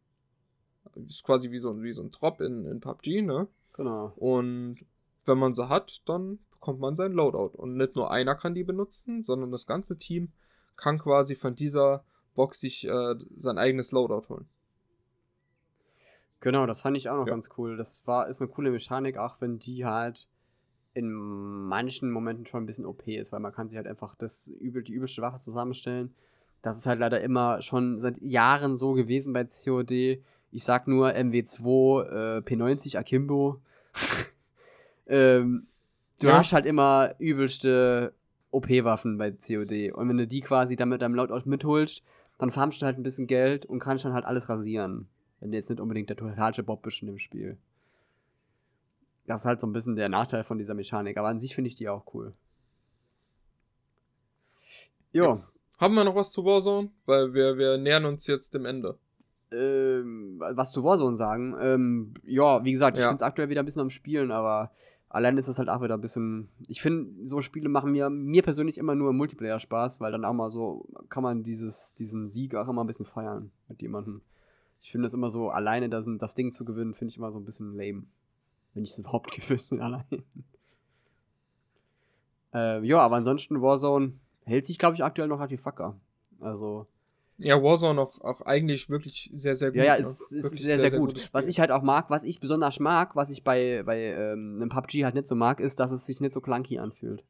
Ist 1.06 1.24
quasi 1.24 1.50
wie 1.50 1.58
so, 1.58 1.70
ein- 1.70 1.82
wie 1.82 1.92
so 1.92 2.02
ein 2.02 2.10
Drop 2.10 2.40
in, 2.40 2.64
in 2.64 2.80
PUBG, 2.80 3.20
ne? 3.22 3.46
Genau. 3.74 4.12
Und 4.16 4.78
wenn 5.26 5.38
man 5.38 5.52
sie 5.52 5.68
hat, 5.68 6.00
dann 6.06 6.38
bekommt 6.60 6.80
man 6.80 6.94
sein 6.94 7.12
Loadout. 7.12 7.56
Und 7.56 7.76
nicht 7.76 7.96
nur 7.96 8.10
einer 8.10 8.34
kann 8.34 8.54
die 8.54 8.64
benutzen, 8.64 9.22
sondern 9.22 9.50
das 9.50 9.66
ganze 9.66 9.96
Team 9.96 10.30
kann 10.76 10.98
quasi 10.98 11.34
von 11.34 11.54
dieser 11.54 12.04
Box 12.34 12.60
sich 12.60 12.86
äh, 12.86 13.14
sein 13.38 13.58
eigenes 13.58 13.92
Loadout 13.92 14.28
holen. 14.28 14.46
Genau, 16.40 16.66
das 16.66 16.80
fand 16.80 16.96
ich 16.96 17.08
auch 17.08 17.16
noch 17.16 17.26
Ja. 17.26 17.32
ganz 17.32 17.50
cool. 17.58 17.76
Das 17.76 18.06
war, 18.06 18.28
ist 18.28 18.40
eine 18.40 18.50
coole 18.50 18.70
Mechanik, 18.70 19.16
auch 19.18 19.40
wenn 19.40 19.58
die 19.58 19.84
halt 19.84 20.26
in 20.94 21.10
manchen 21.12 22.10
Momenten 22.10 22.46
schon 22.46 22.62
ein 22.62 22.66
bisschen 22.66 22.86
OP 22.86 23.06
ist, 23.06 23.32
weil 23.32 23.40
man 23.40 23.52
kann 23.52 23.68
sich 23.68 23.76
halt 23.76 23.86
einfach 23.86 24.14
das 24.16 24.48
übel, 24.48 24.82
die 24.82 24.92
übelste 24.92 25.22
Waffe 25.22 25.38
zusammenstellen. 25.40 26.14
Das 26.62 26.76
ist 26.76 26.86
halt 26.86 26.98
leider 26.98 27.20
immer 27.20 27.62
schon 27.62 28.00
seit 28.00 28.20
Jahren 28.20 28.76
so 28.76 28.92
gewesen 28.92 29.32
bei 29.32 29.44
COD. 29.44 30.22
Ich 30.52 30.64
sag 30.64 30.88
nur 30.88 31.10
MW2, 31.10 32.02
äh, 32.04 32.38
P90 32.40 32.98
Akimbo. 32.98 33.60
ähm, 35.06 35.68
du 36.20 36.28
Ja. 36.28 36.38
hast 36.38 36.52
halt 36.52 36.66
immer 36.66 37.14
übelste 37.18 38.14
OP-Waffen 38.50 39.18
bei 39.18 39.30
COD. 39.32 39.92
Und 39.92 40.08
wenn 40.08 40.16
du 40.16 40.26
die 40.26 40.40
quasi 40.40 40.76
dann 40.76 40.88
mit 40.88 41.02
deinem 41.02 41.14
Loadout 41.14 41.42
mitholst, 41.48 42.02
dann 42.38 42.50
farmst 42.50 42.80
du 42.82 42.86
halt 42.86 42.98
ein 42.98 43.02
bisschen 43.02 43.26
Geld 43.26 43.66
und 43.66 43.78
kannst 43.80 44.04
dann 44.04 44.12
halt 44.12 44.24
alles 44.24 44.48
rasieren. 44.48 45.08
Wenn 45.40 45.50
du 45.52 45.56
jetzt 45.56 45.70
nicht 45.70 45.80
unbedingt 45.80 46.08
der 46.10 46.16
totalste 46.16 46.62
Bob 46.62 46.82
bist 46.82 47.00
in 47.02 47.06
dem 47.06 47.18
Spiel. 47.18 47.56
Das 49.26 49.42
ist 49.42 49.46
halt 49.46 49.60
so 49.60 49.66
ein 49.66 49.72
bisschen 49.72 49.94
der 49.96 50.08
Nachteil 50.08 50.42
von 50.44 50.58
dieser 50.58 50.74
Mechanik. 50.74 51.16
Aber 51.16 51.28
an 51.28 51.38
sich 51.38 51.54
finde 51.54 51.68
ich 51.68 51.76
die 51.76 51.88
auch 51.88 52.04
cool. 52.14 52.34
Jo, 55.12 55.42
Haben 55.78 55.94
wir 55.94 56.04
noch 56.04 56.14
was 56.14 56.30
zu 56.30 56.44
Warzone? 56.44 56.90
Weil 57.06 57.32
wir, 57.34 57.56
wir 57.56 57.78
nähern 57.78 58.04
uns 58.04 58.26
jetzt 58.26 58.54
dem 58.54 58.64
Ende. 58.66 58.98
ähm, 59.52 60.36
was 60.38 60.70
zu 60.70 60.84
Warzone 60.84 61.16
sagen. 61.16 61.56
Ähm, 61.60 62.14
ja, 62.22 62.62
wie 62.64 62.70
gesagt, 62.70 62.96
ich 62.96 63.02
Ja. 63.02 63.08
bin 63.08 63.16
es 63.16 63.22
aktuell 63.22 63.48
wieder 63.48 63.62
ein 63.62 63.64
bisschen 63.64 63.82
am 63.82 63.90
Spielen, 63.90 64.30
aber 64.30 64.70
allein 65.10 65.36
ist 65.36 65.48
es 65.48 65.58
halt 65.58 65.68
auch 65.68 65.82
wieder 65.82 65.94
ein 65.94 66.00
bisschen. 66.00 66.48
Ich 66.68 66.80
finde, 66.80 67.28
so 67.28 67.42
Spiele 67.42 67.68
machen 67.68 67.92
mir, 67.92 68.08
mir 68.08 68.42
persönlich 68.42 68.78
immer 68.78 68.94
nur 68.94 69.10
im 69.10 69.16
Multiplayer 69.16 69.58
Spaß, 69.58 70.00
weil 70.00 70.12
dann 70.12 70.24
auch 70.24 70.32
mal 70.32 70.50
so 70.50 70.86
kann 71.10 71.22
man 71.22 71.42
dieses, 71.42 71.94
diesen 71.94 72.30
Sieg 72.30 72.54
auch 72.54 72.68
immer 72.68 72.82
ein 72.82 72.86
bisschen 72.86 73.06
feiern 73.06 73.50
mit 73.68 73.82
jemandem. 73.82 74.22
Ich 74.80 74.90
finde 74.90 75.06
das 75.06 75.14
immer 75.14 75.28
so, 75.28 75.50
alleine 75.50 75.90
das, 75.90 76.06
das 76.18 76.34
Ding 76.34 76.52
zu 76.52 76.64
gewinnen, 76.64 76.94
finde 76.94 77.10
ich 77.10 77.18
immer 77.18 77.32
so 77.32 77.38
ein 77.38 77.44
bisschen 77.44 77.74
lame. 77.74 78.04
Wenn 78.72 78.84
ich 78.84 78.92
es 78.92 78.98
überhaupt 79.00 79.32
gewinne, 79.32 79.84
allein. 79.84 80.22
Äh, 82.54 82.84
ja, 82.86 82.98
aber 83.00 83.16
ansonsten 83.16 83.60
Warzone 83.60 84.14
hält 84.44 84.64
sich, 84.66 84.78
glaube 84.78 84.94
ich, 84.94 85.04
aktuell 85.04 85.28
noch 85.28 85.38
relativ 85.38 85.64
wacker. 85.66 86.00
Also, 86.40 86.86
Ja, 87.42 87.62
Warzone 87.62 88.00
auch, 88.00 88.20
auch 88.20 88.42
eigentlich 88.42 88.88
wirklich 88.90 89.30
sehr, 89.32 89.54
sehr 89.54 89.70
gut. 89.70 89.78
Ja, 89.78 89.84
ja, 89.84 89.94
ne? 89.94 90.00
es 90.00 90.32
ist 90.32 90.44
Wirklich 90.44 90.62
sehr, 90.62 90.78
sehr, 90.78 90.90
gut. 90.98 91.10
gutes 91.10 91.32
Was 91.32 91.48
ich 91.48 91.58
halt 91.58 91.70
auch 91.70 91.82
mag, 91.82 92.10
was 92.10 92.24
ich 92.24 92.38
besonders 92.38 92.78
mag, 92.78 93.16
was 93.16 93.30
ich 93.30 93.42
bei, 93.42 93.82
bei 93.84 93.98
ähm, 93.98 94.56
einem 94.60 94.68
PUBG 94.68 95.04
halt 95.04 95.14
nicht 95.14 95.26
so 95.26 95.34
mag, 95.34 95.60
ist, 95.60 95.80
dass 95.80 95.90
es 95.90 96.06
sich 96.06 96.20
nicht 96.20 96.32
so 96.32 96.40
clunky 96.40 96.78
anfühlt. 96.78 97.24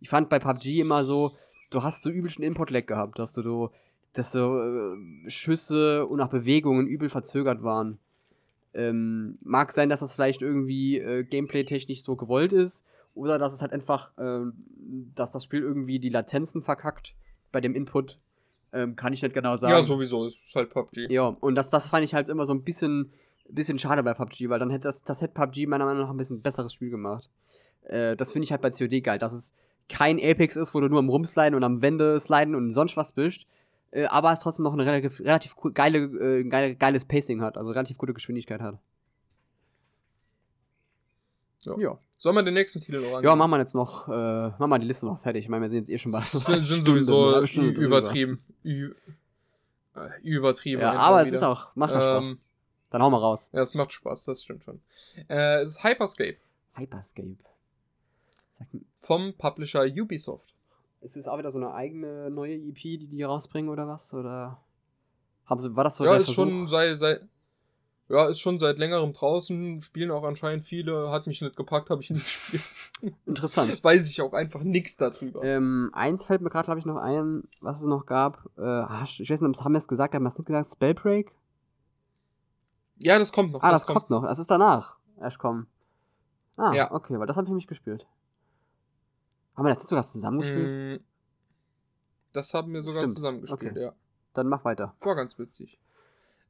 Ich 0.00 0.08
fand 0.08 0.28
bei 0.28 0.38
PUBG 0.38 0.80
immer 0.80 1.04
so, 1.04 1.36
du 1.70 1.82
hast 1.82 2.02
so 2.02 2.10
übelsten 2.10 2.44
Input-Lag 2.44 2.86
gehabt, 2.86 3.18
dass 3.18 3.32
du, 3.32 3.42
du 3.42 3.70
dass 4.12 4.32
so 4.32 4.60
äh, 4.60 5.30
Schüsse 5.30 6.06
und 6.06 6.20
auch 6.20 6.28
Bewegungen 6.30 6.86
übel 6.86 7.08
verzögert 7.08 7.62
waren. 7.62 7.98
Ähm, 8.74 9.38
mag 9.42 9.72
sein, 9.72 9.88
dass 9.88 10.00
das 10.00 10.12
vielleicht 10.12 10.42
irgendwie 10.42 10.98
äh, 10.98 11.24
gameplay-technisch 11.24 12.02
so 12.02 12.16
gewollt 12.16 12.52
ist, 12.52 12.84
oder 13.16 13.38
dass 13.38 13.54
es 13.54 13.62
halt 13.62 13.72
einfach, 13.72 14.10
ähm, 14.18 14.52
dass 15.14 15.32
das 15.32 15.42
Spiel 15.42 15.62
irgendwie 15.62 15.98
die 15.98 16.10
Latenzen 16.10 16.62
verkackt 16.62 17.14
bei 17.50 17.60
dem 17.60 17.74
Input. 17.74 18.18
Ähm, 18.72 18.96
kann 18.96 19.12
ich 19.12 19.22
nicht 19.22 19.34
genau 19.34 19.56
sagen. 19.56 19.72
Ja, 19.72 19.82
sowieso, 19.82 20.26
es 20.26 20.36
ist 20.36 20.54
halt 20.54 20.70
PUBG. 20.70 21.10
Ja, 21.10 21.28
und 21.28 21.54
das, 21.54 21.70
das 21.70 21.88
fand 21.88 22.04
ich 22.04 22.14
halt 22.14 22.28
immer 22.28 22.46
so 22.46 22.52
ein 22.52 22.62
bisschen, 22.62 23.12
bisschen 23.48 23.78
schade 23.78 24.02
bei 24.02 24.12
PUBG, 24.12 24.48
weil 24.48 24.58
dann 24.58 24.70
hätte 24.70 24.84
das, 24.84 25.02
das 25.02 25.22
hätte 25.22 25.34
PUBG 25.34 25.66
meiner 25.66 25.86
Meinung 25.86 26.02
nach 26.02 26.10
ein 26.10 26.16
bisschen 26.16 26.42
besseres 26.42 26.72
Spiel 26.72 26.90
gemacht. 26.90 27.30
Äh, 27.84 28.16
das 28.16 28.32
finde 28.32 28.44
ich 28.44 28.50
halt 28.50 28.62
bei 28.62 28.70
COD 28.70 29.02
geil, 29.02 29.18
dass 29.18 29.32
es 29.32 29.54
kein 29.88 30.18
Apex 30.18 30.56
ist, 30.56 30.74
wo 30.74 30.80
du 30.80 30.88
nur 30.88 30.98
am 30.98 31.08
Rumsliden 31.08 31.54
und 31.54 31.62
am 31.62 31.80
Wände 31.80 32.18
sliden 32.18 32.54
und 32.54 32.72
sonst 32.72 32.96
was 32.96 33.12
bist, 33.12 33.46
äh, 33.92 34.06
aber 34.06 34.32
es 34.32 34.40
trotzdem 34.40 34.64
noch 34.64 34.74
ein 34.74 34.80
relativ, 34.80 35.20
relativ 35.20 35.54
geile, 35.74 35.98
äh, 35.98 36.44
geile, 36.44 36.74
geiles 36.74 37.04
Pacing 37.04 37.40
hat, 37.40 37.56
also 37.56 37.70
relativ 37.70 37.98
gute 37.98 38.14
Geschwindigkeit 38.14 38.60
hat. 38.60 38.78
Ja. 41.60 41.78
Ja, 41.78 41.98
Sollen 42.18 42.34
wir 42.34 42.42
den 42.42 42.54
nächsten 42.54 42.80
Titel 42.80 43.00
noch 43.00 43.22
ja 43.22 43.36
machen 43.36 43.50
wir 43.50 43.58
jetzt 43.58 43.74
noch, 43.74 44.08
äh, 44.08 44.12
machen 44.12 44.70
wir 44.70 44.78
die 44.78 44.86
Liste 44.86 45.04
noch 45.06 45.20
fertig. 45.20 45.44
Ich 45.44 45.48
meine, 45.50 45.62
wir 45.62 45.68
sind 45.68 45.80
jetzt 45.80 45.90
eh 45.90 45.98
schon 45.98 46.12
bei. 46.12 46.20
sind, 46.20 46.64
sind 46.64 46.82
sowieso 46.82 47.40
übertrieben. 47.42 48.40
Äh, 48.64 50.20
übertrieben. 50.22 50.80
Ja, 50.82 50.94
aber 50.94 51.20
es 51.22 51.28
wieder. 51.28 51.36
ist 51.36 51.42
auch, 51.42 51.74
macht 51.74 51.92
auch 51.92 51.96
Spaß. 51.96 52.24
Ähm, 52.24 52.38
Dann 52.90 53.02
hau 53.02 53.10
mal 53.10 53.18
raus. 53.18 53.50
ja, 53.52 53.60
es 53.60 53.74
macht 53.74 53.92
Spaß, 53.92 54.24
das 54.24 54.42
stimmt 54.42 54.64
schon. 54.64 54.80
Äh, 55.28 55.60
es 55.60 55.70
ist 55.70 55.84
Hyperscape 55.84 56.38
Hyperscape. 56.76 57.36
Vom 59.00 59.34
Publisher 59.36 59.84
Ubisoft. 59.84 60.54
Ist 61.00 61.16
es 61.16 61.28
auch 61.28 61.38
wieder 61.38 61.50
so 61.50 61.58
eine 61.58 61.74
eigene 61.74 62.30
neue 62.30 62.54
EP, 62.54 62.76
die 62.76 63.06
die 63.06 63.22
rausbringen 63.22 63.70
oder 63.70 63.86
was? 63.86 64.12
Oder 64.12 64.60
haben 65.46 65.60
sie, 65.60 65.74
war 65.76 65.84
das 65.84 65.96
so 65.96 66.04
ja, 66.04 66.16
ist 66.16 66.26
Versuch? 66.26 66.34
schon 66.34 66.66
seit, 66.66 66.98
seit 66.98 67.20
ja, 68.08 68.26
ist 68.26 68.38
schon 68.40 68.58
seit 68.58 68.78
längerem 68.78 69.12
draußen, 69.12 69.80
spielen 69.80 70.10
auch 70.12 70.22
anscheinend 70.24 70.64
viele, 70.64 71.10
hat 71.10 71.26
mich 71.26 71.40
nicht 71.42 71.56
gepackt, 71.56 71.90
habe 71.90 72.00
ich 72.02 72.10
nicht 72.10 72.24
gespielt. 72.52 72.62
interessant. 73.26 73.80
Weiß 73.84 74.08
ich 74.08 74.20
auch 74.22 74.32
einfach 74.32 74.62
nichts 74.62 74.96
darüber. 74.96 75.42
ähm, 75.42 75.90
eins 75.92 76.24
fällt 76.24 76.40
mir 76.40 76.50
gerade, 76.50 76.66
glaube 76.66 76.78
ich, 76.80 76.86
noch 76.86 76.96
ein, 76.98 77.44
was 77.60 77.78
es 77.80 77.84
noch 77.86 78.06
gab. 78.06 78.48
Äh, 78.56 78.62
ah, 78.62 79.02
ich 79.04 79.28
weiß 79.30 79.40
nicht, 79.40 79.64
haben 79.64 79.72
wir 79.72 79.78
es 79.78 79.88
gesagt, 79.88 80.14
haben 80.14 80.22
wir 80.22 80.28
es 80.28 80.38
nicht 80.38 80.46
gesagt? 80.46 80.70
Spellbreak? 80.70 81.32
ja, 82.98 83.18
das 83.18 83.32
kommt 83.32 83.52
noch. 83.52 83.62
Ah, 83.62 83.70
das, 83.70 83.86
kommt. 83.86 84.08
noch. 84.08 84.22
Das 84.24 84.38
ist 84.38 84.50
danach 84.50 84.96
erst 85.20 85.38
kommen. 85.38 85.66
Ah, 86.56 86.72
Ja. 86.72 86.92
okay, 86.92 87.18
weil 87.18 87.26
das 87.26 87.36
habe 87.36 87.46
ich 87.46 87.52
nicht 87.52 87.68
gespielt. 87.68 88.06
Haben 89.54 89.64
wir 89.66 89.70
das 89.70 89.80
jetzt 89.80 89.88
sogar 89.88 90.06
zusammengespielt? 90.08 91.00
Mm, 91.00 91.04
Das 92.32 92.54
haben 92.54 92.72
wir 92.72 92.82
sogar 92.82 93.00
Stimmt, 93.02 93.12
zusammengespielt, 93.14 93.72
okay. 93.72 93.82
ja. 93.82 93.92
Dann 94.34 94.48
mach 94.48 94.64
weiter. 94.64 94.94
War 95.00 95.14
ganz 95.16 95.38
witzig. 95.38 95.78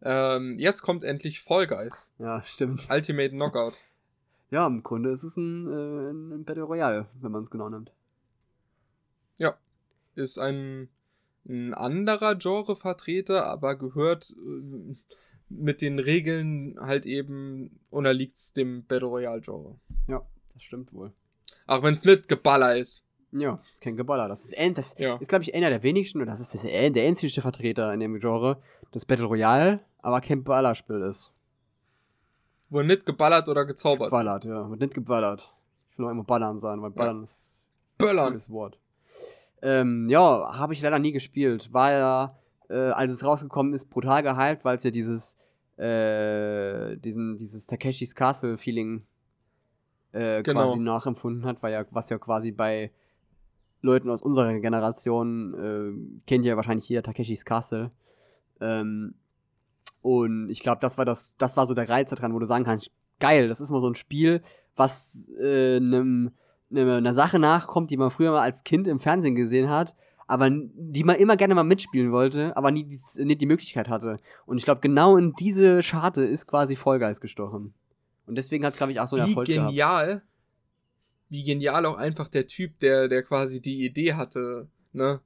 Ähm, 0.02 0.58
jetzt 0.58 0.82
kommt 0.82 1.04
endlich 1.04 1.40
Fall 1.40 1.66
Guys. 1.66 2.12
Ja, 2.18 2.42
stimmt. 2.44 2.88
Ultimate 2.90 3.30
Knockout. 3.30 3.74
Ja, 4.48 4.64
im 4.68 4.84
Grunde 4.84 5.10
ist 5.10 5.24
es 5.24 5.36
ein, 5.36 5.66
äh, 5.66 6.10
ein 6.36 6.44
Battle 6.44 6.62
Royale, 6.62 7.06
wenn 7.20 7.32
man 7.32 7.42
es 7.42 7.50
genau 7.50 7.68
nimmt. 7.68 7.90
Ist 10.16 10.38
ein, 10.38 10.88
ein 11.46 11.74
anderer 11.74 12.34
Genrevertreter, 12.34 13.46
aber 13.46 13.76
gehört 13.76 14.30
äh, 14.30 14.96
mit 15.50 15.82
den 15.82 15.98
Regeln 15.98 16.76
halt 16.80 17.04
eben 17.04 17.78
unterliegt's 17.90 18.54
dem 18.54 18.84
Battle 18.86 19.08
Royale 19.08 19.42
Genre. 19.42 19.78
Ja, 20.08 20.26
das 20.54 20.62
stimmt 20.62 20.92
wohl. 20.94 21.12
Auch 21.66 21.82
wenn 21.82 21.94
es 21.94 22.06
nicht 22.06 22.28
Geballer 22.28 22.76
ist. 22.78 23.05
Ja, 23.38 23.58
das 23.64 23.74
ist 23.74 23.80
kein 23.82 23.96
Geballer. 23.96 24.28
Das 24.28 24.44
ist, 24.44 24.78
das 24.78 24.94
Ja. 24.98 25.16
ist 25.16 25.28
glaube 25.28 25.42
ich, 25.42 25.54
einer 25.54 25.68
der 25.70 25.82
wenigsten, 25.82 26.18
oder 26.20 26.30
das 26.30 26.40
ist 26.40 26.54
das, 26.54 26.62
der 26.62 27.06
einzige 27.06 27.40
Vertreter 27.40 27.92
in 27.92 28.00
dem 28.00 28.18
Genre, 28.20 28.58
das 28.92 29.04
Battle 29.04 29.26
Royale, 29.26 29.80
aber 30.00 30.20
kein 30.20 30.42
Ballerspiel 30.44 31.02
ist. 31.02 31.32
Wo 32.70 32.82
nicht 32.82 33.06
geballert 33.06 33.48
oder 33.48 33.64
gezaubert. 33.64 34.10
Ballert, 34.10 34.44
ja. 34.44 34.68
Wird 34.70 34.80
nicht 34.80 34.94
geballert. 34.94 35.48
Ich 35.90 35.98
will 35.98 36.06
auch 36.06 36.10
immer 36.10 36.24
ballern 36.24 36.58
sein, 36.58 36.80
weil 36.82 36.90
ballern 36.90 37.22
ist 37.24 37.50
ein 37.98 38.06
Böllern. 38.06 38.28
cooles 38.28 38.50
Wort. 38.50 38.78
Ähm, 39.62 40.08
ja, 40.08 40.56
habe 40.58 40.72
ich 40.74 40.82
leider 40.82 40.98
nie 40.98 41.12
gespielt. 41.12 41.72
War 41.72 41.92
ja, 41.92 42.38
äh, 42.68 42.74
als 42.90 43.12
es 43.12 43.24
rausgekommen 43.24 43.72
ist, 43.72 43.86
brutal 43.88 44.22
gehypt, 44.22 44.64
weil 44.64 44.76
es 44.76 44.82
ja 44.84 44.90
dieses, 44.90 45.36
äh, 45.78 46.96
diesen, 46.98 47.36
dieses 47.36 47.66
Takeshis 47.66 48.14
Castle-Feeling 48.14 49.06
äh, 50.12 50.42
Genau. 50.42 50.64
quasi 50.66 50.78
nachempfunden 50.80 51.44
hat, 51.46 51.62
weil 51.62 51.72
ja, 51.72 51.84
was 51.90 52.10
ja 52.10 52.18
quasi 52.18 52.50
bei 52.52 52.90
Leuten 53.86 54.10
aus 54.10 54.22
unserer 54.22 54.52
Generation 54.60 55.54
äh, 55.54 56.20
kennt 56.26 56.44
ja 56.44 56.56
wahrscheinlich 56.56 56.88
jeder 56.88 57.02
Takeshis 57.02 57.44
Castle. 57.44 57.90
Ähm, 58.60 59.14
und 60.02 60.50
ich 60.50 60.60
glaube, 60.60 60.80
das 60.80 60.98
war 60.98 61.04
das, 61.04 61.36
das 61.38 61.56
war 61.56 61.66
so 61.66 61.74
der 61.74 61.88
Reiz 61.88 62.10
daran, 62.10 62.34
wo 62.34 62.38
du 62.38 62.46
sagen 62.46 62.64
kannst, 62.64 62.90
geil, 63.18 63.48
das 63.48 63.60
ist 63.60 63.70
mal 63.70 63.80
so 63.80 63.88
ein 63.88 63.94
Spiel, 63.94 64.42
was 64.76 65.30
äh, 65.40 65.76
einem 65.76 66.32
ne, 66.70 66.96
einer 66.96 67.14
Sache 67.14 67.38
nachkommt, 67.38 67.90
die 67.90 67.96
man 67.96 68.10
früher 68.10 68.32
mal 68.32 68.42
als 68.42 68.64
Kind 68.64 68.86
im 68.86 69.00
Fernsehen 69.00 69.34
gesehen 69.34 69.68
hat, 69.68 69.94
aber 70.26 70.50
die 70.50 71.04
man 71.04 71.16
immer 71.16 71.36
gerne 71.36 71.54
mal 71.54 71.64
mitspielen 71.64 72.12
wollte, 72.12 72.56
aber 72.56 72.70
nie 72.70 72.84
die, 72.84 73.24
nie 73.24 73.36
die 73.36 73.46
Möglichkeit 73.46 73.88
hatte. 73.88 74.18
Und 74.44 74.58
ich 74.58 74.64
glaube, 74.64 74.80
genau 74.80 75.16
in 75.16 75.32
diese 75.34 75.82
Scharte 75.82 76.24
ist 76.24 76.46
quasi 76.46 76.76
Vollgeist 76.76 77.20
gestochen. 77.20 77.74
Und 78.26 78.34
deswegen 78.34 78.64
hat 78.64 78.72
es, 78.72 78.78
glaube 78.78 78.92
ich, 78.92 79.00
auch 79.00 79.06
so 79.06 79.16
einen 79.16 79.26
Wie 79.26 79.30
Erfolg 79.30 79.46
gehabt. 79.46 79.70
genial. 79.70 80.22
Wie 81.28 81.42
genial 81.42 81.86
auch 81.86 81.96
einfach 81.96 82.28
der 82.28 82.46
Typ, 82.46 82.78
der, 82.78 83.08
der 83.08 83.22
quasi 83.22 83.60
die 83.60 83.84
Idee 83.84 84.14
hatte, 84.14 84.68
ne? 84.92 85.20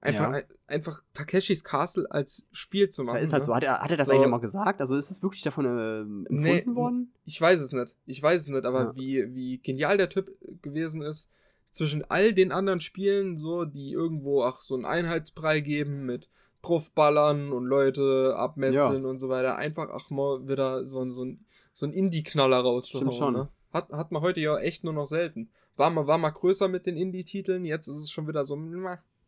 Einfach, 0.00 0.24
Ja. 0.24 0.38
ein, 0.38 0.44
einfach 0.66 1.00
Takeshis 1.14 1.62
Castle 1.62 2.10
als 2.10 2.44
Spiel 2.50 2.88
zu 2.88 3.04
machen. 3.04 3.16
Da 3.16 3.20
ist 3.20 3.32
halt 3.32 3.42
ne? 3.42 3.46
so, 3.46 3.54
hat 3.54 3.62
er, 3.62 3.78
hat 3.80 3.90
er 3.92 3.96
das 3.96 4.08
So. 4.08 4.12
eigentlich 4.12 4.28
mal 4.28 4.40
gesagt? 4.40 4.80
Also 4.80 4.96
ist 4.96 5.10
es 5.12 5.22
wirklich 5.22 5.42
davon 5.42 5.64
äh, 5.64 6.00
empfunden 6.00 6.26
Nee, 6.42 6.64
worden? 6.66 7.12
Ich 7.24 7.40
weiß 7.40 7.60
es 7.60 7.70
nicht. 7.72 7.94
Ich 8.06 8.20
weiß 8.20 8.42
es 8.42 8.48
nicht, 8.48 8.64
aber 8.64 8.80
Ja. 8.86 8.96
wie, 8.96 9.32
wie 9.32 9.58
genial 9.58 9.96
der 9.96 10.08
Typ 10.08 10.28
gewesen 10.60 11.02
ist, 11.02 11.30
zwischen 11.70 12.04
all 12.10 12.34
den 12.34 12.50
anderen 12.50 12.80
Spielen, 12.80 13.38
so, 13.38 13.64
die 13.64 13.92
irgendwo 13.92 14.42
auch 14.42 14.60
so 14.60 14.74
einen 14.74 14.84
Einheitsbrei 14.84 15.60
geben 15.60 16.04
mit 16.04 16.28
draufballern 16.62 17.52
und 17.52 17.64
Leute 17.66 18.34
abmetzeln 18.36 19.04
und 19.06 19.18
so 19.18 19.28
weiter, 19.28 19.56
einfach 19.56 19.88
auch 19.90 20.10
mal 20.10 20.46
wieder 20.48 20.84
so, 20.86 21.00
ein- 21.00 21.12
so 21.12 21.24
ein, 21.24 21.44
so 21.72 21.86
ein 21.86 21.92
Indie-Knaller 21.92 22.58
rauszuhauen. 22.58 23.12
Stimmt 23.12 23.18
schon. 23.18 23.34
Ne? 23.34 23.48
Hat, 23.72 23.90
hat 23.90 24.12
man 24.12 24.22
heute 24.22 24.40
ja 24.40 24.58
echt 24.58 24.84
nur 24.84 24.92
noch 24.92 25.06
selten. 25.06 25.50
War 25.76 25.90
mal, 25.90 26.06
war 26.06 26.18
mal 26.18 26.30
größer 26.30 26.68
mit 26.68 26.86
den 26.86 26.96
Indie-Titeln, 26.96 27.64
jetzt 27.64 27.88
ist 27.88 27.96
es 27.96 28.10
schon 28.10 28.28
wieder 28.28 28.44
so, 28.44 28.56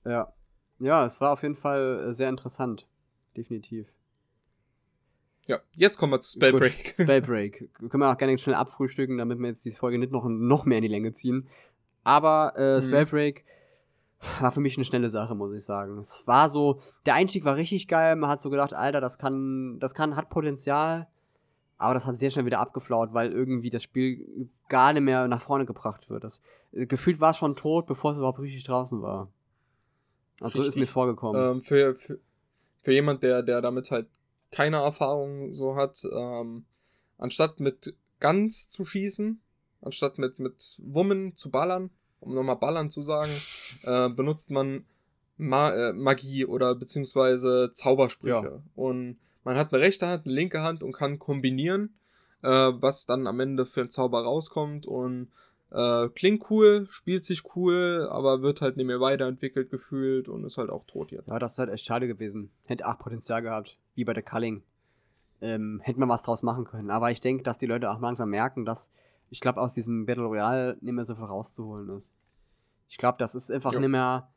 Ja. 0.05 0.33
Ja, 0.81 1.05
es 1.05 1.21
war 1.21 1.33
auf 1.33 1.43
jeden 1.43 1.57
Fall 1.57 2.09
äh, 2.09 2.13
sehr 2.13 2.29
interessant. 2.29 2.87
Definitiv. 3.37 3.89
ja, 5.47 5.59
jetzt 5.73 5.99
kommen 5.99 6.13
wir 6.13 6.21
zu 6.21 6.31
Spellbreak. 6.31 6.95
Gut, 6.97 7.05
Spellbreak. 7.05 7.71
Können 7.75 8.03
wir 8.03 8.11
auch 8.13 8.19
gerne 8.19 8.37
schnell 8.39 8.55
abfrühstücken, 8.57 9.19
damit 9.19 9.39
wir 9.39 9.49
jetzt 9.49 9.65
diese 9.65 9.79
Folge 9.79 9.99
nicht 9.99 10.13
noch, 10.13 10.25
noch 10.27 10.65
mehr 10.65 10.79
in 10.79 10.83
die 10.83 10.89
Länge 10.89 11.13
ziehen. 11.13 11.49
Aber 12.03 12.55
äh, 12.57 12.77
Mhm. 12.79 12.83
Spellbreak 12.83 13.45
war 14.41 14.53
für 14.53 14.61
mich 14.61 14.77
eine 14.77 14.85
schnelle 14.85 15.11
Sache, 15.11 15.35
muss 15.35 15.53
ich 15.55 15.65
sagen. 15.65 15.99
Es 15.99 16.27
war 16.27 16.49
so, 16.51 16.81
der 17.07 17.15
Einstieg 17.15 17.45
war 17.45 17.57
richtig 17.57 17.89
geil. 17.89 18.17
Man 18.17 18.31
hat 18.31 18.41
so 18.41 18.51
gedacht, 18.51 18.73
Alter, 18.75 19.01
das 19.01 19.19
kann, 19.19 19.79
das 19.81 19.95
kann, 19.95 20.17
hat 20.17 20.29
Potenzial. 20.31 21.09
Aber 21.85 21.93
das 21.93 22.07
hat 22.07 22.17
sehr 22.17 22.31
schnell 22.31 22.47
wieder 22.47 22.61
abgeflaut, 22.61 23.13
weil 23.13 23.31
irgendwie 23.31 23.69
das 23.69 23.83
Spiel 23.83 24.49
gar 24.71 24.95
nicht 24.95 25.03
mehr 25.03 25.29
nach 25.29 25.43
vorne 25.43 25.67
gebracht 25.67 26.09
wird. 26.09 26.25
Das, 26.25 26.41
äh, 26.73 26.87
gefühlt 26.87 27.21
war 27.21 27.33
es 27.33 27.37
schon 27.37 27.57
tot, 27.57 27.87
bevor 27.87 28.13
es 28.13 28.17
überhaupt 28.17 28.39
richtig 28.39 28.65
draußen 28.65 29.03
war. 29.03 29.29
Also 30.41 30.57
so 30.57 30.63
ist 30.63 30.69
Richtig. 30.69 30.81
mir 30.81 30.87
vorgekommen. 30.87 31.57
ähm, 31.57 31.63
für, 31.63 31.95
für, 31.95 32.19
für 32.83 32.93
jemand, 32.93 33.23
der, 33.23 33.43
der 33.43 33.61
damit 33.61 33.91
halt 33.91 34.07
keine 34.51 34.79
Erfahrung 34.79 35.53
so 35.53 35.77
hat, 35.77 36.03
ähm, 36.11 36.65
anstatt 37.19 37.61
mit 37.61 37.95
Guns 38.19 38.71
zu 38.71 38.87
schießen, 38.87 39.43
anstatt 39.83 40.17
mit, 40.17 40.39
mit 40.39 40.81
Wummen 40.83 41.35
zu 41.35 41.51
ballern, 41.51 41.91
um 42.21 42.35
nochmal 42.35 42.57
ballern 42.57 42.89
zu 42.89 43.03
sagen, 43.03 43.33
äh, 43.83 44.09
benutzt 44.09 44.51
man 44.51 44.87
Ma 45.37 45.71
äh, 45.71 45.93
Magie 45.93 46.47
oder 46.47 46.75
beziehungsweise 46.75 47.73
Zaubersprüche. 47.73 48.33
Ja. 48.33 48.63
Und 48.75 49.19
man 49.45 49.57
hat 49.57 49.73
eine 49.73 49.83
rechte 49.83 50.07
Hand, 50.07 50.27
eine 50.27 50.35
linke 50.35 50.63
Hand 50.63 50.83
und 50.83 50.93
kann 50.93 51.19
kombinieren, 51.19 51.95
äh, 52.43 52.49
was 52.49 53.07
dann 53.07 53.27
am 53.27 53.41
Ende 53.41 53.67
für 53.67 53.81
einen 53.83 53.91
Zauber 53.91 54.23
rauskommt 54.23 54.87
und 54.87 55.29
äh, 55.71 56.09
klingt 56.11 56.49
cool, 56.51 56.87
spielt 56.91 57.25
sich 57.25 57.43
cool, 57.57 58.09
aber 58.11 58.43
wird 58.43 58.61
halt 58.61 58.77
nicht 58.77 58.87
mehr 58.87 59.01
weiterentwickelt 59.01 59.71
gefühlt 59.71 60.29
und 60.29 60.45
ist 60.45 60.57
halt 60.59 60.71
auch 60.71 60.85
tot 60.87 61.11
jetzt. 61.11 61.31
Ja, 61.31 61.39
das 61.39 61.53
ist 61.53 61.59
halt 61.59 61.71
echt 61.71 61.85
schade 61.87 62.07
gewesen. 62.07 62.51
Hätte 62.65 62.87
auch 62.87 62.99
Potenzial 62.99 63.43
gehabt, 63.43 63.77
wie 63.95 64.05
bei 64.05 64.13
der 64.13 64.23
Culling. 64.23 64.63
Ähm, 65.41 65.81
hätte 65.83 65.99
man 66.01 66.09
was 66.09 66.23
draus 66.23 66.43
machen 66.43 66.65
können. 66.65 66.91
Aber 66.91 67.11
ich 67.11 67.21
denke, 67.21 67.43
dass 67.43 67.59
die 67.59 67.67
Leute 67.67 67.91
auch 67.91 68.01
langsam 68.01 68.31
merken, 68.31 68.65
dass 68.65 68.89
ich 69.31 69.41
glaube, 69.41 69.61
aus 69.61 69.75
diesem 69.75 70.07
Battle 70.07 70.25
Royale 70.25 70.77
nicht 70.81 70.93
mehr 70.93 71.05
so 71.05 71.17
viel 71.17 71.25
rauszuholen 71.25 71.89
ist. 71.97 72.13
Ich 72.89 72.99
glaube, 72.99 73.19
das 73.19 73.35
ist 73.35 73.51
einfach 73.51 73.73
Ja. 73.73 73.81
nicht 73.81 73.89
mehr 73.89 74.29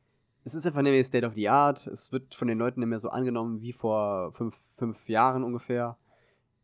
es 0.48 0.56
ist 0.56 0.66
einfach 0.66 0.82
nicht 0.82 0.94
mehr 0.94 1.04
State 1.04 1.28
of 1.28 1.34
the 1.34 1.50
Art. 1.50 1.86
Es 1.88 2.12
wird 2.14 2.34
von 2.34 2.48
den 2.48 2.58
Leuten 2.58 2.80
nicht 2.80 2.88
mehr 2.90 3.00
so 3.00 3.10
angenommen 3.10 3.62
wie 3.62 3.74
vor 3.74 4.32
fünf, 4.32 4.56
fünf 4.76 5.10
Jahren 5.10 5.44
ungefähr. 5.44 5.98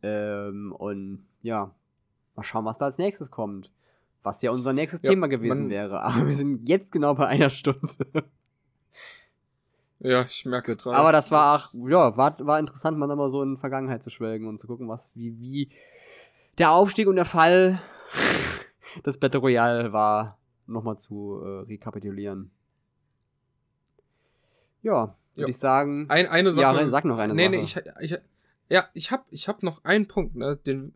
Ähm, 0.02 0.74
und 0.78 1.26
ja, 1.42 1.72
mal 2.36 2.44
schauen, 2.44 2.64
was 2.64 2.78
da 2.78 2.86
als 2.86 2.98
nächstes 2.98 3.30
kommt. 3.30 3.70
Was 4.24 4.42
ja 4.42 4.52
unser 4.52 4.72
nächstes 4.72 5.02
Ja, 5.02 5.10
Thema 5.10 5.28
gewesen 5.28 5.64
man- 5.64 5.70
wäre. 5.70 6.02
Aber 6.04 6.26
wir 6.28 6.36
sind 6.36 6.68
jetzt 6.68 6.94
genau 6.94 7.14
bei 7.14 7.28
einer 7.28 7.50
Stunde. 7.50 7.90
Ja, 10.00 10.22
ich 10.22 10.46
merke 10.46 10.72
es 10.72 10.78
gerade. 10.78 10.96
Aber 10.98 11.12
das 11.12 11.30
war 11.32 11.56
auch, 11.56 11.88
ja, 11.88 12.16
war, 12.16 12.38
war 12.46 12.60
interessant, 12.60 12.98
mal 12.98 13.08
nochmal 13.08 13.32
so 13.32 13.42
in 13.44 13.56
die 13.56 13.60
Vergangenheit 13.60 14.02
zu 14.02 14.10
schwelgen 14.10 14.48
und 14.48 14.60
zu 14.60 14.68
gucken, 14.68 14.88
was, 14.88 15.12
wie, 15.14 15.38
wie 15.40 15.70
der 16.58 16.72
Aufstieg 16.72 17.08
und 17.08 17.16
der 17.18 17.26
Fall 17.26 17.82
des 19.06 19.18
Battle 19.18 19.40
Royale 19.42 19.92
war, 19.94 20.38
nochmal 20.68 20.98
zu 20.98 21.42
äh, 21.44 21.48
rekapitulieren. 21.68 22.50
Ja, 24.84 25.16
würde 25.36 25.50
ich 25.50 25.58
sagen. 25.58 26.06
Ein, 26.10 26.28
eine 26.28 26.52
Sache. 26.52 26.82
ja, 26.82 26.90
sag 26.90 27.06
noch 27.06 27.18
eine 27.18 27.34
nee, 27.34 27.46
Sache. 27.46 27.52
nee, 27.52 27.64
ich, 28.02 28.12
ich, 28.12 28.20
ja, 28.70 28.88
ich 28.94 29.12
hab, 29.12 29.26
ich 29.32 29.48
hab 29.48 29.64
noch 29.64 29.84
einen 29.84 30.08
Punkt, 30.08 30.36
ne, 30.36 30.58
den, 30.58 30.94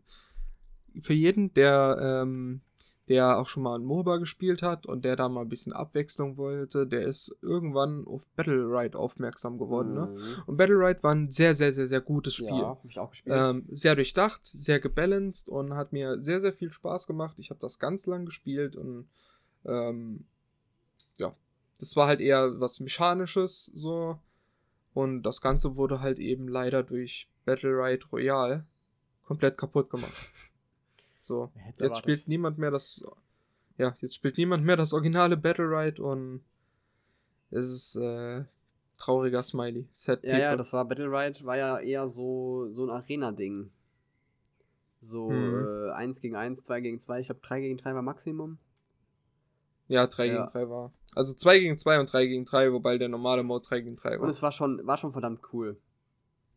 für 1.00 1.14
jeden, 1.14 1.52
der, 1.54 1.98
ähm, 2.00 2.60
der 3.08 3.38
auch 3.38 3.46
schon 3.46 3.62
mal 3.62 3.78
ein 3.78 3.84
MOBA 3.84 4.18
gespielt 4.18 4.62
hat 4.62 4.86
und 4.86 5.04
der 5.04 5.16
da 5.16 5.28
mal 5.28 5.42
ein 5.42 5.48
bisschen 5.48 5.72
Abwechslung 5.72 6.36
wollte, 6.36 6.86
der 6.86 7.02
ist 7.02 7.36
irgendwann 7.40 8.06
auf 8.06 8.26
Battle 8.36 8.64
Ride 8.64 8.98
aufmerksam 8.98 9.58
geworden, 9.58 9.94
ne? 9.94 10.06
Mhm. 10.06 10.42
Und 10.46 10.56
Battle 10.58 10.76
Ride 10.76 11.02
war 11.02 11.14
ein 11.14 11.30
sehr, 11.30 11.54
sehr, 11.54 11.72
sehr, 11.72 11.86
sehr 11.86 12.02
gutes 12.02 12.34
Spiel. 12.34 12.48
Ja, 12.48 12.68
hab 12.68 12.84
ich 12.84 12.98
auch 12.98 13.10
gespielt. 13.10 13.34
Ähm, 13.38 13.64
sehr 13.70 13.94
durchdacht, 13.94 14.44
sehr 14.44 14.78
gebalanced 14.78 15.48
und 15.48 15.74
hat 15.74 15.92
mir 15.92 16.20
sehr, 16.20 16.40
sehr 16.40 16.52
viel 16.52 16.70
Spaß 16.70 17.06
gemacht. 17.06 17.36
Ich 17.38 17.50
habe 17.50 17.60
das 17.60 17.78
ganz 17.78 18.06
lang 18.06 18.26
gespielt 18.26 18.76
und 18.76 19.08
ähm, 19.64 20.26
ja, 21.16 21.34
das 21.78 21.96
war 21.96 22.06
halt 22.06 22.20
eher 22.20 22.60
was 22.60 22.80
Mechanisches 22.80 23.66
so. 23.66 24.18
Und 24.94 25.22
das 25.22 25.40
Ganze 25.40 25.76
wurde 25.76 26.00
halt 26.00 26.18
eben 26.18 26.48
leider 26.48 26.82
durch 26.82 27.28
Battle 27.44 27.70
Ride 27.70 28.06
Royale 28.12 28.66
komplett 29.24 29.56
kaputt 29.56 29.90
gemacht. 29.90 30.12
So, 31.20 31.52
jetzt 31.66 31.82
erwartet? 31.82 31.98
spielt 31.98 32.28
niemand 32.28 32.56
mehr 32.56 32.70
das. 32.70 33.04
Ja, 33.76 33.94
jetzt 34.00 34.14
spielt 34.14 34.38
niemand 34.38 34.64
mehr 34.64 34.76
das 34.76 34.94
originale 34.94 35.36
Battle 35.36 35.66
Ride 35.66 36.02
und 36.02 36.42
es 37.50 37.68
ist 37.68 37.96
äh, 37.96 38.44
trauriger 38.96 39.42
Smiley. 39.42 39.86
Sad 39.92 40.24
Ja, 40.24 40.38
ja, 40.38 40.56
das 40.56 40.72
war 40.72 40.86
Battle 40.86 41.10
Ride, 41.10 41.44
war 41.44 41.58
ja 41.58 41.78
eher 41.80 42.08
so, 42.08 42.70
so 42.72 42.84
ein 42.86 42.90
Arena-Ding. 42.90 43.70
So 45.02 45.28
Mhm. 45.30 45.88
äh, 45.88 45.92
1 45.92 46.20
gegen 46.22 46.34
1, 46.34 46.62
2 46.62 46.80
gegen 46.80 46.98
2, 46.98 47.20
ich 47.20 47.26
glaube 47.26 47.42
3 47.42 47.60
gegen 47.60 47.76
3 47.76 47.94
war 47.94 48.02
Maximum. 48.02 48.58
Ja, 49.88 50.06
3 50.06 50.26
Ja. 50.26 50.32
gegen 50.34 50.46
3 50.46 50.68
war. 50.70 50.92
Also 51.14 51.32
2 51.34 51.58
gegen 51.58 51.76
2 51.76 51.98
und 52.00 52.12
3 52.12 52.26
gegen 52.26 52.44
3, 52.44 52.72
wobei 52.72 52.98
der 52.98 53.08
normale 53.08 53.42
Mode 53.42 53.66
3 53.66 53.80
gegen 53.80 53.96
3 53.96 54.12
war. 54.18 54.20
Und 54.20 54.28
es 54.30 54.42
war 54.42 54.52
schon, 54.52 54.86
war 54.86 54.96
schon 54.96 55.12
verdammt 55.12 55.40
cool. 55.52 55.76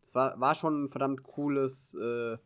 Es 0.03 0.13
war, 0.13 0.39
war 0.39 0.55
schon 0.55 0.83
ein 0.85 0.89
verdammt 0.89 1.23
cooles, 1.23 1.95
äh, 1.95 2.37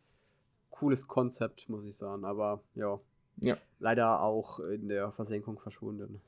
cooles 0.70 1.06
Konzept, 1.08 1.68
muss 1.68 1.84
ich 1.84 1.96
sagen. 1.96 2.24
Aber 2.24 2.62
ja. 2.74 2.98
Ja. 3.38 3.56
Leider 3.80 4.22
auch 4.22 4.60
in 4.60 4.88
der 4.88 5.12
Versenkung 5.12 5.58
verschwunden. 5.58 6.20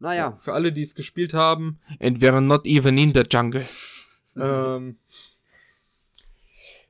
Naja. 0.00 0.38
Für 0.40 0.54
alle, 0.54 0.72
die 0.72 0.82
es 0.82 0.94
gespielt 0.94 1.34
haben, 1.34 1.78
and 2.00 2.18
we're 2.18 2.40
not 2.40 2.66
even 2.66 2.98
in 2.98 3.14
the 3.14 3.22
jungle. 3.30 3.64
ähm, 4.36 4.98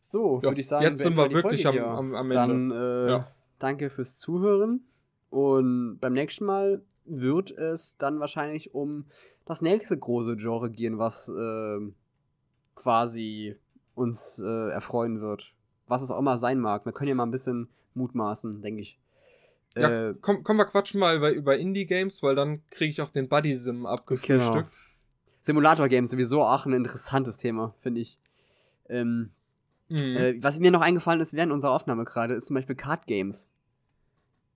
So, 0.01 0.37
ja, 0.43 0.49
würde 0.51 0.61
ich 0.61 0.69
sagen, 0.69 0.85
jetzt 0.85 1.03
sind 1.03 1.17
wir 1.17 1.31
wirklich 1.31 1.67
am, 1.67 1.79
am, 1.79 2.15
am 2.15 2.31
Ende. 2.31 2.35
Dann 2.35 2.71
äh, 2.71 3.11
Ja. 3.11 3.33
danke 3.59 3.91
fürs 3.91 4.19
Zuhören. 4.19 4.87
Und 5.35 5.99
beim 6.01 6.13
nächsten 6.13 6.45
Mal 6.45 6.83
wird 7.05 7.51
es 7.51 7.97
dann 7.99 8.21
wahrscheinlich 8.21 8.73
um 8.73 9.05
das 9.45 9.63
nächste 9.63 9.99
große 9.99 10.37
Genre 10.37 10.71
gehen, 10.71 10.99
was 10.99 11.29
ähm, 11.29 11.95
quasi 12.77 13.57
uns 13.97 14.39
äh, 14.39 14.71
erfreuen 14.71 15.21
wird. 15.21 15.53
Was 15.89 16.03
es 16.03 16.11
auch 16.13 16.19
immer 16.19 16.39
sein 16.39 16.61
mag. 16.61 16.87
Wir 16.87 16.93
können 16.93 17.09
ja 17.09 17.15
mal 17.17 17.27
ein 17.27 17.33
bisschen 17.33 17.69
mutmaßen, 17.95 18.63
denke 18.63 18.83
ich. 18.83 18.99
Ja, 19.77 20.11
Äh, 20.11 20.15
komm, 20.21 20.45
komm, 20.45 20.57
wir 20.57 20.67
quatschen 20.67 21.01
mal 21.01 21.17
über, 21.17 21.33
über 21.33 21.59
Indie-Games, 21.59 22.23
weil 22.23 22.37
dann 22.37 22.63
kriege 22.71 22.93
ich 22.93 23.03
auch 23.03 23.11
den 23.11 23.29
Buddy-Sim 23.29 23.87
abgefrühstückt. 23.87 24.79
Simulator-Games 25.43 26.13
sowieso 26.13 26.43
auch 26.43 26.65
ein 26.65 26.73
interessantes 26.73 27.39
Thema, 27.39 27.75
finde 27.81 28.03
ich. 28.03 28.19
Ähm, 28.89 29.31
Mhm. 29.89 30.17
Äh, 30.17 30.43
was 30.43 30.59
mir 30.59 30.71
noch 30.71 30.81
eingefallen 30.81 31.21
ist 31.21 31.35
während 31.35 31.53
unserer 31.53 31.73
Aufnahme 31.73 32.05
gerade, 32.05 32.35
ist 32.35 32.47
zum 32.47 32.55
Beispiel 32.55 32.75
Card 32.75 33.07
Games. 33.07 33.51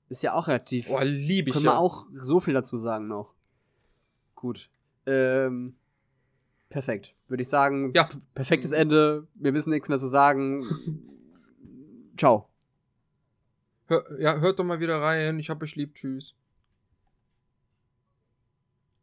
Ist 0.08 0.22
ja 0.22 0.32
auch 0.32 0.48
relativ. 0.48 0.88
Boah, 0.88 1.04
lieb 1.04 1.48
ich 1.48 1.52
können 1.54 1.66
ja. 1.66 1.72
wir 1.72 1.78
auch 1.78 2.06
so 2.22 2.40
viel 2.40 2.54
dazu 2.54 2.78
sagen 2.78 3.08
noch. 3.08 3.34
Gut. 4.34 4.70
Ähm, 5.06 5.74
perfekt. 6.70 7.14
Würde 7.28 7.42
ich 7.42 7.48
sagen, 7.48 7.92
Ja. 7.94 8.08
perfektes 8.34 8.72
Ende. 8.72 9.26
Wir 9.34 9.52
wissen 9.52 9.70
nichts 9.70 9.88
mehr 9.88 9.98
zu 9.98 10.06
sagen. 10.08 10.64
Ciao. 12.16 12.48
Hör, 13.86 14.04
ja, 14.20 14.38
hört 14.38 14.58
doch 14.58 14.64
mal 14.64 14.80
wieder 14.80 15.00
rein. 15.00 15.38
Ich 15.38 15.50
hab 15.50 15.62
euch 15.62 15.76
lieb. 15.76 15.94
Tschüss. 15.94 16.34